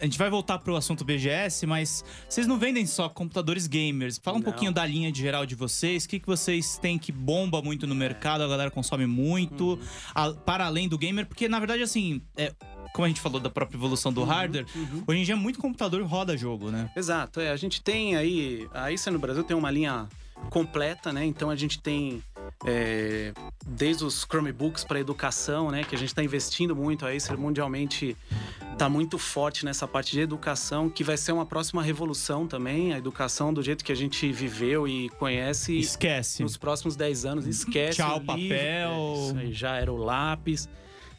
A 0.00 0.04
gente 0.04 0.18
vai 0.18 0.28
voltar 0.28 0.58
pro 0.58 0.76
assunto 0.76 1.04
BGS, 1.04 1.66
mas 1.66 2.04
vocês 2.28 2.46
não 2.46 2.58
vendem 2.58 2.84
só 2.86 3.08
computadores 3.08 3.66
gamers. 3.66 4.18
Fala 4.22 4.36
um 4.36 4.40
Não. 4.40 4.44
pouquinho 4.44 4.72
da 4.72 4.84
linha 4.84 5.10
de 5.10 5.20
geral 5.20 5.46
de 5.46 5.54
vocês. 5.54 6.04
O 6.04 6.08
que, 6.08 6.18
que 6.20 6.26
vocês 6.26 6.76
têm 6.78 6.98
que 6.98 7.10
bomba 7.12 7.62
muito 7.62 7.86
no 7.86 7.94
mercado, 7.94 8.42
a 8.42 8.48
galera 8.48 8.70
consome 8.70 9.06
muito, 9.06 9.78
a- 10.14 10.32
para 10.32 10.66
além 10.66 10.88
do 10.88 10.98
gamer? 10.98 11.26
Porque, 11.26 11.48
na 11.48 11.58
verdade, 11.58 11.82
assim, 11.82 12.20
é, 12.36 12.52
como 12.92 13.06
a 13.06 13.08
gente 13.08 13.20
falou 13.20 13.40
da 13.40 13.48
própria 13.48 13.76
evolução 13.76 14.12
do 14.12 14.24
hardware, 14.24 14.66
hoje 15.06 15.20
em 15.20 15.24
dia 15.24 15.36
muito 15.36 15.58
computador 15.58 16.02
roda 16.04 16.36
jogo, 16.36 16.70
né? 16.70 16.90
Exato, 16.96 17.40
é. 17.40 17.50
A 17.50 17.56
gente 17.56 17.80
tem 17.80 18.14
aí. 18.16 18.68
A 18.74 18.88
Acer 18.88 19.12
no 19.12 19.18
Brasil 19.18 19.42
tem 19.44 19.56
uma 19.56 19.70
linha 19.70 20.08
completa, 20.50 21.12
né? 21.12 21.24
Então 21.24 21.50
a 21.50 21.56
gente 21.56 21.78
tem 21.80 22.22
é, 22.66 23.32
desde 23.66 24.04
os 24.04 24.22
Chromebooks 24.24 24.84
para 24.84 24.98
educação, 25.00 25.70
né? 25.70 25.84
Que 25.84 25.94
a 25.94 25.98
gente 25.98 26.08
está 26.08 26.22
investindo 26.22 26.74
muito. 26.76 27.06
A 27.06 27.10
Acer 27.10 27.36
mundialmente 27.36 28.16
está 28.72 28.88
muito 28.88 29.18
forte 29.18 29.64
nessa 29.64 29.86
parte 29.86 30.12
de 30.12 30.20
educação, 30.20 30.88
que 30.90 31.02
vai 31.04 31.16
ser 31.16 31.32
uma 31.32 31.46
próxima 31.46 31.82
revolução 31.82 32.46
também. 32.46 32.92
A 32.92 32.98
educação 32.98 33.52
do 33.54 33.62
jeito 33.62 33.84
que 33.84 33.92
a 33.92 33.96
gente 33.96 34.30
viveu 34.32 34.86
e 34.86 35.08
conhece. 35.10 35.78
Esquece. 35.78 36.42
nos 36.42 36.56
próximos 36.56 36.96
10 36.96 37.24
anos, 37.24 37.46
esquece 37.46 37.96
Tchau, 37.98 38.18
o 38.18 38.20
papel. 38.24 38.44
É, 38.50 39.26
isso 39.26 39.36
aí 39.38 39.52
já 39.52 39.76
era 39.76 39.92
o 39.92 39.96
lápis. 39.96 40.68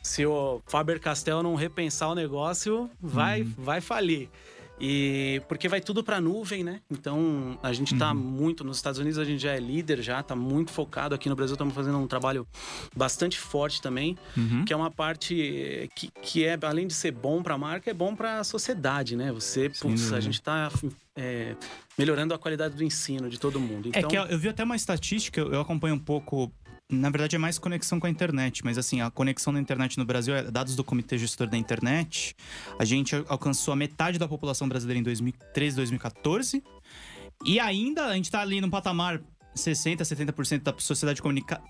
Se 0.03 0.23
o 0.23 0.61
Faber-Castell 0.67 1.41
não 1.41 1.55
repensar 1.55 2.09
o 2.09 2.15
negócio, 2.15 2.87
vai, 3.01 3.41
Uhum. 3.41 3.53
vai 3.57 3.81
falir. 3.81 4.29
E 4.79 5.41
porque 5.47 5.69
vai 5.69 5.79
tudo 5.79 6.03
para 6.03 6.19
nuvem, 6.19 6.63
né? 6.63 6.81
Então 6.91 7.57
a 7.63 7.71
gente 7.71 7.95
tá 7.97 8.11
Uhum. 8.11 8.19
muito 8.19 8.63
nos 8.63 8.75
Estados 8.77 8.99
Unidos, 8.99 9.17
a 9.17 9.23
gente 9.23 9.41
já 9.41 9.53
é 9.53 9.59
líder, 9.59 10.01
já 10.01 10.21
tá 10.21 10.35
muito 10.35 10.71
focado 10.71 11.15
aqui 11.15 11.29
no 11.29 11.35
Brasil, 11.35 11.53
estamos 11.53 11.73
fazendo 11.73 11.97
um 11.97 12.07
trabalho 12.07 12.45
bastante 12.95 13.39
forte 13.39 13.81
também, 13.81 14.17
Uhum. 14.35 14.65
que 14.65 14.73
é 14.73 14.75
uma 14.75 14.91
parte 14.91 15.89
que, 15.95 16.09
que 16.21 16.43
é 16.43 16.57
além 16.63 16.87
de 16.87 16.93
ser 16.93 17.11
bom 17.11 17.41
para 17.41 17.53
a 17.55 17.57
marca, 17.57 17.89
é 17.89 17.93
bom 17.93 18.13
para 18.15 18.39
a 18.39 18.43
sociedade, 18.43 19.15
né? 19.15 19.31
Você, 19.31 19.69
Sem 19.73 19.89
putz, 19.91 20.11
a 20.11 20.19
gente 20.19 20.41
tá 20.41 20.69
é, 21.15 21.55
melhorando 21.97 22.33
a 22.33 22.37
qualidade 22.37 22.75
do 22.75 22.83
ensino 22.83 23.29
de 23.29 23.39
todo 23.39 23.59
mundo. 23.59 23.89
É 23.93 23.99
Então, 23.99 24.09
que 24.09 24.17
eu, 24.17 24.23
eu 24.25 24.37
vi 24.37 24.49
até 24.49 24.63
uma 24.63 24.75
estatística, 24.75 25.39
eu 25.39 25.61
acompanho 25.61 25.95
um 25.95 25.99
pouco. 25.99 26.51
Na 26.91 27.09
verdade, 27.09 27.35
é 27.35 27.39
mais 27.39 27.57
conexão 27.57 27.99
com 27.99 28.05
a 28.05 28.09
internet, 28.09 28.63
mas 28.63 28.77
assim, 28.77 29.01
a 29.01 29.09
conexão 29.09 29.51
da 29.51 29.59
internet 29.59 29.97
no 29.97 30.05
Brasil, 30.05 30.35
é 30.35 30.43
dados 30.51 30.75
do 30.75 30.83
Comitê 30.83 31.17
Gestor 31.17 31.47
da 31.47 31.57
Internet, 31.57 32.35
a 32.77 32.85
gente 32.85 33.15
al- 33.15 33.25
alcançou 33.27 33.71
a 33.73 33.75
metade 33.75 34.19
da 34.19 34.27
população 34.27 34.69
brasileira 34.69 34.99
em 34.99 35.03
2013, 35.03 35.75
2014. 35.77 36.63
E 37.43 37.59
ainda 37.59 38.05
a 38.05 38.13
gente 38.13 38.29
tá 38.29 38.39
ali 38.39 38.61
num 38.61 38.69
patamar 38.69 39.19
60, 39.55 40.03
70% 40.03 40.61
da 40.61 40.73
sociedade 40.77 41.21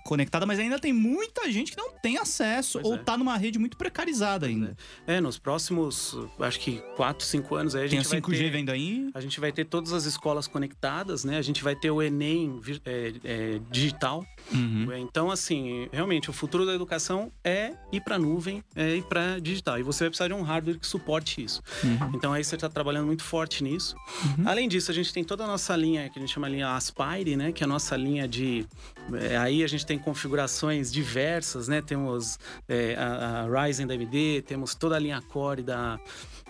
conectada, 0.04 0.44
mas 0.44 0.58
ainda 0.58 0.78
tem 0.78 0.92
muita 0.92 1.50
gente 1.50 1.72
que 1.72 1.78
não 1.78 1.92
tem 1.92 2.18
acesso 2.18 2.80
Pois 2.80 2.86
ou 2.86 2.94
é. 2.94 2.98
tá 2.98 3.16
numa 3.16 3.36
rede 3.36 3.58
muito 3.58 3.76
precarizada 3.76 4.46
ainda. 4.46 4.76
É, 5.06 5.20
nos 5.20 5.38
próximos, 5.38 6.16
acho 6.40 6.60
que 6.60 6.82
4, 6.96 7.24
5 7.24 7.54
anos 7.54 7.74
aí 7.74 7.86
a 7.86 7.88
Tem 7.88 7.98
o 7.98 8.02
gente 8.02 8.10
vai 8.10 8.20
5G 8.20 8.38
ter... 8.38 8.50
vendo 8.50 8.70
aí. 8.70 9.10
A 9.14 9.20
gente 9.20 9.40
vai 9.40 9.52
ter 9.52 9.64
todas 9.64 9.92
as 9.92 10.04
escolas 10.04 10.46
conectadas, 10.46 11.24
né? 11.24 11.38
A 11.38 11.42
gente 11.42 11.62
vai 11.62 11.76
ter 11.76 11.90
o 11.90 12.02
Enem 12.02 12.60
é, 12.84 13.12
é, 13.24 13.60
digital. 13.70 14.26
Uhum. 14.52 14.92
Então, 14.96 15.30
assim, 15.30 15.88
realmente, 15.92 16.30
o 16.30 16.32
futuro 16.32 16.66
da 16.66 16.74
educação 16.74 17.32
é 17.44 17.72
ir 17.92 18.00
para 18.00 18.18
nuvem, 18.18 18.62
é 18.74 18.96
ir 18.96 19.02
para 19.04 19.38
digital. 19.38 19.78
E 19.78 19.82
você 19.82 20.04
vai 20.04 20.10
precisar 20.10 20.28
de 20.28 20.34
um 20.34 20.42
hardware 20.42 20.78
que 20.78 20.86
suporte 20.86 21.42
isso. 21.42 21.62
Uhum. 21.84 22.12
Então, 22.14 22.32
aí 22.32 22.42
você 22.42 22.54
está 22.54 22.68
trabalhando 22.68 23.06
muito 23.06 23.22
forte 23.22 23.62
nisso. 23.62 23.96
Além 24.44 24.68
disso, 24.68 24.90
a 24.90 24.94
gente 24.94 25.12
tem 25.12 25.24
toda 25.24 25.44
a 25.44 25.46
nossa 25.46 25.74
linha, 25.76 26.08
que 26.08 26.18
a 26.18 26.20
gente 26.20 26.32
chama 26.32 26.48
linha 26.48 26.74
Aspire, 26.74 27.36
né? 27.36 27.52
Que 27.52 27.62
é 27.62 27.66
a 27.66 27.68
nossa 27.76 27.94
linha 27.94 28.26
de... 28.26 28.66
é, 29.12 29.36
aí 29.36 29.62
a 29.62 29.66
gente 29.66 29.84
tem 29.84 29.98
configurações 29.98 30.90
diversas, 30.90 31.68
né? 31.68 31.82
Temos 31.82 32.38
é, 32.66 32.94
a, 32.96 33.42
a 33.44 33.64
Ryzen 33.66 33.86
da 33.86 33.92
AMD, 33.94 34.42
temos 34.46 34.74
toda 34.74 34.96
a 34.96 34.98
linha 34.98 35.20
Core 35.20 35.62
da, 35.62 36.00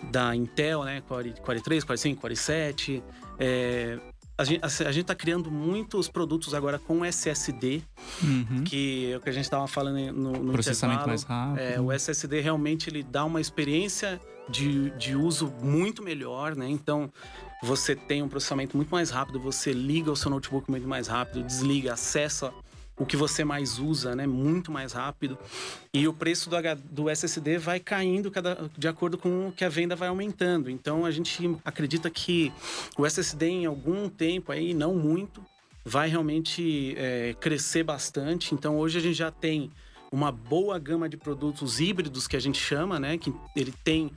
da 0.09 0.33
Intel, 0.33 0.83
né? 0.85 1.01
Core, 1.01 1.33
Core 1.43 1.61
3, 1.61 1.83
Core 1.83 1.97
5, 1.97 2.21
Core 2.21 2.35
7. 2.35 3.03
É, 3.37 3.99
a 4.37 4.43
gente, 4.45 4.63
a 4.63 4.91
gente 4.91 5.05
tá 5.05 5.15
criando 5.15 5.51
muitos 5.51 6.07
produtos 6.07 6.53
agora 6.53 6.79
com 6.79 7.03
SSD, 7.03 7.81
Uhum. 8.23 8.63
que 8.63 9.11
é 9.11 9.17
o 9.17 9.19
que 9.19 9.29
a 9.29 9.33
gente 9.33 9.43
estava 9.43 9.67
falando 9.67 9.97
no, 10.13 10.31
no 10.31 10.53
Processamento 10.53 11.07
mais 11.07 11.23
rápido. 11.23 11.59
É, 11.59 11.81
o 11.81 11.91
SSD 11.91 12.39
realmente 12.39 12.89
ele 12.89 13.03
dá 13.03 13.25
uma 13.25 13.41
experiência 13.41 14.19
de, 14.49 14.91
de 14.91 15.15
uso 15.15 15.51
muito 15.61 16.01
melhor, 16.01 16.55
né? 16.55 16.69
Então 16.69 17.11
você 17.63 17.95
tem 17.95 18.21
um 18.21 18.29
processamento 18.29 18.77
muito 18.77 18.89
mais 18.89 19.09
rápido, 19.09 19.39
você 19.39 19.71
liga 19.71 20.11
o 20.11 20.15
seu 20.15 20.29
notebook 20.29 20.69
muito 20.69 20.87
mais 20.87 21.07
rápido, 21.07 21.43
desliga, 21.43 21.93
acessa 21.93 22.53
o 22.99 23.05
que 23.05 23.15
você 23.15 23.43
mais 23.43 23.77
usa, 23.77 24.15
né? 24.15 24.25
Muito 24.25 24.71
mais 24.71 24.91
rápido. 24.93 25.37
E 25.93 26.07
o 26.07 26.13
preço 26.13 26.49
do, 26.49 26.55
H- 26.55 26.73
do 26.75 27.09
SSD 27.09 27.59
vai 27.59 27.79
caindo 27.79 28.31
cada, 28.31 28.69
de 28.75 28.87
acordo 28.87 29.19
com 29.19 29.49
o 29.49 29.51
que 29.51 29.63
a 29.63 29.69
venda 29.69 29.95
vai 29.95 30.07
aumentando. 30.09 30.69
Então 30.69 31.05
a 31.05 31.11
gente 31.11 31.55
acredita 31.63 32.09
que 32.09 32.51
o 32.97 33.05
SSD 33.05 33.45
em 33.47 33.65
algum 33.67 34.09
tempo 34.09 34.51
aí, 34.51 34.73
não 34.73 34.95
muito, 34.95 35.45
vai 35.85 36.09
realmente 36.09 36.95
é, 36.97 37.35
crescer 37.39 37.83
bastante. 37.83 38.55
Então 38.55 38.77
hoje 38.77 38.97
a 38.97 39.01
gente 39.01 39.15
já 39.15 39.29
tem 39.29 39.69
uma 40.11 40.31
boa 40.31 40.79
gama 40.79 41.07
de 41.07 41.17
produtos 41.17 41.79
híbridos 41.79 42.27
que 42.27 42.35
a 42.35 42.39
gente 42.41 42.59
chama, 42.59 42.99
né? 42.99 43.15
Que 43.17 43.31
ele 43.55 43.73
tem 43.83 44.09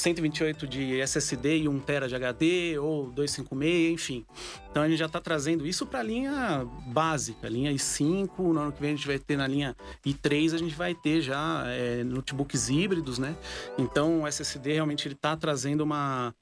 128 0.00 0.66
de 0.66 1.00
SSD 1.00 1.58
e 1.58 1.68
1 1.68 1.80
TB 1.80 2.08
de 2.08 2.14
HD 2.16 2.78
ou 2.78 3.10
256, 3.10 3.92
enfim. 3.92 4.26
Então 4.70 4.82
a 4.82 4.88
gente 4.88 4.98
já 4.98 5.06
está 5.06 5.20
trazendo 5.20 5.66
isso 5.66 5.86
para 5.86 6.00
a 6.00 6.02
linha 6.02 6.66
básica, 6.86 7.48
linha 7.48 7.72
i5. 7.72 8.30
No 8.38 8.60
ano 8.60 8.72
que 8.72 8.80
vem 8.80 8.92
a 8.92 8.96
gente 8.96 9.06
vai 9.06 9.18
ter 9.18 9.36
na 9.36 9.46
linha 9.46 9.76
i3, 10.04 10.54
a 10.54 10.58
gente 10.58 10.74
vai 10.74 10.94
ter 10.94 11.20
já 11.20 11.64
é, 11.66 12.02
notebooks 12.02 12.68
híbridos, 12.68 13.18
né? 13.18 13.36
Então 13.78 14.22
o 14.22 14.26
SSD 14.26 14.72
realmente 14.72 15.06
ele 15.06 15.14
está 15.14 15.36
trazendo 15.36 15.82
uma 15.82 16.34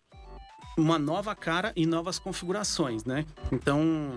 uma 0.77 0.97
nova 0.97 1.35
cara 1.35 1.73
e 1.75 1.85
novas 1.85 2.21
configurações, 2.21 3.05
né? 3.05 3.27
Então 3.51 4.13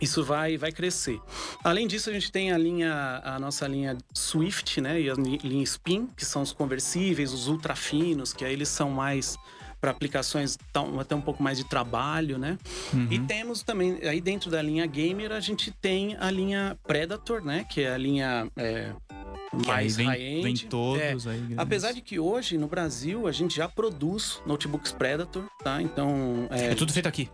isso 0.00 0.22
vai, 0.22 0.56
vai 0.56 0.72
crescer. 0.72 1.20
Além 1.64 1.86
disso, 1.86 2.10
a 2.10 2.12
gente 2.12 2.30
tem 2.30 2.52
a 2.52 2.58
linha, 2.58 3.20
a 3.24 3.38
nossa 3.38 3.66
linha 3.66 3.96
Swift, 4.12 4.80
né? 4.80 5.00
E 5.00 5.10
a 5.10 5.14
linha 5.14 5.64
Spin, 5.64 6.08
que 6.16 6.24
são 6.24 6.42
os 6.42 6.52
conversíveis, 6.52 7.32
os 7.32 7.48
ultra 7.48 7.74
finos, 7.74 8.32
que 8.32 8.44
aí 8.44 8.52
eles 8.52 8.68
são 8.68 8.90
mais 8.90 9.36
para 9.80 9.90
aplicações 9.90 10.58
tão, 10.72 10.98
até 10.98 11.14
um 11.14 11.20
pouco 11.20 11.42
mais 11.42 11.58
de 11.58 11.64
trabalho, 11.64 12.38
né? 12.38 12.58
Uhum. 12.92 13.08
E 13.10 13.18
temos 13.20 13.62
também, 13.62 13.98
aí 14.02 14.20
dentro 14.20 14.50
da 14.50 14.60
linha 14.60 14.86
gamer, 14.86 15.32
a 15.32 15.40
gente 15.40 15.70
tem 15.70 16.16
a 16.18 16.30
linha 16.30 16.78
Predator, 16.86 17.44
né? 17.44 17.64
Que 17.68 17.82
é 17.82 17.92
a 17.92 17.98
linha 17.98 18.50
é, 18.56 18.92
mais 19.66 19.96
high-end. 19.96 20.42
Vem 20.42 20.56
todos 20.68 21.26
é, 21.26 21.30
aí. 21.30 21.54
Apesar 21.56 21.92
de 21.92 22.00
que 22.00 22.18
hoje, 22.18 22.58
no 22.58 22.66
Brasil, 22.66 23.26
a 23.26 23.32
gente 23.32 23.56
já 23.56 23.68
produz 23.68 24.40
notebooks 24.46 24.92
Predator, 24.92 25.44
tá? 25.62 25.80
Então... 25.80 26.48
É, 26.50 26.72
é 26.72 26.74
tudo 26.74 26.92
feito 26.92 27.06
aqui. 27.06 27.28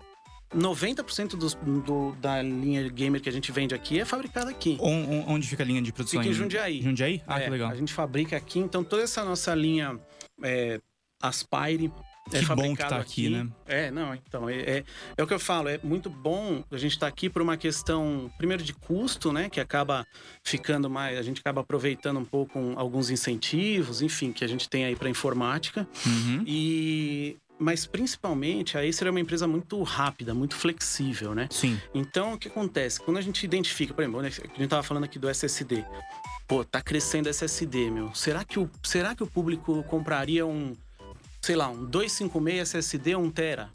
90% 0.55 1.37
dos, 1.37 1.55
do, 1.55 2.13
da 2.21 2.43
linha 2.43 2.89
gamer 2.89 3.21
que 3.21 3.29
a 3.29 3.33
gente 3.33 3.51
vende 3.51 3.75
aqui 3.75 4.01
é 4.01 4.05
fabricada 4.05 4.51
aqui. 4.51 4.79
onde 4.81 5.49
fica 5.49 5.63
a 5.63 5.67
linha 5.67 5.83
de 5.83 5.93
produção? 5.93 6.21
Fica 6.21 6.31
em 6.33 6.35
Jundiaí. 6.35 6.83
Jundiaí? 6.83 7.23
Ah, 7.27 7.41
é, 7.41 7.45
que 7.45 7.51
legal. 7.51 7.71
A 7.71 7.75
gente 7.75 7.93
fabrica 7.93 8.37
aqui, 8.37 8.59
então 8.59 8.85
toda 8.85 9.03
essa 9.03 9.25
nossa 9.25 9.55
linha 9.55 9.99
é, 10.43 10.81
Aspire 11.21 11.93
é 12.31 12.39
que 12.39 12.55
bom 12.55 12.75
que 12.75 12.83
tá 12.83 12.99
aqui, 12.99 13.27
aqui, 13.27 13.29
né? 13.31 13.49
É, 13.67 13.91
não, 13.91 14.15
então, 14.15 14.49
é, 14.49 14.61
é, 14.61 14.85
é, 15.17 15.23
o 15.23 15.27
que 15.27 15.35
eu 15.35 15.41
falo, 15.41 15.69
é 15.69 15.79
muito 15.83 16.09
bom 16.09 16.63
a 16.71 16.77
gente 16.77 16.93
estar 16.93 17.07
tá 17.07 17.09
aqui 17.09 17.29
por 17.29 17.43
uma 17.43 17.57
questão, 17.57 18.31
primeiro, 18.39 18.63
de 18.63 18.73
custo, 18.73 19.33
né? 19.33 19.51
Que 19.51 19.61
acaba 19.61 20.07
ficando 20.45 20.89
mais, 20.89 21.19
a 21.19 21.23
gente 21.23 21.41
acaba 21.41 21.63
aproveitando 21.63 22.19
um 22.19 22.25
pouco 22.25 22.59
um, 22.59 22.79
alguns 22.79 23.11
incentivos, 23.11 24.03
enfim, 24.03 24.33
que 24.33 24.45
a 24.45 24.47
gente 24.47 24.69
tem 24.69 24.85
aí 24.85 24.95
para 24.95 25.11
informática. 25.11 25.87
Uhum. 26.07 26.45
E 26.47 27.37
mas 27.63 27.87
principalmente 27.87 28.77
a 28.77 28.81
Acer 28.81 29.07
é 29.07 29.11
uma 29.11 29.21
empresa 29.21 29.47
muito 29.47 29.81
rápida, 29.83 30.35
muito 30.35 30.57
flexível, 30.57 31.35
né? 31.35 31.49
Sim. 31.51 31.81
Então 31.95 32.35
o 32.35 32.39
que 32.39 32.49
acontece? 32.49 33.01
Quando 33.01 33.19
a 33.19 33.21
gente 33.21 33.45
identifica, 33.45 33.95
por 33.95 34.03
exemplo, 34.03 34.21
né, 34.21 34.29
a 34.29 34.59
gente 34.59 34.69
tava 34.69 34.83
falando 34.83 35.05
aqui 35.05 35.19
do 35.19 35.29
SSD. 35.29 35.85
Pô, 36.47 36.65
tá 36.65 36.83
crescendo 36.83 37.29
SSD, 37.29 37.91
meu. 37.91 38.13
Será 38.15 38.45
que 38.45 38.59
o, 38.59 38.69
será 38.83 39.15
que 39.15 39.23
o 39.23 39.27
público 39.27 39.83
compraria 39.85 40.45
um, 40.45 40.77
sei 41.41 41.57
lá, 41.57 41.69
um 41.69 41.85
256 41.85 42.61
SSD 42.61 43.17
1 43.17 43.31
tera? 43.31 43.71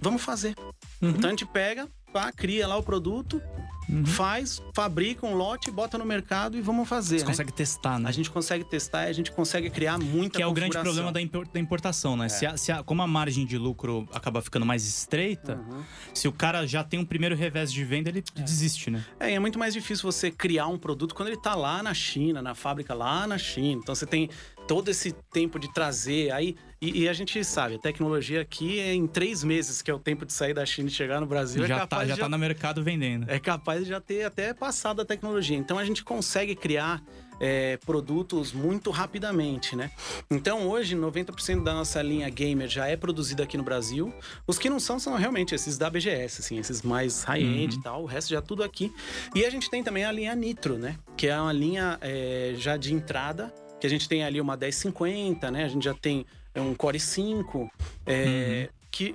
Vamos 0.00 0.22
fazer. 0.22 0.54
Uhum. 1.00 1.10
Então 1.10 1.28
a 1.28 1.30
gente 1.30 1.46
pega, 1.46 1.88
pá, 2.12 2.32
cria 2.32 2.66
lá 2.66 2.76
o 2.76 2.82
produto, 2.82 3.40
Uhum. 3.90 4.06
Faz, 4.06 4.62
fabrica 4.72 5.26
um 5.26 5.34
lote, 5.34 5.70
bota 5.70 5.98
no 5.98 6.04
mercado 6.04 6.56
e 6.56 6.60
vamos 6.60 6.88
fazer. 6.88 7.18
Você 7.18 7.24
né? 7.24 7.30
consegue 7.30 7.52
testar, 7.52 7.98
né? 7.98 8.08
A 8.08 8.12
gente 8.12 8.30
consegue 8.30 8.64
testar 8.64 9.06
e 9.06 9.10
a 9.10 9.12
gente 9.12 9.32
consegue 9.32 9.68
criar 9.68 9.98
muita 9.98 10.38
Que 10.38 10.42
é 10.42 10.46
o 10.46 10.52
grande 10.52 10.78
problema 10.78 11.10
da, 11.10 11.20
importação, 11.20 12.16
né? 12.16 12.26
É. 12.26 12.28
Se, 12.28 12.46
a, 12.46 12.56
se 12.56 12.72
a, 12.72 12.82
como 12.82 13.02
a 13.02 13.06
margem 13.06 13.44
de 13.44 13.58
lucro 13.58 14.08
acaba 14.12 14.40
ficando 14.40 14.64
mais 14.64 14.86
estreita, 14.86 15.56
uhum. 15.56 15.82
se 16.14 16.28
o 16.28 16.32
cara 16.32 16.66
já 16.66 16.84
tem 16.84 17.00
um 17.00 17.04
primeiro 17.04 17.34
revés 17.34 17.72
de 17.72 17.84
venda, 17.84 18.08
ele 18.08 18.22
é. 18.36 18.42
desiste, 18.42 18.90
né? 18.90 19.04
É, 19.18 19.32
é 19.32 19.38
muito 19.38 19.58
mais 19.58 19.74
difícil 19.74 20.10
você 20.10 20.30
criar 20.30 20.68
um 20.68 20.78
produto 20.78 21.14
quando 21.14 21.28
ele 21.28 21.40
tá 21.40 21.54
lá 21.54 21.82
na 21.82 21.92
China, 21.92 22.40
na 22.40 22.54
fábrica 22.54 22.94
lá 22.94 23.26
na 23.26 23.38
China. 23.38 23.80
Então 23.82 23.94
você 23.94 24.06
tem 24.06 24.30
todo 24.66 24.88
esse 24.88 25.12
tempo 25.32 25.58
de 25.58 25.72
trazer. 25.72 26.30
Aí, 26.32 26.56
e, 26.80 27.02
e, 27.02 27.08
a 27.08 27.12
gente 27.12 27.42
sabe, 27.44 27.74
a 27.74 27.78
tecnologia 27.78 28.40
aqui 28.40 28.78
é 28.78 28.94
em 28.94 29.06
três 29.06 29.44
meses, 29.44 29.82
que 29.82 29.90
é 29.90 29.94
o 29.94 29.98
tempo 29.98 30.24
de 30.24 30.32
sair 30.32 30.54
da 30.54 30.64
China 30.64 30.88
e 30.88 30.92
chegar 30.92 31.20
no 31.20 31.26
Brasil. 31.26 31.66
Já, 31.66 31.82
é 31.82 31.86
tá, 31.86 32.06
já, 32.06 32.14
já 32.14 32.22
tá 32.22 32.28
no 32.28 32.38
mercado 32.38 32.82
vendendo. 32.82 33.30
É 33.30 33.38
capaz 33.38 33.84
de 33.84 33.90
já 33.90 34.00
ter 34.00 34.24
até 34.24 34.54
passado 34.54 35.02
a 35.02 35.04
tecnologia. 35.04 35.56
Então 35.56 35.78
a 35.78 35.84
gente 35.84 36.02
consegue 36.02 36.54
criar 36.54 37.02
é, 37.40 37.78
produtos 37.78 38.52
muito 38.52 38.90
rapidamente, 38.90 39.74
né? 39.74 39.90
Então 40.30 40.68
hoje 40.68 40.94
90% 40.94 41.64
da 41.64 41.72
nossa 41.72 42.00
linha 42.02 42.28
gamer 42.28 42.68
já 42.68 42.86
é 42.86 42.96
produzida 42.96 43.42
aqui 43.42 43.56
no 43.56 43.64
Brasil. 43.64 44.12
Os 44.46 44.58
que 44.58 44.68
não 44.68 44.78
são 44.78 44.98
são 44.98 45.16
realmente 45.16 45.54
esses 45.54 45.78
da 45.78 45.88
BGS, 45.88 46.42
assim, 46.42 46.58
esses 46.58 46.82
mais 46.82 47.24
high-end 47.24 47.74
uhum. 47.74 47.80
e 47.80 47.82
tal. 47.82 48.02
O 48.02 48.06
resto 48.06 48.30
já 48.30 48.38
é 48.38 48.42
tudo 48.42 48.62
aqui. 48.62 48.92
E 49.34 49.44
a 49.44 49.50
gente 49.50 49.70
tem 49.70 49.82
também 49.82 50.04
a 50.04 50.12
linha 50.12 50.34
Nitro, 50.34 50.76
né? 50.78 50.96
Que 51.16 51.28
é 51.28 51.40
uma 51.40 51.52
linha 51.52 51.98
é, 52.02 52.52
já 52.56 52.76
de 52.76 52.92
entrada 52.92 53.52
que 53.80 53.86
a 53.86 53.90
gente 53.90 54.08
tem 54.08 54.22
ali 54.22 54.40
uma 54.40 54.56
1050, 54.56 55.50
né? 55.50 55.64
A 55.64 55.68
gente 55.68 55.84
já 55.84 55.94
tem 55.94 56.26
um 56.54 56.74
Core 56.74 57.00
5, 57.00 57.70
é, 58.06 58.68
uhum. 58.68 58.80
que, 58.90 59.14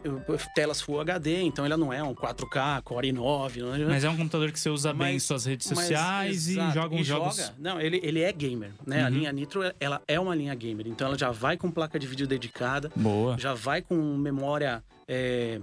telas 0.55 0.81
Full 0.81 1.01
HD, 1.01 1.41
então 1.41 1.65
ela 1.65 1.77
não 1.77 1.91
é 1.91 2.01
um 2.01 2.15
4K, 2.15 2.81
Core 2.81 3.11
9. 3.11 3.61
Não 3.61 3.75
é? 3.75 3.77
Mas 3.85 4.03
é 4.03 4.09
um 4.09 4.17
computador 4.17 4.51
que 4.51 4.59
você 4.59 4.69
usa 4.69 4.93
mas, 4.93 5.07
bem 5.07 5.15
em 5.17 5.19
suas 5.19 5.45
redes 5.45 5.67
sociais 5.67 6.47
mas, 6.47 6.71
e 6.71 6.73
joga 6.73 6.95
uns 6.95 7.05
jogos. 7.05 7.37
Joga, 7.37 7.53
não, 7.59 7.79
ele, 7.79 7.99
ele 8.03 8.21
é 8.21 8.31
gamer, 8.31 8.71
né? 8.85 9.01
Uhum. 9.01 9.05
A 9.05 9.09
linha 9.09 9.31
Nitro, 9.31 9.61
ela 9.79 10.01
é 10.07 10.19
uma 10.19 10.35
linha 10.35 10.55
gamer, 10.55 10.87
então 10.87 11.07
ela 11.07 11.17
já 11.17 11.31
vai 11.31 11.57
com 11.57 11.69
placa 11.69 11.99
de 11.99 12.07
vídeo 12.07 12.25
dedicada, 12.25 12.91
Boa. 12.95 13.37
já 13.37 13.53
vai 13.53 13.81
com 13.81 13.95
memória. 13.95 14.83
É, 15.07 15.59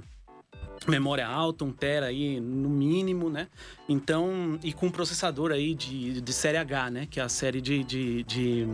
memória 0.90 1.26
alta, 1.26 1.64
um 1.64 1.72
tera 1.72 2.06
aí 2.06 2.40
no 2.40 2.68
mínimo, 2.68 3.28
né? 3.30 3.48
Então, 3.88 4.58
e 4.62 4.72
com 4.72 4.90
processador 4.90 5.50
aí 5.52 5.74
de, 5.74 6.20
de 6.20 6.32
série 6.32 6.56
H, 6.56 6.90
né? 6.90 7.06
Que 7.10 7.20
é 7.20 7.22
a 7.22 7.28
série 7.28 7.60
de, 7.60 7.84
de, 7.84 8.22
de 8.24 8.68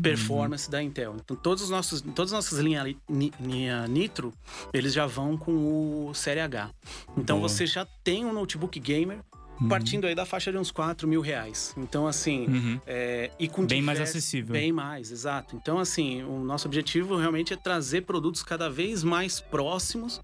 performance 0.00 0.66
uhum. 0.66 0.72
da 0.72 0.82
Intel. 0.82 1.16
Então, 1.22 1.36
todos 1.36 1.62
os 1.62 1.70
nossos, 1.70 2.00
todas 2.00 2.32
as 2.32 2.44
nossas 2.44 2.58
linhas 2.58 2.94
linha 3.40 3.86
Nitro, 3.86 4.32
eles 4.72 4.92
já 4.92 5.06
vão 5.06 5.36
com 5.36 6.08
o 6.08 6.14
série 6.14 6.40
H. 6.40 6.70
Então, 7.16 7.38
Boa. 7.38 7.48
você 7.48 7.66
já 7.66 7.86
tem 8.02 8.24
um 8.24 8.32
notebook 8.32 8.78
gamer 8.80 9.20
uhum. 9.62 9.68
partindo 9.68 10.06
aí 10.06 10.14
da 10.14 10.24
faixa 10.24 10.50
de 10.50 10.58
uns 10.58 10.70
4 10.70 11.06
mil 11.06 11.20
reais. 11.20 11.74
Então, 11.76 12.06
assim, 12.06 12.46
uhum. 12.46 12.80
é, 12.86 13.30
e 13.38 13.48
com 13.48 13.64
bem 13.64 13.82
mais 13.82 14.00
acessível. 14.00 14.52
Bem 14.52 14.72
mais, 14.72 15.10
exato. 15.10 15.56
Então, 15.56 15.78
assim, 15.78 16.22
o 16.22 16.38
nosso 16.40 16.66
objetivo 16.66 17.16
realmente 17.16 17.52
é 17.52 17.56
trazer 17.56 18.02
produtos 18.02 18.42
cada 18.42 18.68
vez 18.68 19.02
mais 19.04 19.40
próximos 19.40 20.20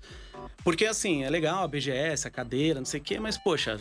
porque, 0.65 0.85
assim, 0.85 1.25
é 1.25 1.31
legal 1.31 1.65
a 1.65 1.69
BGS, 1.69 2.27
a 2.29 2.31
cadeira, 2.31 2.81
não 2.81 2.87
sei 2.87 3.01
o 3.01 3.03
quê, 3.03 3.19
mas, 3.19 3.39
poxa, 3.39 3.79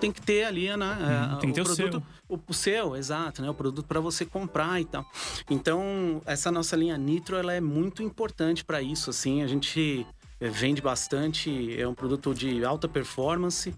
tem 0.00 0.10
que 0.10 0.20
ter 0.20 0.44
ali 0.44 0.74
né, 0.76 1.32
hum, 1.34 1.38
tem 1.38 1.50
que 1.50 1.54
ter 1.54 1.60
o 1.60 1.64
produto, 1.64 1.96
o 1.96 2.00
seu. 2.00 2.36
O, 2.36 2.40
o 2.48 2.54
seu, 2.54 2.96
exato, 2.96 3.42
né? 3.42 3.50
O 3.50 3.54
produto 3.54 3.86
para 3.86 4.00
você 4.00 4.24
comprar 4.24 4.80
e 4.80 4.84
tal. 4.84 5.04
Então, 5.50 6.22
essa 6.24 6.50
nossa 6.50 6.76
linha 6.76 6.96
Nitro, 6.96 7.36
ela 7.36 7.52
é 7.52 7.60
muito 7.60 8.02
importante 8.02 8.64
para 8.64 8.80
isso, 8.80 9.10
assim. 9.10 9.42
A 9.42 9.46
gente 9.46 10.06
é, 10.06 10.21
vende 10.50 10.82
bastante, 10.82 11.80
é 11.80 11.86
um 11.86 11.94
produto 11.94 12.34
de 12.34 12.64
alta 12.64 12.88
performance 12.88 13.74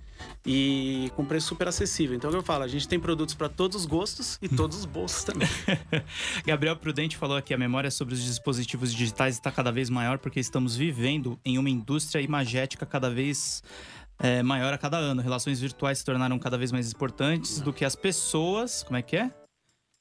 e 0.46 1.10
com 1.14 1.24
preço 1.24 1.48
super 1.48 1.68
acessível. 1.68 2.16
Então, 2.16 2.30
é 2.30 2.34
eu 2.34 2.42
falo, 2.42 2.64
a 2.64 2.68
gente 2.68 2.88
tem 2.88 2.98
produtos 2.98 3.34
para 3.34 3.48
todos 3.48 3.76
os 3.76 3.86
gostos 3.86 4.38
e 4.40 4.48
todos 4.56 4.78
os 4.78 4.84
bolsos 4.84 5.24
também. 5.24 5.48
Gabriel 6.46 6.76
Prudente 6.76 7.16
falou 7.16 7.36
aqui: 7.36 7.52
a 7.52 7.58
memória 7.58 7.90
sobre 7.90 8.14
os 8.14 8.22
dispositivos 8.22 8.92
digitais 8.92 9.34
está 9.34 9.50
cada 9.50 9.70
vez 9.70 9.90
maior 9.90 10.18
porque 10.18 10.40
estamos 10.40 10.76
vivendo 10.76 11.38
em 11.44 11.58
uma 11.58 11.70
indústria 11.70 12.20
imagética 12.20 12.86
cada 12.86 13.10
vez 13.10 13.62
é, 14.18 14.42
maior 14.42 14.72
a 14.72 14.78
cada 14.78 14.96
ano. 14.96 15.20
Relações 15.20 15.60
virtuais 15.60 15.98
se 15.98 16.04
tornaram 16.04 16.38
cada 16.38 16.56
vez 16.56 16.72
mais 16.72 16.90
importantes 16.90 17.60
do 17.60 17.72
que 17.72 17.84
as 17.84 17.96
pessoas. 17.96 18.82
Como 18.82 18.96
é 18.96 19.02
que 19.02 19.16
é? 19.16 19.30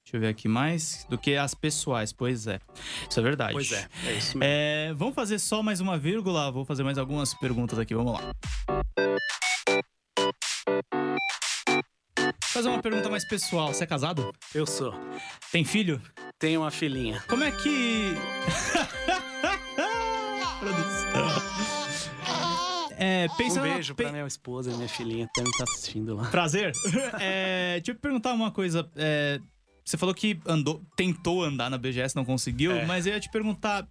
Deixa 0.03 0.17
eu 0.17 0.19
ver 0.19 0.27
aqui 0.27 0.49
mais. 0.49 1.05
Do 1.09 1.17
que 1.17 1.35
as 1.35 1.53
pessoais, 1.53 2.11
pois 2.11 2.45
é. 2.45 2.59
Isso 3.09 3.19
é 3.19 3.23
verdade. 3.23 3.53
Pois 3.53 3.71
é, 3.71 3.87
é 4.05 4.13
isso 4.13 4.37
mesmo. 4.37 4.43
É, 4.43 4.93
vamos 4.93 5.15
fazer 5.15 5.39
só 5.39 5.63
mais 5.63 5.79
uma 5.79 5.97
vírgula. 5.97 6.51
Vou 6.51 6.65
fazer 6.65 6.83
mais 6.83 6.97
algumas 6.97 7.33
perguntas 7.33 7.79
aqui. 7.79 7.95
Vamos 7.95 8.13
lá. 8.13 8.19
Fazer 12.43 12.69
uma 12.69 12.81
pergunta 12.81 13.09
mais 13.09 13.27
pessoal. 13.27 13.73
Você 13.73 13.85
é 13.85 13.87
casado? 13.87 14.31
Eu 14.53 14.67
sou. 14.67 14.93
Tem 15.51 15.63
filho? 15.63 15.99
Tenho 16.37 16.61
uma 16.61 16.69
filhinha. 16.69 17.23
Como 17.27 17.43
é 17.43 17.51
que. 17.51 18.13
Produção. 20.59 21.53
É, 22.97 23.27
pensa 23.37 23.59
um 23.59 23.63
beijo 23.63 23.95
pe... 23.95 24.03
pra 24.03 24.11
minha 24.11 24.27
esposa 24.27 24.71
e 24.71 24.75
minha 24.75 24.87
filhinha 24.87 25.27
também 25.33 25.51
tá 25.57 25.63
assistindo 25.63 26.15
lá. 26.15 26.29
Prazer. 26.29 26.71
é, 27.19 27.77
deixa 27.77 27.91
eu 27.91 27.95
perguntar 27.95 28.33
uma 28.33 28.51
coisa. 28.51 28.87
É, 28.95 29.39
você 29.83 29.97
falou 29.97 30.15
que 30.15 30.39
andou, 30.45 30.81
tentou 30.95 31.43
andar 31.43 31.69
na 31.69 31.77
BGS, 31.77 32.15
não 32.15 32.25
conseguiu, 32.25 32.71
é. 32.71 32.85
mas 32.85 33.05
eu 33.05 33.13
ia 33.13 33.19
te 33.19 33.29
perguntar, 33.29 33.87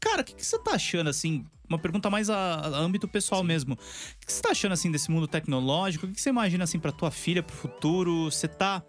cara, 0.00 0.22
o 0.22 0.24
que, 0.24 0.34
que, 0.34 0.44
você 0.44 0.58
tá 0.58 0.72
achando 0.72 1.10
assim? 1.10 1.44
Uma 1.68 1.78
pergunta 1.78 2.10
mais 2.10 2.28
a, 2.28 2.36
a 2.36 2.66
âmbito 2.78 3.08
pessoal 3.08 3.40
Sim. 3.40 3.46
mesmo. 3.46 3.74
O 3.74 3.76
que, 4.26 4.32
você 4.32 4.42
tá 4.42 4.50
achando 4.50 4.72
assim 4.72 4.90
desse 4.90 5.10
mundo 5.10 5.26
tecnológico? 5.26 6.06
O 6.06 6.12
que, 6.12 6.20
você 6.20 6.28
imagina 6.30 6.64
assim 6.64 6.78
para 6.78 6.92
tua 6.92 7.10
filha, 7.10 7.42
pro 7.42 7.56
futuro? 7.56 8.24
Você 8.30 8.46
tá, 8.46 8.82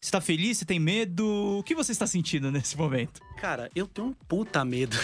você 0.00 0.10
tá 0.10 0.20
feliz? 0.20 0.58
Você 0.58 0.64
tem 0.64 0.78
medo? 0.80 1.58
O 1.58 1.62
que 1.62 1.74
você 1.74 1.92
está 1.92 2.06
sentindo 2.06 2.50
nesse 2.52 2.76
momento? 2.76 3.20
cara, 3.42 3.68
eu 3.74 3.88
tenho 3.88 4.06
um 4.08 4.12
puta 4.12 4.64
medo. 4.64 4.96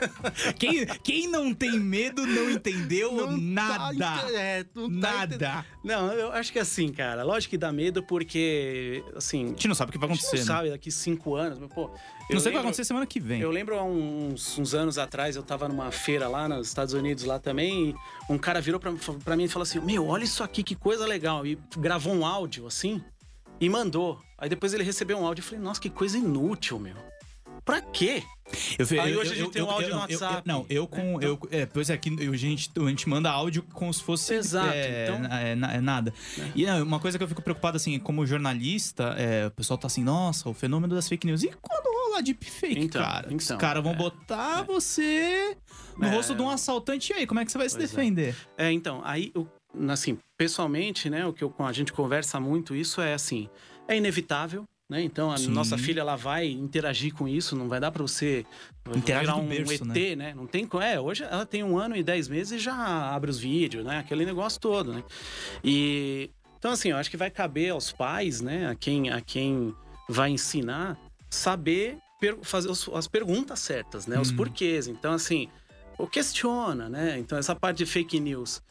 quem, 0.58 0.86
quem 1.02 1.28
não 1.28 1.52
tem 1.52 1.78
medo 1.78 2.26
não 2.26 2.48
entendeu 2.50 3.12
Não 3.28 3.54
tá 3.54 3.92
nada. 3.92 3.92
ente- 4.24 4.34
é, 4.34 4.66
não 4.74 5.00
tá 5.00 5.10
nada. 5.26 5.66
Não, 5.84 6.10
eu 6.12 6.32
acho 6.32 6.50
que 6.52 6.58
é 6.58 6.62
assim, 6.62 6.90
cara. 6.90 7.22
Lógico 7.22 7.50
que 7.50 7.58
dá 7.58 7.70
medo 7.70 8.02
porque, 8.02 9.04
assim, 9.14 9.44
A 9.44 9.48
gente 9.48 9.68
não 9.68 9.74
sabe 9.74 9.90
o 9.90 9.92
que 9.92 9.98
vai 9.98 10.08
a 10.08 10.12
gente 10.14 10.22
acontecer. 10.24 10.42
não 10.48 10.54
né? 10.54 10.58
sabe 10.60 10.70
daqui 10.70 10.90
cinco 10.90 11.34
anos, 11.34 11.58
mas, 11.58 11.70
pô. 11.72 11.90
Eu 12.32 12.36
Não 12.36 12.40
sei 12.40 12.50
o 12.50 12.52
que 12.52 12.56
vai 12.56 12.60
acontecer 12.64 12.84
semana 12.84 13.06
que 13.06 13.20
vem. 13.20 13.40
Eu 13.40 13.50
lembro 13.50 13.78
há 13.78 13.82
uns, 13.84 14.58
uns 14.58 14.74
anos 14.74 14.98
atrás, 14.98 15.36
eu 15.36 15.42
tava 15.42 15.68
numa 15.68 15.90
feira 15.90 16.28
lá 16.28 16.48
nos 16.48 16.68
Estados 16.68 16.94
Unidos, 16.94 17.24
lá 17.24 17.38
também, 17.38 17.90
e 17.90 18.32
um 18.32 18.38
cara 18.38 18.60
virou 18.60 18.80
pra, 18.80 18.92
pra 19.24 19.36
mim 19.36 19.44
e 19.44 19.48
falou 19.48 19.62
assim: 19.64 19.80
Meu, 19.80 20.06
olha 20.06 20.24
isso 20.24 20.42
aqui, 20.42 20.62
que 20.62 20.74
coisa 20.74 21.06
legal. 21.06 21.46
E 21.46 21.58
gravou 21.78 22.12
um 22.14 22.24
áudio 22.26 22.66
assim 22.66 23.02
e 23.60 23.68
mandou. 23.68 24.20
Aí 24.38 24.48
depois 24.48 24.74
ele 24.74 24.82
recebeu 24.82 25.18
um 25.18 25.26
áudio 25.26 25.42
e 25.42 25.44
falei: 25.44 25.60
Nossa, 25.60 25.80
que 25.80 25.90
coisa 25.90 26.18
inútil, 26.18 26.78
meu. 26.78 26.96
Pra 27.64 27.80
quê? 27.80 28.24
Eu, 28.76 29.00
Aí 29.00 29.12
eu- 29.12 29.20
hoje 29.20 29.30
eu- 29.30 29.32
a 29.34 29.36
gente 29.36 29.50
tem 29.52 29.62
um 29.62 29.70
áudio 29.70 29.90
no 29.90 29.96
WhatsApp, 30.00 30.42
não, 30.44 30.66
eu 30.68 30.84
com. 30.88 31.16
né? 31.18 31.26
Eu, 31.26 31.38
é, 31.50 31.64
pois 31.64 31.88
é, 31.88 31.94
aqui 31.94 32.10
a 32.10 32.36
gente, 32.36 32.70
a 32.76 32.88
gente 32.88 33.08
manda 33.08 33.30
áudio 33.30 33.62
como 33.72 33.94
se 33.94 34.02
fosse. 34.02 34.34
Exato, 34.34 34.72
é, 34.74 35.04
então- 35.04 35.26
é, 35.70 35.76
é 35.76 35.80
nada. 35.80 36.12
E 36.56 36.66
não, 36.66 36.82
uma 36.82 36.98
coisa 36.98 37.16
que 37.16 37.22
eu 37.22 37.28
fico 37.28 37.40
preocupado, 37.40 37.76
assim, 37.76 37.96
como 38.00 38.26
jornalista, 38.26 39.14
é, 39.16 39.46
o 39.46 39.50
pessoal 39.52 39.78
tá 39.78 39.86
assim, 39.86 40.02
nossa, 40.02 40.48
o 40.48 40.52
fenômeno 40.54 40.92
das 40.94 41.08
fake 41.08 41.24
news. 41.24 41.44
E 41.44 41.52
quando 41.62 41.91
rola 42.12 42.22
deepfake, 42.22 42.78
Então, 42.78 43.02
cara? 43.02 43.28
Os 43.34 43.44
então, 43.44 43.58
caras 43.58 43.82
vão 43.82 43.92
é, 43.92 43.96
botar 43.96 44.62
você 44.62 45.56
no 45.96 46.06
É. 46.06 46.10
rosto 46.10 46.34
de 46.34 46.42
um 46.42 46.50
assaltante. 46.50 47.12
E 47.12 47.16
aí, 47.16 47.26
como 47.26 47.40
é 47.40 47.44
que 47.44 47.50
você 47.52 47.58
vai 47.58 47.68
se 47.68 47.76
é. 47.76 47.78
defender? 47.78 48.36
É, 48.56 48.70
então, 48.70 49.00
aí, 49.04 49.32
eu- 49.34 49.48
assim, 49.88 50.18
pessoalmente, 50.36 51.08
né, 51.08 51.26
o 51.26 51.32
que 51.32 51.42
eu- 51.42 51.54
a 51.58 51.72
gente 51.72 51.92
conversa 51.92 52.38
muito, 52.38 52.74
isso 52.74 53.00
é 53.00 53.14
assim, 53.14 53.48
é 53.88 53.96
inevitável, 53.96 54.64
né? 54.90 55.00
Então, 55.02 55.30
a 55.32 55.38
Sim. 55.38 55.50
nossa 55.50 55.78
filha, 55.78 56.00
ela 56.00 56.16
vai 56.16 56.46
interagir 56.50 57.14
com 57.14 57.26
isso, 57.26 57.56
não 57.56 57.68
vai 57.68 57.80
dar 57.80 57.90
pra 57.90 58.02
você 58.02 58.44
Interage 58.94 59.20
virar 59.26 59.36
um 59.36 59.46
berço, 59.46 59.84
ET, 59.84 60.16
né? 60.16 60.34
Não 60.34 60.46
tem, 60.46 60.68
é, 60.82 61.00
hoje 61.00 61.22
ela 61.24 61.46
tem 61.46 61.62
um 61.64 61.78
ano 61.78 61.96
e 61.96 62.02
dez 62.02 62.28
meses 62.28 62.52
e 62.52 62.58
já 62.58 62.74
abre 63.14 63.30
os 63.30 63.38
vídeos, 63.38 63.84
né? 63.84 63.98
Aquele 63.98 64.26
negócio 64.26 64.60
todo, 64.60 64.92
né? 64.92 65.02
E, 65.64 66.28
então, 66.58 66.72
assim, 66.72 66.90
eu 66.90 66.96
acho 66.96 67.10
que 67.10 67.16
vai 67.16 67.30
caber 67.30 67.70
aos 67.70 67.90
pais, 67.92 68.40
né, 68.40 68.68
a 68.68 68.74
quem, 68.74 69.10
a 69.10 69.20
quem 69.20 69.74
vai 70.08 70.30
ensinar, 70.30 70.98
saber 71.34 71.98
fazer 72.42 72.70
as 72.70 73.08
perguntas 73.08 73.58
certas, 73.58 74.06
né? 74.06 74.20
Os 74.20 74.30
Hum. 74.30 74.36
porquês. 74.36 74.86
Então, 74.86 75.12
assim, 75.12 75.48
questiona, 76.10 76.88
né? 76.88 77.18
Então, 77.18 77.36
essa 77.38 77.54
parte 77.54 77.78
de 77.78 77.86
fake 77.86 78.20
news. 78.20 78.62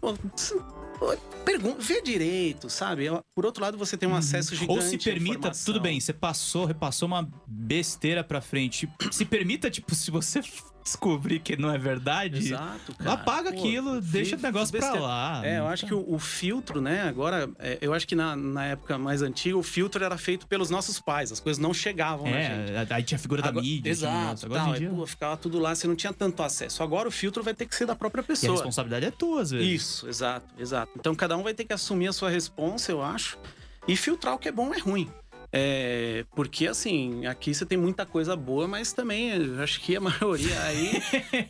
Pô, 0.00 0.14
s- 0.36 0.54
pô, 0.98 1.16
pergun- 1.44 1.76
vê 1.78 2.00
direito, 2.00 2.70
sabe? 2.70 3.06
Por 3.34 3.44
outro 3.44 3.62
lado, 3.62 3.76
você 3.76 3.96
tem 3.96 4.08
um 4.08 4.14
acesso 4.14 4.54
gigante 4.54 4.70
Uhum. 4.70 4.76
Ou 4.76 4.82
se 4.82 4.96
permita, 4.98 5.50
tudo 5.64 5.80
bem, 5.80 5.98
você 6.00 6.12
passou, 6.12 6.64
repassou 6.64 7.06
uma 7.08 7.28
besteira 7.46 8.22
pra 8.24 8.40
frente. 8.40 8.88
Se 9.10 9.24
permita, 9.24 9.70
tipo, 9.70 9.94
se 9.94 10.10
você 10.10 10.40
descobrir 10.82 11.40
que 11.40 11.56
não 11.56 11.70
é 11.70 11.78
verdade, 11.78 12.38
Exato, 12.38 12.94
cara. 12.94 13.12
apaga 13.12 13.52
Pô, 13.52 13.58
aquilo, 13.58 14.00
deixa 14.00 14.36
o 14.36 14.40
negócio 14.40 14.70
pra 14.70 14.80
besteira. 14.80 15.06
lá. 15.06 15.42
É, 15.46 15.58
eu 15.58 15.66
acho 15.66 15.86
que 15.86 15.94
o, 15.94 16.04
o 16.14 16.18
filtro, 16.18 16.80
né, 16.80 17.02
agora, 17.02 17.48
é, 17.58 17.78
eu 17.80 17.92
acho 17.94 18.06
que 18.06 18.14
na, 18.14 18.34
na 18.34 18.64
época 18.66 18.96
mais 18.98 19.22
antiga, 19.22 19.56
o 19.56 19.62
filtro 19.62 20.02
era 20.04 20.16
feito 20.18 20.46
pelos 20.46 20.70
nossos 20.70 20.98
pais, 21.00 21.30
as 21.32 21.40
coisas 21.40 21.60
não 21.62 21.72
chegavam 21.74 22.30
na 22.30 22.40
gente. 22.40 22.72
É, 22.72 22.86
aí 22.90 23.02
tinha 23.02 23.16
a 23.16 23.20
figura 23.20 23.42
da 23.42 23.48
Agora- 23.48 23.64
mídia. 23.64 23.82
tinha 23.94 24.10
Exato. 24.10 24.46
Agora 24.46 24.60
tal, 24.60 24.70
em 24.70 24.74
aí, 24.74 24.78
dia, 24.80 24.90
pô, 24.90 25.06
ficava 25.06 25.36
tudo 25.36 25.58
lá, 25.58 25.74
você 25.74 25.86
não 25.86 25.96
tinha 25.96 26.12
tanto 26.12 26.42
acesso. 26.42 26.82
Agora 26.82 27.08
o 27.08 27.12
filtro 27.12 27.42
vai 27.42 27.54
ter 27.54 27.66
que 27.66 27.74
ser 27.74 27.86
da 27.86 27.94
própria 27.94 28.20
e 28.20 28.24
a 28.24 28.26
pessoa. 28.26 28.52
responsabilidade 28.52 29.06
é 29.06 29.10
tua, 29.10 29.42
às 29.42 29.50
vezes. 29.50 29.66
Isso, 29.82 30.08
exato, 30.08 30.46
exato. 30.58 30.92
Então 30.98 31.14
cada 31.14 31.36
um 31.36 31.42
vai 31.42 31.54
ter 31.54 31.64
que 31.64 31.72
assumir 31.72 32.08
a 32.08 32.12
sua 32.12 32.30
responsa, 32.30 32.90
eu 32.90 33.02
acho, 33.02 33.38
e 33.86 33.96
filtrar 33.96 34.34
o 34.34 34.38
que 34.38 34.48
é 34.48 34.52
bom 34.52 34.72
e 34.74 34.76
é 34.78 34.80
ruim. 34.80 35.10
É, 35.52 36.24
porque 36.34 36.68
assim, 36.68 37.26
aqui 37.26 37.52
você 37.52 37.66
tem 37.66 37.76
muita 37.76 38.06
coisa 38.06 38.36
boa, 38.36 38.68
mas 38.68 38.92
também 38.92 39.32
acho 39.60 39.80
que 39.80 39.96
a 39.96 40.00
maioria 40.00 40.60
aí, 40.62 41.02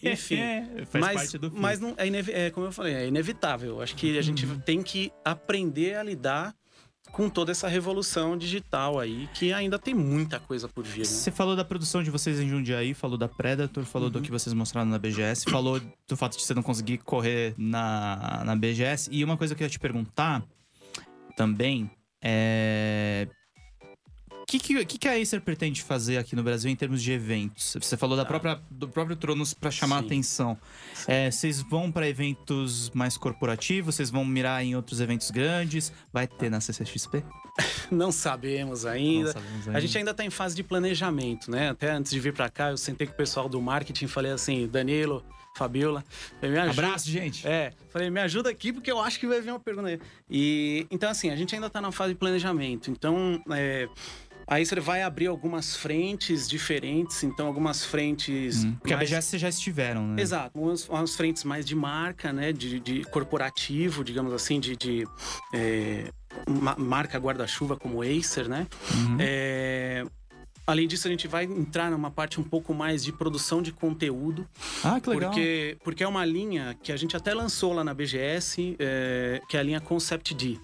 enfim. 0.02 0.36
É, 0.38 0.84
faz 0.90 1.04
mas, 1.04 1.14
parte 1.14 1.38
do 1.38 1.48
filme. 1.50 1.60
mas 1.62 1.80
não 1.80 1.94
é, 1.98 2.46
é 2.46 2.50
como 2.50 2.66
eu 2.66 2.72
falei, 2.72 2.94
é 2.94 3.06
inevitável. 3.08 3.82
Acho 3.82 3.94
que 3.96 4.16
a 4.18 4.22
gente 4.22 4.46
Uhum. 4.46 4.58
tem 4.60 4.82
que 4.82 5.12
aprender 5.24 5.96
a 5.96 6.02
lidar 6.02 6.54
com 7.12 7.28
toda 7.28 7.50
essa 7.50 7.66
revolução 7.66 8.38
digital 8.38 8.98
aí, 9.00 9.28
que 9.34 9.52
ainda 9.52 9.78
tem 9.80 9.92
muita 9.92 10.38
coisa 10.38 10.68
por 10.68 10.84
vir, 10.84 11.00
né? 11.00 11.04
Você 11.04 11.30
falou 11.32 11.56
da 11.56 11.64
produção 11.64 12.02
de 12.04 12.10
vocês 12.10 12.38
em 12.38 12.48
Jundiaí, 12.48 12.94
falou 12.94 13.18
da 13.18 13.26
Predator, 13.28 13.84
falou 13.84 14.06
Uhum. 14.06 14.12
do 14.12 14.22
que 14.22 14.30
vocês 14.30 14.54
mostraram 14.54 14.88
na 14.88 14.98
BGS, 14.98 15.50
falou 15.50 15.80
do 16.08 16.16
fato 16.16 16.36
de 16.38 16.44
você 16.44 16.54
não 16.54 16.62
conseguir 16.62 16.98
correr 16.98 17.52
na, 17.58 18.42
na 18.46 18.54
BGS. 18.56 19.10
E 19.12 19.24
uma 19.24 19.36
coisa 19.36 19.54
que 19.56 19.62
eu 19.62 19.66
ia 19.66 19.70
te 19.70 19.78
perguntar 19.80 20.42
também 21.36 21.90
é. 22.22 23.26
O 24.50 24.58
que, 24.58 24.84
que, 24.84 24.98
que 24.98 25.06
a 25.08 25.12
Acer 25.12 25.40
pretende 25.40 25.80
fazer 25.80 26.18
aqui 26.18 26.34
no 26.34 26.42
Brasil 26.42 26.68
em 26.68 26.74
termos 26.74 27.00
de 27.00 27.12
eventos? 27.12 27.76
Você 27.80 27.96
falou 27.96 28.16
da 28.16 28.24
Tá. 28.24 28.28
própria, 28.30 28.60
do 28.68 28.88
próprio 28.88 29.14
Tronos 29.14 29.54
para 29.54 29.70
chamar 29.70 29.98
a 29.98 30.00
Sim. 30.00 30.06
atenção. 30.06 30.58
É, 31.06 31.30
vocês 31.30 31.62
vão 31.62 31.92
para 31.92 32.08
eventos 32.08 32.90
mais 32.90 33.16
corporativos? 33.16 33.94
Vocês 33.94 34.10
vão 34.10 34.24
mirar 34.24 34.64
em 34.64 34.74
outros 34.74 35.00
eventos 35.00 35.30
grandes? 35.30 35.92
Vai 36.12 36.26
ter 36.26 36.50
na 36.50 36.60
CCXP? 36.60 37.22
Não 37.92 38.10
sabemos 38.10 38.84
ainda. 38.84 39.32
Não 39.34 39.40
sabemos 39.40 39.68
A 39.68 39.78
gente 39.78 39.96
ainda 39.96 40.10
está 40.10 40.24
em 40.24 40.30
fase 40.30 40.56
de 40.56 40.64
planejamento, 40.64 41.48
né? 41.48 41.70
Até 41.70 41.92
antes 41.92 42.10
de 42.10 42.18
vir 42.18 42.32
para 42.32 42.50
cá, 42.50 42.70
eu 42.70 42.76
sentei 42.76 43.06
com 43.06 43.12
o 43.12 43.16
pessoal 43.16 43.48
do 43.48 43.60
marketing 43.62 44.06
e 44.06 44.08
falei 44.08 44.32
assim, 44.32 44.66
Danilo, 44.66 45.24
Fabiola, 45.56 46.04
ajuda. 46.42 46.70
Abraço, 46.70 47.08
gente! 47.08 47.46
É, 47.46 47.72
falei, 47.90 48.10
me 48.10 48.20
ajuda 48.20 48.50
aqui 48.50 48.72
porque 48.72 48.90
eu 48.90 49.00
acho 49.00 49.20
que 49.20 49.26
vai 49.26 49.40
vir 49.40 49.50
uma 49.50 49.60
pergunta 49.60 49.88
aí. 49.88 50.00
E 50.28 50.86
então 50.90 51.08
assim, 51.08 51.30
a 51.30 51.36
gente 51.36 51.54
ainda 51.54 51.70
tá 51.70 51.80
na 51.80 51.92
fase 51.92 52.14
de 52.14 52.18
planejamento. 52.18 52.90
Então, 52.90 53.42
é, 53.50 53.88
aí 54.50 54.66
você 54.66 54.78
vai 54.80 55.02
abrir 55.02 55.28
algumas 55.28 55.74
frentes 55.76 56.46
diferentes, 56.48 57.22
então 57.22 57.46
algumas 57.46 57.84
frentes 57.84 58.64
Hum, 58.64 58.72
Porque 58.80 58.92
a 58.92 58.96
mais- 58.96 59.08
BGS 59.08 59.28
vocês 59.28 59.40
já 59.42 59.48
estiveram, 59.48 60.06
né? 60.08 60.20
Exato, 60.20 60.58
umas, 60.60 60.86
umas 60.88 61.14
frentes 61.16 61.44
mais 61.44 61.64
de 61.64 61.74
marca, 61.76 62.32
né? 62.32 62.52
De, 62.52 62.78
de 62.80 63.04
corporativo, 63.04 64.02
digamos 64.04 64.32
assim, 64.32 64.58
de, 64.60 64.76
de 64.76 65.06
é, 65.54 66.10
ma- 66.48 66.76
marca 66.76 67.16
guarda-chuva 67.18 67.76
como 67.76 68.02
Acer, 68.02 68.48
né? 68.48 68.66
Uhum. 68.94 69.16
É, 69.20 70.04
além 70.66 70.86
disso, 70.88 71.06
a 71.06 71.10
gente 71.10 71.26
vai 71.28 71.44
entrar 71.44 71.90
numa 71.90 72.10
parte 72.10 72.40
um 72.40 72.44
pouco 72.44 72.72
mais 72.74 73.02
de 73.04 73.12
produção 73.12 73.60
de 73.62 73.72
conteúdo. 73.72 74.46
Ah, 74.84 75.00
que 75.00 75.10
legal. 75.10 75.30
Porque, 75.30 75.76
porque 75.84 76.02
é 76.04 76.08
uma 76.08 76.24
linha 76.24 76.76
que 76.82 76.92
a 76.92 76.96
gente 76.96 77.16
até 77.16 77.32
lançou 77.34 77.72
lá 77.72 77.82
na 77.84 77.92
BGS, 77.94 78.76
é, 78.78 79.40
que 79.48 79.56
é 79.56 79.60
a 79.60 79.62
linha 79.62 79.80
Concept 79.80 80.34
D. 80.34 80.58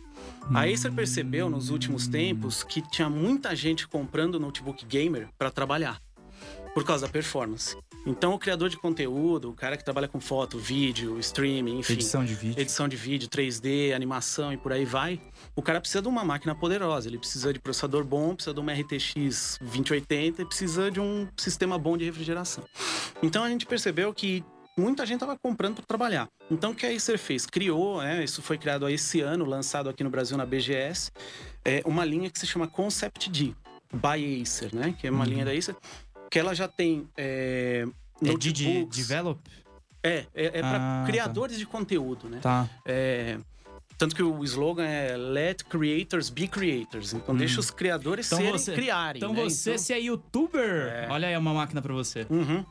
A 0.54 0.64
Acer 0.64 0.92
percebeu 0.92 1.50
nos 1.50 1.70
últimos 1.70 2.06
tempos 2.06 2.62
que 2.62 2.80
tinha 2.80 3.10
muita 3.10 3.54
gente 3.54 3.86
comprando 3.86 4.38
notebook 4.38 4.84
gamer 4.86 5.28
para 5.36 5.50
trabalhar, 5.50 6.00
por 6.72 6.84
causa 6.84 7.06
da 7.06 7.12
performance. 7.12 7.76
Então, 8.06 8.32
o 8.32 8.38
criador 8.38 8.68
de 8.68 8.76
conteúdo, 8.76 9.50
o 9.50 9.52
cara 9.52 9.76
que 9.76 9.84
trabalha 9.84 10.06
com 10.06 10.20
foto, 10.20 10.58
vídeo, 10.58 11.18
streaming, 11.18 11.80
enfim, 11.80 11.94
Edição 11.94 12.24
de 12.24 12.34
vídeo. 12.34 12.60
edição 12.60 12.86
de 12.86 12.96
vídeo, 12.96 13.28
3D, 13.28 13.92
animação 13.92 14.52
e 14.52 14.56
por 14.56 14.72
aí 14.72 14.84
vai, 14.84 15.20
o 15.56 15.62
cara 15.62 15.80
precisa 15.80 16.00
de 16.00 16.08
uma 16.08 16.24
máquina 16.24 16.54
poderosa. 16.54 17.08
Ele 17.08 17.18
precisa 17.18 17.52
de 17.52 17.58
processador 17.58 18.04
bom, 18.04 18.34
precisa 18.34 18.54
de 18.54 18.60
uma 18.60 18.72
RTX 18.72 19.58
2080 19.60 20.42
e 20.42 20.44
precisa 20.44 20.90
de 20.90 21.00
um 21.00 21.26
sistema 21.36 21.76
bom 21.76 21.96
de 21.96 22.04
refrigeração. 22.04 22.62
Então 23.20 23.42
a 23.42 23.48
gente 23.48 23.66
percebeu 23.66 24.14
que 24.14 24.44
muita 24.78 25.04
gente 25.06 25.16
estava 25.16 25.36
comprando 25.38 25.76
para 25.76 25.84
trabalhar. 25.86 26.28
Então 26.50 26.72
o 26.72 26.74
que 26.74 26.84
a 26.86 26.90
Acer 26.90 27.18
fez? 27.18 27.46
Criou, 27.46 28.02
né, 28.02 28.22
isso 28.22 28.42
foi 28.42 28.58
criado 28.58 28.88
esse 28.88 29.20
ano, 29.20 29.44
lançado 29.44 29.88
aqui 29.88 30.04
no 30.04 30.10
Brasil 30.10 30.36
na 30.36 30.44
BGS, 30.46 31.10
é 31.64 31.82
uma 31.84 32.04
linha 32.04 32.30
que 32.30 32.38
se 32.38 32.46
chama 32.46 32.68
Concept 32.68 33.30
D, 33.30 33.54
by 33.92 34.42
Acer, 34.42 34.74
né? 34.74 34.94
Que 34.98 35.06
é 35.06 35.10
uma 35.10 35.24
Uhum. 35.24 35.30
linha 35.30 35.44
da 35.44 35.52
Acer, 35.52 35.74
que 36.30 36.38
ela 36.38 36.54
já 36.54 36.68
tem. 36.68 37.08
É, 37.16 37.84
É 38.24 38.34
de, 38.36 38.52
de 38.52 38.84
develop? 38.86 39.38
É, 40.02 40.24
é, 40.34 40.44
é 40.46 40.50
para 40.60 40.76
Ah, 40.76 41.00
tá. 41.00 41.06
criadores 41.06 41.58
de 41.58 41.66
conteúdo, 41.66 42.28
né? 42.28 42.38
Tá. 42.40 42.68
É, 42.84 43.38
tanto 43.98 44.14
que 44.14 44.22
o 44.22 44.42
slogan 44.44 44.84
é 44.86 45.16
Let 45.16 45.64
Creators 45.64 46.30
Be 46.30 46.46
Creators. 46.48 47.12
Então 47.12 47.34
Hum. 47.34 47.38
deixa 47.38 47.58
os 47.60 47.70
criadores 47.70 48.26
Então 48.26 48.38
serem 48.38 48.52
você- 48.52 48.72
criarem. 48.74 49.18
Então 49.20 49.32
né? 49.34 49.42
você, 49.42 49.76
se 49.78 49.92
é 49.92 50.00
youtuber, 50.00 50.86
É. 50.88 51.08
olha 51.10 51.28
aí 51.28 51.36
uma 51.36 51.52
máquina 51.52 51.82
pra 51.82 51.92
você. 51.92 52.26
Uhum. 52.30 52.64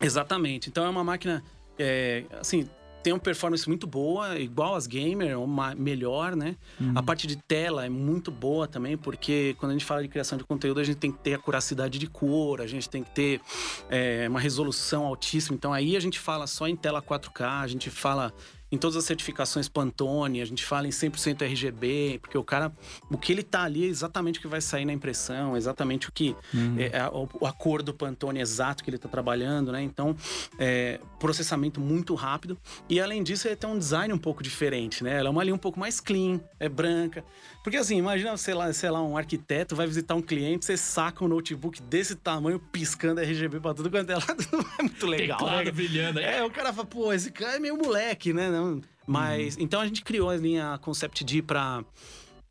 Exatamente. 0.00 0.68
Então 0.68 0.84
é 0.84 0.88
uma 0.88 1.04
máquina, 1.04 1.42
é, 1.78 2.24
assim, 2.40 2.68
tem 3.02 3.12
uma 3.12 3.18
performance 3.18 3.66
muito 3.68 3.86
boa, 3.86 4.38
igual 4.38 4.74
as 4.74 4.86
gamer, 4.86 5.38
ou 5.38 5.46
ma- 5.46 5.74
melhor, 5.74 6.34
né? 6.34 6.56
Uhum. 6.80 6.92
A 6.94 7.02
parte 7.02 7.26
de 7.26 7.36
tela 7.36 7.86
é 7.86 7.88
muito 7.88 8.30
boa 8.30 8.66
também, 8.66 8.96
porque 8.96 9.54
quando 9.58 9.70
a 9.70 9.72
gente 9.74 9.84
fala 9.84 10.02
de 10.02 10.08
criação 10.08 10.36
de 10.36 10.44
conteúdo, 10.44 10.80
a 10.80 10.84
gente 10.84 10.98
tem 10.98 11.12
que 11.12 11.18
ter 11.18 11.34
a 11.34 11.38
curacidade 11.38 11.98
de 11.98 12.06
cor, 12.06 12.60
a 12.60 12.66
gente 12.66 12.88
tem 12.88 13.02
que 13.02 13.10
ter 13.10 13.40
é, 13.88 14.26
uma 14.28 14.40
resolução 14.40 15.06
altíssima. 15.06 15.54
Então 15.54 15.72
aí 15.72 15.96
a 15.96 16.00
gente 16.00 16.18
fala 16.18 16.46
só 16.46 16.66
em 16.66 16.76
tela 16.76 17.00
4K, 17.00 17.62
a 17.62 17.66
gente 17.66 17.88
fala 17.88 18.32
em 18.70 18.76
todas 18.76 18.96
as 18.96 19.04
certificações 19.04 19.68
Pantone, 19.68 20.40
a 20.40 20.44
gente 20.44 20.64
fala 20.64 20.86
em 20.86 20.90
100% 20.90 21.42
RGB, 21.42 22.18
porque 22.20 22.36
o 22.36 22.44
cara, 22.44 22.72
o 23.10 23.16
que 23.16 23.32
ele 23.32 23.42
tá 23.42 23.62
ali 23.62 23.84
é 23.84 23.88
exatamente 23.88 24.38
o 24.38 24.42
que 24.42 24.48
vai 24.48 24.60
sair 24.60 24.84
na 24.84 24.92
impressão, 24.92 25.56
exatamente 25.56 26.08
o 26.08 26.12
que 26.12 26.36
uhum. 26.52 26.76
é, 26.78 26.98
a, 26.98 27.10
o, 27.10 27.46
a, 27.46 27.52
cor 27.52 27.82
do 27.82 27.94
Pantone 27.94 28.40
exato 28.40 28.84
que 28.84 28.90
ele 28.90 28.98
tá 28.98 29.08
trabalhando, 29.08 29.72
né? 29.72 29.82
Então, 29.82 30.14
é, 30.58 31.00
processamento 31.18 31.80
muito 31.80 32.14
rápido 32.14 32.58
e 32.88 33.00
além 33.00 33.22
disso, 33.22 33.48
ele 33.48 33.56
tem 33.56 33.68
um 33.68 33.78
design 33.78 34.12
um 34.12 34.18
pouco 34.18 34.42
diferente, 34.42 35.02
né? 35.02 35.18
Ela 35.18 35.28
é 35.28 35.30
uma 35.30 35.42
linha 35.42 35.54
um 35.54 35.58
pouco 35.58 35.80
mais 35.80 36.00
clean, 36.00 36.40
é 36.60 36.68
branca. 36.68 37.24
Porque 37.64 37.76
assim, 37.76 37.96
imagina, 37.96 38.36
sei 38.36 38.54
lá, 38.54 38.72
sei 38.72 38.90
lá, 38.90 39.02
um 39.02 39.16
arquiteto 39.16 39.74
vai 39.74 39.86
visitar 39.86 40.14
um 40.14 40.22
cliente, 40.22 40.64
você 40.64 40.76
saca 40.76 41.24
um 41.24 41.28
notebook 41.28 41.82
desse 41.82 42.14
tamanho 42.14 42.58
piscando 42.58 43.20
RGB 43.20 43.60
pra 43.60 43.74
tudo 43.74 43.90
quanto 43.90 44.10
é 44.10 44.14
lado, 44.16 44.44
não 44.52 44.60
é 44.78 44.82
muito 44.82 45.06
legal. 45.06 45.38
Teclado 45.38 45.64
né? 45.64 45.70
brilhando. 45.70 46.20
É, 46.20 46.44
o 46.44 46.50
cara 46.50 46.72
fala, 46.72 46.86
pô, 46.86 47.12
esse 47.12 47.30
cara 47.30 47.56
é 47.56 47.58
meio 47.58 47.76
moleque, 47.76 48.32
né? 48.32 48.50
Mas, 49.06 49.56
hum. 49.56 49.60
então 49.60 49.80
a 49.80 49.86
gente 49.86 50.02
criou 50.02 50.28
a 50.30 50.36
linha 50.36 50.78
Concept 50.82 51.24
D 51.24 51.42
pra 51.42 51.84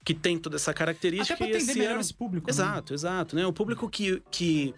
que 0.03 0.13
tem 0.13 0.39
toda 0.39 0.55
essa 0.55 0.73
característica. 0.73 1.33
Até 1.33 1.47
pra 1.47 1.57
atender 1.57 1.75
melhor 1.75 1.91
ano... 1.91 1.99
esse 1.99 2.13
público. 2.13 2.47
Né? 2.47 2.51
Exato, 2.51 2.93
né? 2.93 2.95
exato. 2.95 3.35
Né? 3.35 3.45
O 3.45 3.51
público 3.51 3.89
que, 3.89 4.23
que 4.31 4.73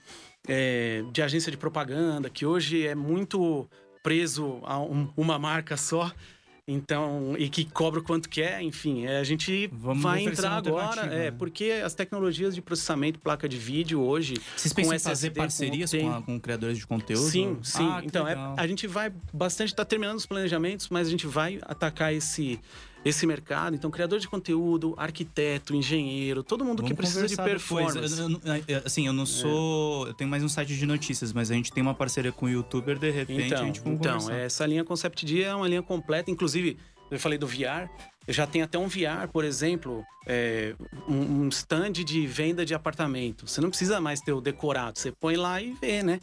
é, 0.47 1.03
de 1.11 1.21
agência 1.21 1.51
de 1.51 1.57
propaganda, 1.57 2.32
que 2.32 2.47
hoje 2.47 2.88
é 2.88 2.95
muito 2.95 3.69
preso 4.01 4.59
a 4.63 4.80
um, 4.80 5.07
uma 5.15 5.38
marca 5.38 5.77
só. 5.77 6.11
Então, 6.72 7.34
e 7.36 7.49
que 7.49 7.65
cobra 7.65 7.99
o 7.99 8.03
quanto 8.03 8.30
quer, 8.30 8.61
enfim, 8.61 9.05
é, 9.07 9.17
a 9.17 9.24
gente 9.24 9.67
Vamos 9.74 10.03
vai 10.03 10.24
entrar 10.24 10.51
agora, 10.51 11.01
é, 11.01 11.07
né? 11.07 11.32
porque 11.32 11.82
as 11.84 11.95
tecnologias 11.95 12.53
de 12.53 12.61
processamento, 12.61 13.17
placa 13.17 13.49
de 13.49 13.57
vídeo 13.57 13.99
hoje. 13.99 14.36
Vocês 14.55 14.72
pensam 14.72 14.95
em 14.95 14.99
fazer 14.99 15.32
parcerias 15.32 15.91
com, 15.91 16.11
a, 16.11 16.22
com, 16.22 16.39
criadores 16.39 16.78
de 16.78 16.86
conteúdo? 16.86 17.28
Sim, 17.28 17.57
sim. 17.63 17.89
Ah, 17.89 18.01
então, 18.03 18.28
é, 18.28 18.36
a 18.55 18.67
gente 18.67 18.86
vai 18.86 19.11
bastante, 19.34 19.70
está 19.70 19.84
terminando 19.84 20.17
os 20.17 20.28
planejamentos, 20.28 20.89
mas 20.89 21.07
a 21.07 21.11
gente 21.11 21.26
vai 21.26 21.59
atacar 21.63 22.13
esse, 22.13 22.59
esse 23.03 23.25
mercado. 23.25 23.75
Então, 23.75 23.89
criador 23.89 24.19
de 24.19 24.27
conteúdo, 24.27 24.93
arquiteto, 24.97 25.75
engenheiro, 25.75 26.43
todo 26.43 26.65
mundo 26.65 26.77
Vamos 26.77 26.91
que 26.91 26.95
precisa 26.95 27.27
de 27.27 27.35
performance. 27.35 28.19
Eu, 28.19 28.41
eu, 28.67 28.81
assim, 28.85 29.07
eu 29.07 29.13
não 29.13 29.25
sou. 29.25 30.07
É. 30.07 30.09
Eu 30.09 30.13
tenho 30.13 30.29
mais 30.29 30.43
um 30.43 30.49
site 30.49 30.75
de 30.75 30.85
notícias, 30.85 31.33
mas 31.33 31.51
a 31.51 31.53
gente 31.53 31.71
tem 31.71 31.81
uma 31.81 31.93
parceria 31.93 32.31
com 32.31 32.45
o 32.45 32.49
youtuber, 32.49 32.97
de 32.97 33.09
repente 33.09 33.47
então, 33.47 33.61
a 33.61 33.65
gente 33.65 33.79
vai 33.81 33.93
Então, 33.93 34.29
essa 34.29 34.65
linha 34.65 34.83
Concept 34.83 35.25
D 35.25 35.43
é 35.43 35.55
uma 35.55 35.67
linha 35.67 35.83
completa. 35.83 36.29
Inclusive, 36.29 36.77
eu 37.09 37.19
falei 37.19 37.37
do 37.37 37.47
VR. 37.47 37.89
Eu 38.27 38.33
já 38.33 38.45
tenho 38.45 38.63
até 38.63 38.77
um 38.77 38.87
VR, 38.87 39.27
por 39.31 39.43
exemplo, 39.43 40.05
é, 40.27 40.75
um, 41.07 41.45
um 41.45 41.49
stand 41.49 41.93
de 41.93 42.27
venda 42.27 42.63
de 42.63 42.75
apartamento. 42.75 43.47
Você 43.47 43.59
não 43.59 43.69
precisa 43.69 43.99
mais 43.99 44.21
ter 44.21 44.33
o 44.33 44.39
decorado, 44.39 44.99
você 44.99 45.11
põe 45.11 45.35
lá 45.35 45.59
e 45.59 45.73
vê, 45.73 46.03
né? 46.03 46.19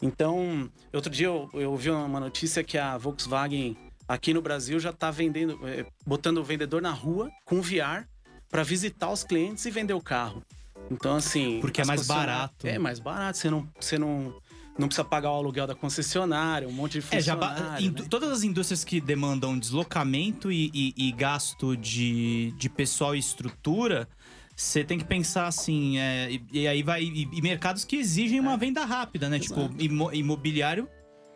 Então, 0.00 0.70
outro 0.92 1.10
dia 1.10 1.26
eu, 1.26 1.50
eu 1.54 1.74
vi 1.76 1.90
uma 1.90 2.20
notícia 2.20 2.62
que 2.62 2.78
a 2.78 2.96
Volkswagen 2.96 3.76
aqui 4.08 4.32
no 4.32 4.40
Brasil 4.40 4.80
já 4.80 4.90
está 4.90 5.10
vendendo, 5.10 5.60
é, 5.68 5.84
botando 6.06 6.38
o 6.38 6.44
vendedor 6.44 6.80
na 6.80 6.90
rua 6.90 7.30
com 7.44 7.60
VR 7.60 8.06
para 8.48 8.62
visitar 8.62 9.12
os 9.12 9.22
clientes 9.22 9.66
e 9.66 9.70
vender 9.70 9.92
o 9.92 10.00
carro. 10.00 10.42
Então, 10.90 11.16
assim. 11.16 11.60
Porque 11.60 11.82
é 11.82 11.84
mais 11.84 12.06
barato. 12.06 12.66
É 12.66 12.78
mais 12.78 12.98
barato. 12.98 13.36
Você 13.36 13.50
não, 13.50 13.68
você 13.78 13.98
não, 13.98 14.34
não 14.78 14.88
precisa 14.88 15.04
pagar 15.04 15.30
o 15.30 15.34
aluguel 15.34 15.66
da 15.66 15.74
concessionária, 15.74 16.66
um 16.66 16.72
monte 16.72 16.94
de 16.94 17.02
funcionário. 17.02 17.76
É, 17.76 17.80
já, 17.80 17.90
né? 17.90 18.06
Todas 18.08 18.30
as 18.30 18.42
indústrias 18.42 18.84
que 18.84 19.00
demandam 19.00 19.58
deslocamento 19.58 20.50
e, 20.50 20.70
e, 20.72 20.94
e 20.96 21.12
gasto 21.12 21.76
de, 21.76 22.52
de 22.56 22.70
pessoal 22.70 23.14
e 23.14 23.18
estrutura. 23.18 24.08
Você 24.56 24.82
tem 24.82 24.98
que 24.98 25.04
pensar 25.04 25.46
assim, 25.46 25.98
é, 25.98 26.32
e, 26.32 26.42
e, 26.52 26.66
aí 26.66 26.82
vai. 26.82 27.02
E, 27.02 27.28
e, 27.32 27.42
mercados 27.42 27.84
que 27.84 27.94
exigem 27.96 28.40
uma 28.40 28.54
é. 28.54 28.56
venda 28.56 28.84
rápida, 28.84 29.28
né? 29.28 29.38
Tipo, 29.38 29.60
Exato. 29.60 29.76
Tipo, 29.76 30.14
imobiliário 30.14 30.88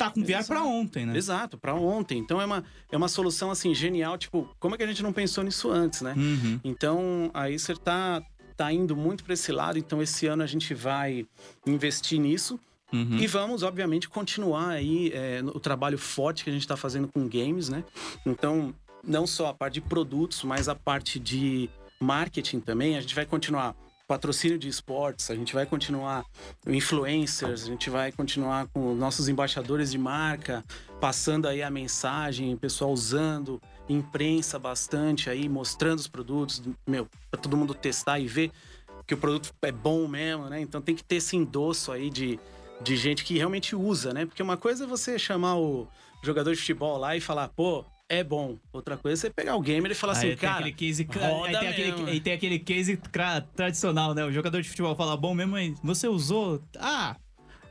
tá 0.05 0.11
com 0.11 0.23
VR 0.23 0.47
para 0.47 0.63
ontem, 0.63 1.07
né? 1.07 1.17
Exato, 1.17 1.59
para 1.59 1.75
ontem. 1.75 2.19
Então 2.19 2.41
é 2.41 2.45
uma, 2.45 2.65
é 2.91 2.97
uma 2.97 3.09
solução 3.09 3.51
assim 3.51 3.75
genial, 3.75 4.17
tipo, 4.19 4.49
como 4.59 4.75
é 4.75 4.79
que 4.79 4.85
a 4.85 4.87
gente 4.87 5.03
não 5.03 5.13
pensou 5.13 5.45
nisso 5.45 5.71
antes, 5.71 6.03
né? 6.03 6.15
Uhum. 6.17 6.61
Então 6.65 7.31
a 7.33 7.45
Acer 7.45 7.79
tá 7.79 8.23
tá 8.57 8.71
indo 8.71 8.95
muito 8.95 9.25
para 9.25 9.33
esse 9.33 9.51
lado, 9.51 9.79
então 9.79 10.03
esse 10.03 10.27
ano 10.27 10.43
a 10.43 10.47
gente 10.47 10.75
vai 10.75 11.27
investir 11.67 12.21
nisso. 12.21 12.61
Uhum. 12.93 13.17
E 13.17 13.27
vamos, 13.27 13.63
obviamente, 13.63 14.09
continuar 14.09 14.69
aí 14.69 15.11
é, 15.15 15.41
o 15.43 15.59
trabalho 15.59 15.97
forte 15.97 16.45
que 16.45 16.51
a 16.51 16.53
gente 16.53 16.63
está 16.63 16.77
fazendo 16.77 17.09
com 17.09 17.27
games, 17.27 17.71
né? 17.71 17.83
Então, 18.27 18.75
não 19.03 19.27
só 19.27 19.47
a 19.47 19.55
parte 19.55 19.75
de 19.75 19.81
produtos, 19.81 20.43
mas 20.45 20.69
a 20.69 20.75
parte 20.75 21.19
de 21.19 21.71
marketing 21.99 22.61
também. 22.61 22.97
A 22.97 23.01
gente 23.01 23.15
vai 23.15 23.25
continuar 23.25 23.75
patrocínio 24.07 24.59
de 24.59 24.69
esportes, 24.69 25.31
a 25.31 25.35
gente 25.35 25.55
vai 25.55 25.65
continuar 25.65 26.25
influencers, 26.67 27.63
a 27.65 27.67
gente 27.67 27.89
vai 27.89 28.13
continuar 28.13 28.67
com 28.69 28.95
nossos 28.95 29.29
embaixadores 29.29 29.91
de 29.91 29.99
marca, 29.99 30.65
passando 31.01 31.49
aí 31.49 31.63
a 31.63 31.71
mensagem, 31.71 32.55
o 32.55 32.59
pessoal 32.59 32.93
usando, 32.93 33.61
imprensa 33.89 34.59
bastante 34.59 35.31
aí, 35.31 35.49
mostrando 35.49 35.99
os 35.99 36.09
produtos, 36.09 36.63
meu, 36.87 37.09
para 37.31 37.41
todo 37.41 37.57
mundo 37.57 37.75
testar 37.75 38.19
e 38.19 38.27
ver 38.27 38.51
que 39.07 39.15
o 39.15 39.17
produto 39.17 39.53
é 39.63 39.73
bom 39.73 40.07
mesmo, 40.07 40.49
né? 40.49 40.61
Então 40.61 40.81
tem 40.81 40.95
que 40.95 41.05
ter 41.05 41.17
esse 41.17 41.37
endosso 41.37 41.91
aí 41.91 42.09
de, 42.09 42.39
de 42.81 42.97
gente 42.97 43.25
que 43.25 43.37
realmente 43.37 43.75
usa, 43.75 44.13
né? 44.13 44.27
Porque 44.27 44.43
uma 44.43 44.57
coisa 44.57 44.85
é 44.85 44.87
você 44.87 45.19
chamar 45.19 45.57
o 45.59 45.89
jogador 46.23 46.53
de 46.53 46.61
futebol 46.61 46.99
lá 46.99 47.17
e 47.17 47.21
falar, 47.21 47.49
pô, 47.49 47.85
é 48.13 48.23
bom. 48.23 48.59
Outra 48.71 48.99
coisa 48.99 49.15
é 49.15 49.19
você 49.19 49.31
pegar 49.31 49.57
o 49.57 49.61
gamer 49.61 49.91
e 49.91 49.95
falar 49.95 50.19
aí 50.19 50.29
assim, 50.29 50.37
cara. 50.37 50.59
Aquele 50.59 50.73
case, 50.73 51.09
aí 51.47 51.59
tem 51.59 51.69
aquele, 51.69 52.11
aí 52.11 52.21
tem 52.21 52.33
aquele 52.35 52.59
case 52.59 53.01
tradicional, 53.57 54.13
né? 54.15 54.23
O 54.23 54.31
jogador 54.31 54.61
de 54.61 54.69
futebol 54.69 54.95
fala, 54.95 55.17
bom 55.17 55.35
mesmo, 55.35 55.57
aí 55.57 55.75
você 55.83 56.07
usou. 56.07 56.63
Ah! 56.79 57.17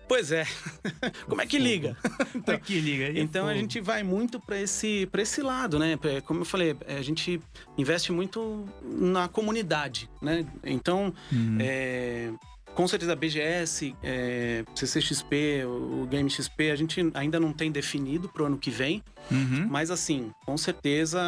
Pois 0.07 0.31
é. 0.31 0.45
Como 1.29 1.41
é 1.41 1.45
que 1.45 1.59
liga? 1.59 1.95
então, 2.35 2.55
é 2.55 2.57
que 2.57 2.81
liga? 2.81 3.19
Então 3.19 3.47
a 3.47 3.53
gente 3.53 3.79
vai 3.79 4.01
muito 4.01 4.39
para 4.39 4.59
esse, 4.59 5.05
pra 5.05 5.21
esse 5.21 5.43
lado, 5.43 5.77
né? 5.77 5.97
Como 6.25 6.41
eu 6.41 6.45
falei, 6.45 6.75
a 6.87 7.01
gente 7.03 7.39
investe 7.77 8.11
muito 8.11 8.65
na 8.83 9.27
comunidade, 9.27 10.09
né? 10.21 10.45
Então, 10.65 11.13
uhum. 11.31 11.57
é, 11.61 12.31
com 12.73 12.87
certeza, 12.87 13.15
BGS, 13.15 13.95
é, 14.03 14.63
CCXP, 14.75 15.65
o 15.65 16.07
Game 16.09 16.29
XP, 16.29 16.71
a 16.71 16.75
gente 16.75 17.11
ainda 17.13 17.39
não 17.39 17.53
tem 17.53 17.71
definido 17.71 18.29
para 18.29 18.43
o 18.43 18.45
ano 18.45 18.57
que 18.57 18.69
vem. 18.69 19.03
Uhum. 19.29 19.67
Mas, 19.69 19.91
assim, 19.91 20.31
com 20.45 20.57
certeza, 20.57 21.21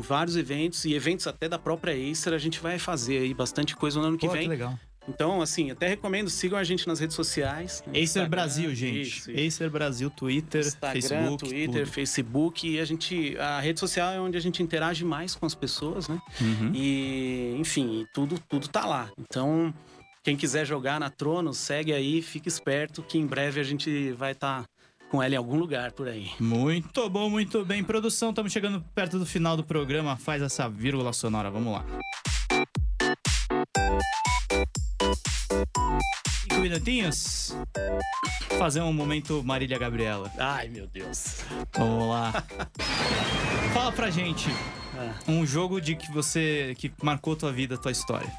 vários 0.00 0.36
eventos 0.36 0.84
e 0.84 0.94
eventos 0.94 1.26
até 1.26 1.48
da 1.48 1.58
própria 1.58 1.94
Acer, 1.94 2.32
a 2.32 2.38
gente 2.38 2.60
vai 2.60 2.78
fazer 2.78 3.18
aí 3.18 3.34
bastante 3.34 3.76
coisa 3.76 4.00
no 4.00 4.06
ano 4.06 4.18
que 4.18 4.26
Pô, 4.26 4.32
vem. 4.32 4.42
Que 4.42 4.48
legal. 4.48 4.78
Então, 5.08 5.40
assim, 5.40 5.70
até 5.70 5.86
recomendo, 5.86 6.28
sigam 6.28 6.58
a 6.58 6.64
gente 6.64 6.86
nas 6.86 6.98
redes 6.98 7.14
sociais. 7.14 7.82
Acer 7.94 8.28
Brasil, 8.28 8.74
gente. 8.74 9.02
Isso, 9.02 9.30
isso. 9.30 9.56
Acer 9.56 9.70
Brasil, 9.70 10.10
Twitter, 10.10 10.66
Instagram, 10.66 11.00
Facebook. 11.00 11.48
Twitter, 11.48 11.84
tudo. 11.84 11.92
Facebook. 11.92 12.68
E 12.68 12.80
a 12.80 12.84
gente. 12.84 13.36
A 13.38 13.60
rede 13.60 13.78
social 13.78 14.12
é 14.12 14.20
onde 14.20 14.36
a 14.36 14.40
gente 14.40 14.62
interage 14.62 15.04
mais 15.04 15.34
com 15.34 15.46
as 15.46 15.54
pessoas, 15.54 16.08
né? 16.08 16.20
Uhum. 16.40 16.72
E, 16.74 17.56
enfim, 17.58 18.06
tudo, 18.12 18.38
tudo 18.48 18.68
tá 18.68 18.84
lá. 18.84 19.10
Então. 19.18 19.72
Quem 20.26 20.36
quiser 20.36 20.66
jogar 20.66 20.98
na 20.98 21.08
Trono, 21.08 21.54
segue 21.54 21.92
aí, 21.92 22.20
fique 22.20 22.48
esperto 22.48 23.00
que 23.00 23.16
em 23.16 23.24
breve 23.24 23.60
a 23.60 23.62
gente 23.62 24.10
vai 24.10 24.32
estar 24.32 24.62
tá 24.62 24.68
com 25.08 25.22
ela 25.22 25.34
em 25.34 25.36
algum 25.36 25.56
lugar 25.56 25.92
por 25.92 26.08
aí. 26.08 26.32
Muito 26.40 27.08
bom, 27.08 27.30
muito 27.30 27.64
bem. 27.64 27.84
Produção, 27.84 28.30
estamos 28.30 28.52
chegando 28.52 28.84
perto 28.92 29.20
do 29.20 29.24
final 29.24 29.56
do 29.56 29.62
programa. 29.62 30.16
Faz 30.16 30.42
essa 30.42 30.68
vírgula 30.68 31.12
sonora, 31.12 31.48
vamos 31.48 31.74
lá. 31.74 31.84
Cinco 36.42 36.60
minutinhos. 36.60 37.56
Fazer 38.58 38.80
um 38.80 38.92
momento 38.92 39.44
Marília 39.44 39.78
Gabriela. 39.78 40.28
Ai, 40.40 40.66
meu 40.66 40.88
Deus. 40.88 41.44
Vamos 41.72 42.08
lá. 42.08 42.32
Fala 43.72 43.92
pra 43.92 44.10
gente 44.10 44.50
é. 44.50 45.30
um 45.30 45.46
jogo 45.46 45.80
de 45.80 45.94
que 45.94 46.10
você 46.10 46.74
que 46.78 46.92
marcou 47.00 47.36
tua 47.36 47.52
vida, 47.52 47.78
tua 47.78 47.92
história. 47.92 48.32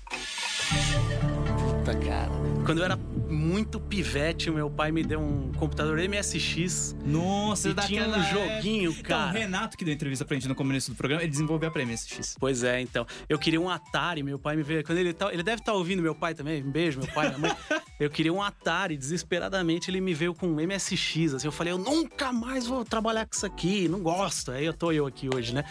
Quando 2.67 2.79
eu 2.79 2.83
era 2.83 2.97
muito 2.97 3.79
pivete, 3.79 4.51
meu 4.51 4.69
pai 4.69 4.91
me 4.91 5.01
deu 5.01 5.21
um 5.21 5.53
computador 5.53 5.97
MSX. 5.99 6.97
Nossa, 7.05 7.69
e 7.69 7.73
tinha 7.73 8.05
um 8.05 8.23
joguinho, 8.23 8.91
então, 8.91 9.03
cara. 9.03 9.29
Então, 9.29 9.29
o 9.29 9.41
Renato 9.41 9.77
que 9.77 9.85
deu 9.85 9.93
entrevista 9.93 10.25
pra 10.25 10.35
gente 10.35 10.49
no 10.49 10.55
começo 10.55 10.91
do 10.91 10.97
programa, 10.97 11.23
ele 11.23 11.31
desenvolveu 11.31 11.71
a 11.73 11.85
MSX. 11.85 12.35
Pois 12.37 12.63
é, 12.63 12.81
então. 12.81 13.07
Eu 13.29 13.39
queria 13.39 13.61
um 13.61 13.69
Atari, 13.69 14.21
meu 14.21 14.37
pai 14.37 14.57
me 14.57 14.63
veio. 14.63 14.83
Quando 14.83 14.97
ele 14.97 15.13
tá, 15.13 15.31
ele 15.31 15.43
deve 15.43 15.61
estar 15.61 15.71
tá 15.71 15.77
ouvindo 15.77 16.01
meu 16.01 16.13
pai 16.13 16.33
também. 16.33 16.61
Um 16.61 16.69
beijo, 16.69 16.99
meu 16.99 17.07
pai, 17.13 17.29
minha 17.29 17.39
mãe. 17.39 17.55
eu 18.01 18.09
queria 18.09 18.33
um 18.33 18.43
Atari, 18.43 18.97
desesperadamente 18.97 19.89
ele 19.89 20.01
me 20.01 20.13
veio 20.13 20.33
com 20.33 20.47
um 20.47 20.55
MSX. 20.55 21.35
Assim, 21.35 21.47
eu 21.47 21.53
falei, 21.53 21.71
eu 21.71 21.77
nunca 21.77 22.33
mais 22.33 22.67
vou 22.67 22.83
trabalhar 22.83 23.25
com 23.25 23.33
isso 23.33 23.45
aqui, 23.45 23.87
não 23.87 24.01
gosto. 24.01 24.51
Aí 24.51 24.65
eu 24.65 24.73
tô 24.73 24.91
eu 24.91 25.05
aqui 25.05 25.29
hoje, 25.33 25.53
né? 25.53 25.63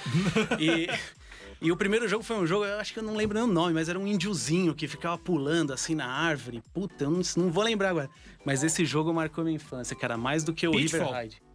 E 0.59 0.89
e 1.61 1.73
o 1.73 1.77
primeiro 1.77 2.07
jogo 2.07 2.23
foi 2.23 2.37
um 2.37 2.47
jogo, 2.47 2.65
eu 2.65 2.79
acho 2.79 2.93
que 2.93 2.99
eu 2.99 3.03
não 3.03 3.17
lembro 3.17 3.39
nem 3.39 3.49
o 3.49 3.53
nome, 3.53 3.73
mas 3.73 3.89
era 3.89 3.99
um 3.99 4.07
índiozinho 4.07 4.75
que 4.75 4.87
ficava 4.87 5.17
pulando 5.17 5.73
assim 5.73 5.95
na 5.95 6.07
árvore. 6.07 6.63
Puta, 6.73 7.05
eu 7.05 7.11
não, 7.11 7.21
não 7.37 7.51
vou 7.51 7.65
lembrar 7.65 7.91
agora. 7.91 8.11
Mas 8.45 8.63
esse 8.63 8.85
jogo 8.85 9.13
marcou 9.13 9.43
minha 9.43 9.57
infância, 9.57 9.97
cara, 9.97 10.17
mais 10.17 10.45
do 10.45 10.53
que 10.53 10.67
o 10.67 10.73
Pitfall. 10.73 11.07
River 11.07 11.23
Ride. 11.23 11.46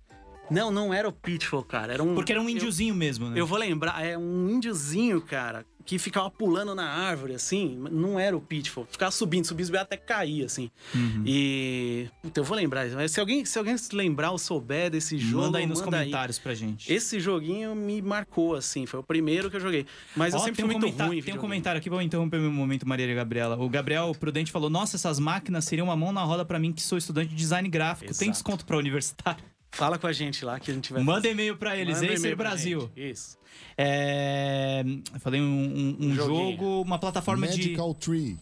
Não, 0.52 0.70
não 0.70 0.94
era 0.94 1.08
o 1.08 1.12
Pitfall, 1.12 1.64
cara. 1.64 1.94
Era 1.94 2.04
um. 2.04 2.14
Porque 2.14 2.32
era 2.32 2.42
um 2.42 2.46
eu- 2.46 2.50
índiozinho 2.50 2.94
mesmo, 2.94 3.30
né? 3.30 3.40
Eu 3.40 3.48
vou 3.48 3.58
lembrar, 3.58 4.04
é 4.06 4.18
um 4.18 4.50
índiozinho, 4.50 5.22
cara, 5.22 5.66
que 5.86 5.98
ficava 5.98 6.30
pulando 6.30 6.76
na 6.76 6.88
árvore, 6.88 7.34
assim. 7.34 7.78
Não 7.90 8.20
era 8.20 8.36
o 8.38 8.42
Pitfall. 8.42 8.86
Ficava 8.92 9.12
subindo, 9.12 9.46
subindo, 9.46 9.76
até 9.78 9.98
cair, 9.98 10.44
assim. 10.46 10.70
Uhum. 10.94 11.24
E. 11.26 12.08
Puta, 12.22 12.40
eu 12.40 12.44
vou 12.44 12.56
lembrar. 12.58 12.88
Mas 12.90 13.12
se 13.14 13.20
alguém, 13.20 13.46
se 13.46 13.58
alguém 13.58 13.78
se 13.78 13.96
lembrar 13.96 14.32
ou 14.32 14.38
souber 14.38 14.90
desse 14.92 15.18
jogo. 15.18 15.46
Manda 15.46 15.58
aí 15.60 15.66
nos 15.66 15.80
manda 15.82 15.98
aí. 15.98 16.04
comentários 16.06 16.38
pra 16.38 16.54
gente. 16.54 16.92
Esse 16.92 17.20
joguinho 17.20 17.74
me 17.76 18.02
marcou, 18.02 18.56
assim. 18.56 18.86
Foi 18.86 19.00
o 19.00 19.04
primeiro 19.04 19.50
que 19.50 19.56
eu 19.56 19.62
joguei. 19.62 19.86
Mas 20.16 20.34
eu 20.34 20.40
Ó, 20.40 20.44
sempre 20.44 20.58
tem 20.58 20.66
fui 20.66 20.76
um 20.76 20.80
muito 20.80 20.86
ruim 20.86 20.96
em 20.96 20.98
Tem 20.98 21.06
um 21.08 21.12
videogame. 21.16 21.40
comentário 21.42 21.80
aqui, 21.80 21.90
vou 21.90 22.02
interromper 22.02 22.40
meu 22.40 22.52
momento, 22.52 22.88
Maria 22.88 23.06
e 23.10 23.16
Gabriela. 23.16 23.58
O 23.58 23.70
Gabriel 23.70 24.12
Prudente 24.20 24.52
falou: 24.52 24.70
Nossa, 24.70 24.98
essas 24.98 25.18
máquinas 25.18 25.66
seriam 25.66 25.88
uma 25.88 25.96
mão 25.96 26.12
na 26.12 26.24
roda 26.24 26.44
pra 26.46 26.60
mim, 26.60 26.72
que 26.74 26.82
sou 26.82 26.98
estudante 26.98 27.30
de 27.30 27.36
design 27.36 27.68
gráfico. 27.70 28.08
Tem 28.14 28.28
Exato. 28.28 28.32
desconto 28.32 28.66
pra 28.66 28.78
universitário? 28.78 29.44
Fala 29.72 29.98
com 29.98 30.06
a 30.08 30.12
gente 30.14 30.44
lá 30.44 30.60
que 30.60 30.70
a 30.70 30.74
gente 30.74 30.92
vai 30.92 31.02
Manda 31.02 31.22
fazer. 31.22 31.32
e-mail 31.32 31.56
pra 31.58 31.76
eles, 31.78 31.96
Manda 32.02 32.08
Acer 32.14 32.20
e-mail 32.20 32.38
pra 32.38 32.50
Brasil. 32.50 32.92
gente. 32.96 33.10
Isso. 33.12 33.38
É, 33.78 34.84
eu 35.14 35.20
falei 35.20 35.42
um, 35.42 35.46
um- 35.46 35.98
um 36.08 36.16
jogo, 36.16 36.82
uma 36.82 37.00
plataforma 37.00 37.48
de. 37.48 37.58
Magical 37.58 37.94
Tree. 37.96 38.38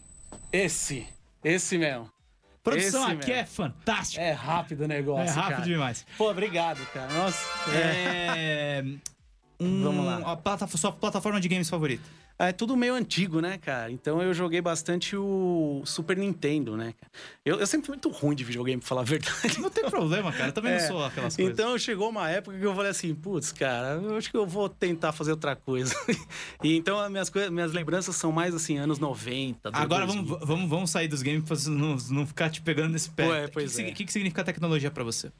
Esse. 0.52 1.06
Esse 1.42 1.78
mesmo. 1.78 2.10
Produção 2.62 3.02
esse 3.04 3.12
aqui 3.12 3.26
mesmo. 3.28 3.32
é 3.42 3.46
fantástica. 3.46 4.22
É 4.22 4.32
rápido 4.32 4.82
o 4.82 4.88
negócio. 4.88 5.30
É 5.30 5.30
rápido 5.34 5.56
cara. 5.56 5.64
demais. 5.68 6.06
Pô, 6.18 6.30
obrigado, 6.30 6.84
cara. 6.92 7.12
Nossa. 7.12 7.38
É. 7.72 8.82
um- 9.58 9.82
Vamos 9.84 10.04
lá. 10.04 10.32
A 10.32 10.36
plata- 10.36 10.66
sua 10.66 10.92
plataforma 10.92 11.40
de 11.40 11.48
games 11.48 11.70
favorita. 11.70 12.02
É 12.42 12.52
tudo 12.52 12.74
meio 12.74 12.94
antigo, 12.94 13.40
né, 13.40 13.58
cara? 13.58 13.92
Então 13.92 14.22
eu 14.22 14.32
joguei 14.32 14.62
bastante 14.62 15.14
o 15.14 15.82
Super 15.84 16.16
Nintendo, 16.16 16.74
né? 16.76 16.94
cara? 16.98 17.12
Eu, 17.44 17.60
eu 17.60 17.66
sempre 17.66 17.86
fui 17.86 17.94
muito 17.96 18.08
ruim 18.08 18.34
de 18.34 18.42
videogame, 18.44 18.80
pra 18.80 18.88
falar 18.88 19.02
a 19.02 19.04
verdade. 19.04 19.60
Não 19.60 19.68
tem 19.68 19.84
problema, 19.90 20.32
cara. 20.32 20.48
Eu 20.48 20.52
também 20.52 20.72
É, 20.72 20.80
não 20.80 20.86
sou 20.88 21.04
aquelas 21.04 21.36
coisas. 21.36 21.52
Então 21.52 21.76
chegou 21.78 22.08
uma 22.08 22.30
época 22.30 22.58
que 22.58 22.64
eu 22.64 22.74
falei 22.74 22.90
assim, 22.90 23.14
putz, 23.14 23.52
cara, 23.52 24.00
eu 24.02 24.16
acho 24.16 24.30
que 24.30 24.36
eu 24.38 24.46
vou 24.46 24.68
tentar 24.70 25.12
fazer 25.12 25.32
outra 25.32 25.54
coisa. 25.54 25.94
e 26.64 26.76
então 26.76 26.98
as 26.98 27.10
minhas, 27.10 27.28
coisas- 27.28 27.50
minhas 27.50 27.72
lembranças 27.72 28.16
são 28.16 28.32
mais 28.32 28.54
assim, 28.54 28.78
anos 28.78 28.98
90. 28.98 29.68
Agora 29.74 30.06
2000. 30.06 30.24
vamos, 30.34 30.48
vamos, 30.48 30.70
vamos 30.70 30.90
sair 30.90 31.08
dos 31.08 31.20
games 31.20 31.44
pra 31.44 31.56
não, 31.70 31.96
não 32.10 32.26
ficar 32.26 32.48
te 32.48 32.62
pegando 32.62 32.92
nesse 32.92 33.10
pé. 33.10 33.28
Ué, 33.28 33.44
O 33.44 33.48
que 33.48 33.52
pois 33.52 33.78
é. 33.78 33.82
O 33.90 33.94
que, 33.94 34.04
que 34.06 34.12
significa 34.12 34.42
tecnologia 34.42 34.90
pra 34.90 35.04
você? 35.04 35.30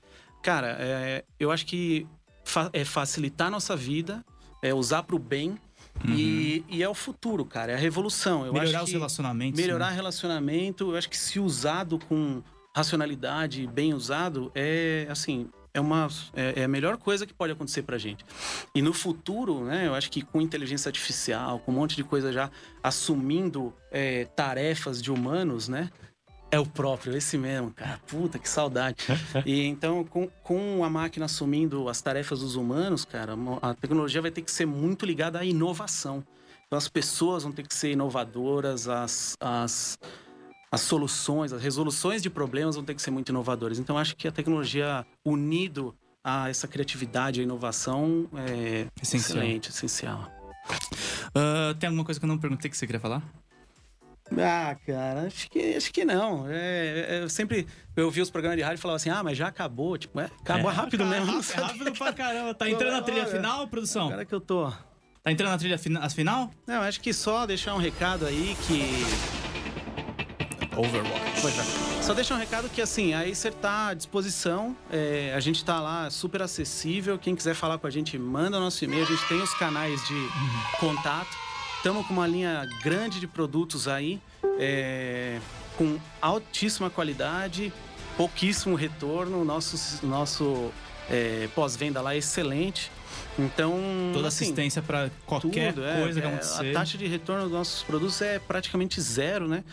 Cara, 0.43 0.77
é, 0.79 1.25
eu 1.39 1.51
acho 1.51 1.65
que 1.65 2.07
fa- 2.45 2.69
é 2.75 2.85
facilitar 2.85 3.47
a 3.47 3.51
nossa 3.51 3.75
vida, 3.75 4.23
é 4.63 4.75
usar 4.75 5.03
pro 5.03 5.19
bem. 5.19 5.59
E, 6.09 6.65
e 6.69 6.83
é 6.83 6.89
o 6.89 6.95
futuro, 6.95 7.45
cara, 7.45 7.73
é 7.73 7.75
a 7.75 7.79
revolução. 7.79 8.47
Eu 8.47 8.53
Uhum. 8.53 8.59
Melhorar 8.59 8.85
os 8.85 8.93
relacionamentos. 8.93 9.61
Melhorar 9.61 9.91
né? 9.91 9.97
relacionamento, 9.97 10.93
eu 10.93 10.97
acho 10.97 11.09
que 11.09 11.19
se 11.19 11.39
usado 11.39 11.99
com 11.99 12.43
racionalidade, 12.75 13.67
bem 13.67 13.93
usado, 13.93 14.51
é 14.55 15.07
assim, 15.11 15.49
é 15.75 15.81
uma 15.81 16.09
é, 16.35 16.61
é 16.61 16.65
a 16.65 16.69
melhor 16.69 16.97
coisa 16.97 17.27
que 17.27 17.35
pode 17.35 17.53
acontecer 17.53 17.83
pra 17.83 17.99
gente. 17.99 18.25
E 18.75 18.83
no 18.83 18.93
futuro, 18.93 19.65
né, 19.65 19.87
eu 19.87 19.95
acho 19.95 20.11
que 20.11 20.23
com 20.23 20.41
inteligência 20.41 20.89
artificial, 20.89 21.59
com 21.61 21.73
um 21.73 21.75
monte 21.75 21.97
de 21.97 22.05
coisa 22.05 22.33
já 22.33 22.51
assumindo 22.83 23.73
é, 23.91 24.25
tarefas 24.25 25.03
de 25.03 25.11
humanos, 25.11 25.69
né? 25.69 25.91
É 26.53 26.59
o 26.59 26.67
próprio, 26.67 27.17
esse 27.17 27.39
mesmo, 27.39 27.71
cara. 27.71 28.01
Puta, 28.07 28.39
que 28.39 28.49
saudade. 28.49 28.97
E 29.47 29.65
então, 29.67 30.05
com, 30.05 30.29
com 30.43 30.85
a 30.85 30.91
máquina 30.91 31.27
assumindo 31.27 31.89
as 31.89 32.03
tarefas 32.03 32.41
dos 32.41 32.57
humanos, 32.57 33.05
cara, 33.05 33.35
a 33.63 33.75
tecnologia 33.75 34.21
vai 34.21 34.31
ter 34.31 34.43
que 34.43 34.51
ser 34.51 34.67
muito 34.67 35.07
ligada 35.07 35.39
à 35.39 35.45
inovação. 35.45 36.25
Então, 36.67 36.77
as 36.77 36.89
pessoas 36.89 37.43
vão 37.45 37.53
ter 37.53 37.67
que 37.67 37.75
ser 37.75 37.93
inovadoras, 37.93 38.89
as, 38.89 39.37
as, 39.41 39.99
as 40.71 40.81
soluções, 40.81 41.53
as 41.53 41.63
resoluções 41.63 42.23
de 42.23 42.31
problemas 42.31 42.75
vão 42.75 42.85
ter 42.85 42.95
que 42.95 43.03
ser 43.03 43.11
muito 43.11 43.29
inovadoras. 43.31 43.79
Então, 43.79 43.97
acho 43.97 44.17
que 44.17 44.27
a 44.27 44.33
tecnologia 44.33 45.07
unido 45.25 45.95
a 46.23 46.51
essa 46.51 46.69
criatividade, 46.69 47.41
a 47.41 47.43
inovação 47.43 48.29
é 48.37 48.87
Essencial. 49.01 49.39
excelente, 49.39 49.71
essencial. 49.71 50.31
Ah, 51.35 51.75
tem 51.79 51.89
alguma 51.89 52.05
coisa 52.05 52.19
que 52.21 52.27
eu 52.27 52.29
não 52.29 52.39
perguntei 52.39 52.71
que 52.71 52.77
você 52.77 52.87
queria 52.87 53.01
falar? 53.01 53.23
Ah, 54.39 54.77
cara, 54.87 55.23
acho 55.27 55.51
que, 55.51 55.75
acho 55.77 55.93
que 55.93 56.05
não. 56.05 56.47
É, 56.49 57.07
é, 57.19 57.23
eu 57.23 57.29
sempre 57.29 57.67
eu 57.97 58.11
vi 58.11 58.21
os 58.21 58.31
programas 58.31 58.57
de 58.59 58.63
rádio 58.63 58.79
e 58.79 58.81
falava 58.81 58.97
assim, 58.97 59.11
ah, 59.11 59.23
mas 59.23 59.37
já 59.37 59.49
acabou. 59.49 59.99
Tipo, 59.99 60.21
é, 60.21 60.31
acabou 60.41 60.71
É, 60.71 60.75
rápido 60.75 61.05
cara, 61.05 61.11
mesmo. 61.11 61.27
não 61.27 61.33
Rápido, 61.41 61.45
sabia. 61.51 61.67
rápido 61.67 61.93
pra 61.99 62.13
caramba. 62.13 62.55
Tá 62.55 62.69
entrando 62.71 62.93
na 62.93 63.03
trilha 63.03 63.23
Olha. 63.23 63.31
final, 63.31 63.67
produção? 63.69 64.07
Agora 64.07 64.25
que 64.25 64.35
eu 64.35 64.41
tô. 64.41 64.71
Tá 65.23 65.31
entrando 65.33 65.51
na 65.51 65.59
trilha 65.59 65.77
fina- 65.79 66.01
as 66.01 66.15
final? 66.15 66.51
Não, 66.67 66.81
acho 66.83 67.01
que 67.01 67.13
só 67.13 67.45
deixar 67.45 67.75
um 67.75 67.79
recado 67.79 68.25
aí 68.25 68.57
que. 68.67 69.05
Overwatch. 70.77 71.41
Pois 71.43 71.59
é. 71.59 71.63
Só 72.03 72.15
deixar 72.15 72.37
um 72.37 72.39
recado 72.39 72.69
que, 72.71 72.81
assim, 72.81 73.13
a 73.13 73.21
Acer 73.23 73.53
tá 73.53 73.89
à 73.89 73.95
disposição. 73.95 74.77
é, 74.91 75.33
a 75.37 75.41
gente 75.41 75.63
tá 75.65 75.81
lá 75.81 76.09
super 76.11 76.41
acessível. 76.43 77.19
Quem 77.19 77.35
quiser 77.35 77.55
falar 77.55 77.77
com 77.79 77.87
a 77.87 77.91
gente, 77.91 78.17
manda 78.19 78.59
nosso 78.59 78.83
e-mail. 78.85 79.03
A 79.03 79.07
gente 79.07 79.27
tem 79.27 79.43
os 79.43 79.53
canais 79.55 80.01
de 80.07 80.29
contato. 80.79 81.37
Estamos 81.81 82.07
com 82.07 82.13
uma 82.13 82.27
linha 82.27 82.69
grande 82.83 83.19
de 83.19 83.27
produtos 83.27 83.89
aí, 83.89 84.21
é, 84.59 85.41
com 85.79 85.99
altíssima 86.21 86.91
qualidade, 86.91 87.73
pouquíssimo 88.19 88.77
retorno. 88.77 89.43
Nosso, 89.47 90.07
nosso 90.07 90.71
é, 91.09 91.49
pós-venda 91.55 92.03
lá 92.03 92.13
é 92.15 92.19
excelente. 92.19 92.93
Então. 93.39 93.81
Toda 94.13 94.29
assim, 94.29 94.45
assistência 94.45 94.83
pra 94.83 95.11
qualquer 95.25 95.73
tudo, 95.73 95.87
é, 95.87 96.03
coisa 96.03 96.21
que 96.21 96.27
é, 96.27 96.29
acontecer. 96.29 96.71
A 96.71 96.73
taxa 96.75 96.99
de 96.99 97.07
retorno 97.07 97.45
dos 97.45 97.53
nossos 97.53 97.83
produtos 97.83 98.21
é 98.21 98.39
praticamente 98.39 99.01
zero, 99.01 99.49
né? 99.49 99.65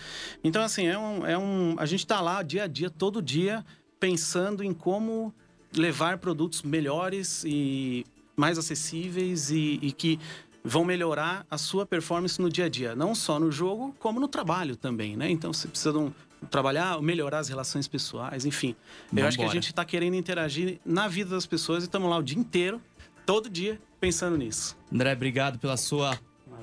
Então, 0.41 0.63
assim, 0.63 0.87
é 0.87 0.97
um. 0.97 1.27
É 1.27 1.37
um 1.37 1.75
a 1.77 1.85
gente 1.85 2.05
está 2.05 2.21
lá 2.21 2.41
dia 2.41 2.63
a 2.63 2.67
dia, 2.67 2.89
todo 2.89 3.21
dia, 3.21 3.65
pensando 3.99 4.63
em 4.63 4.73
como 4.73 5.35
levar 5.75 6.19
produtos 6.19 6.61
melhores 6.61 7.43
e 7.45 8.05
mais 8.37 8.57
acessíveis 8.57 9.49
e, 9.49 9.79
e 9.81 9.91
que 9.91 10.19
vão 10.67 10.83
melhorar 10.83 11.45
a 11.49 11.57
sua 11.57 11.85
performance 11.85 12.41
no 12.41 12.49
dia 12.49 12.65
a 12.65 12.69
dia. 12.69 12.95
Não 12.95 13.15
só 13.15 13.39
no 13.39 13.51
jogo, 13.51 13.95
como 13.99 14.19
no 14.19 14.27
trabalho 14.27 14.75
também, 14.75 15.15
né? 15.15 15.29
Então, 15.29 15.53
você 15.53 15.67
precisa 15.67 15.93
de 15.93 15.97
um, 15.97 16.11
trabalhar, 16.51 17.01
melhorar 17.01 17.39
as 17.39 17.47
relações 17.47 17.87
pessoais, 17.87 18.45
enfim. 18.45 18.75
Eu 19.15 19.25
acho 19.25 19.37
que 19.37 19.43
a 19.43 19.47
Vambora. 19.47 19.61
gente 19.61 19.71
está 19.71 19.85
querendo 19.85 20.15
interagir 20.15 20.79
na 20.85 21.07
vida 21.07 21.29
das 21.29 21.45
pessoas 21.45 21.83
e 21.83 21.87
estamos 21.87 22.09
lá 22.09 22.17
o 22.17 22.23
dia 22.23 22.37
inteiro, 22.37 22.81
todo 23.25 23.49
dia, 23.49 23.79
pensando 23.99 24.37
nisso. 24.37 24.77
André, 24.91 25.13
obrigado 25.13 25.57
pela 25.57 25.77
sua 25.77 26.19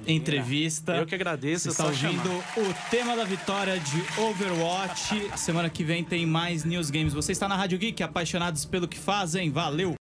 entrevista. 0.06 0.96
Eu 0.96 1.06
que 1.06 1.14
agradeço. 1.14 1.64
Você 1.64 1.68
é 1.68 1.72
está 1.72 1.86
ouvindo 1.86 2.22
chamar. 2.22 2.68
o 2.68 2.90
tema 2.90 3.16
da 3.16 3.24
vitória 3.24 3.78
de 3.78 4.20
Overwatch. 4.20 5.30
Semana 5.36 5.70
que 5.70 5.82
vem 5.82 6.04
tem 6.04 6.26
mais 6.26 6.64
News 6.64 6.90
Games. 6.90 7.14
Você 7.14 7.32
está 7.32 7.48
na 7.48 7.56
Rádio 7.56 7.78
Geek, 7.78 8.02
apaixonados 8.02 8.64
pelo 8.64 8.86
que 8.86 8.98
fazem. 8.98 9.50
Valeu! 9.50 9.92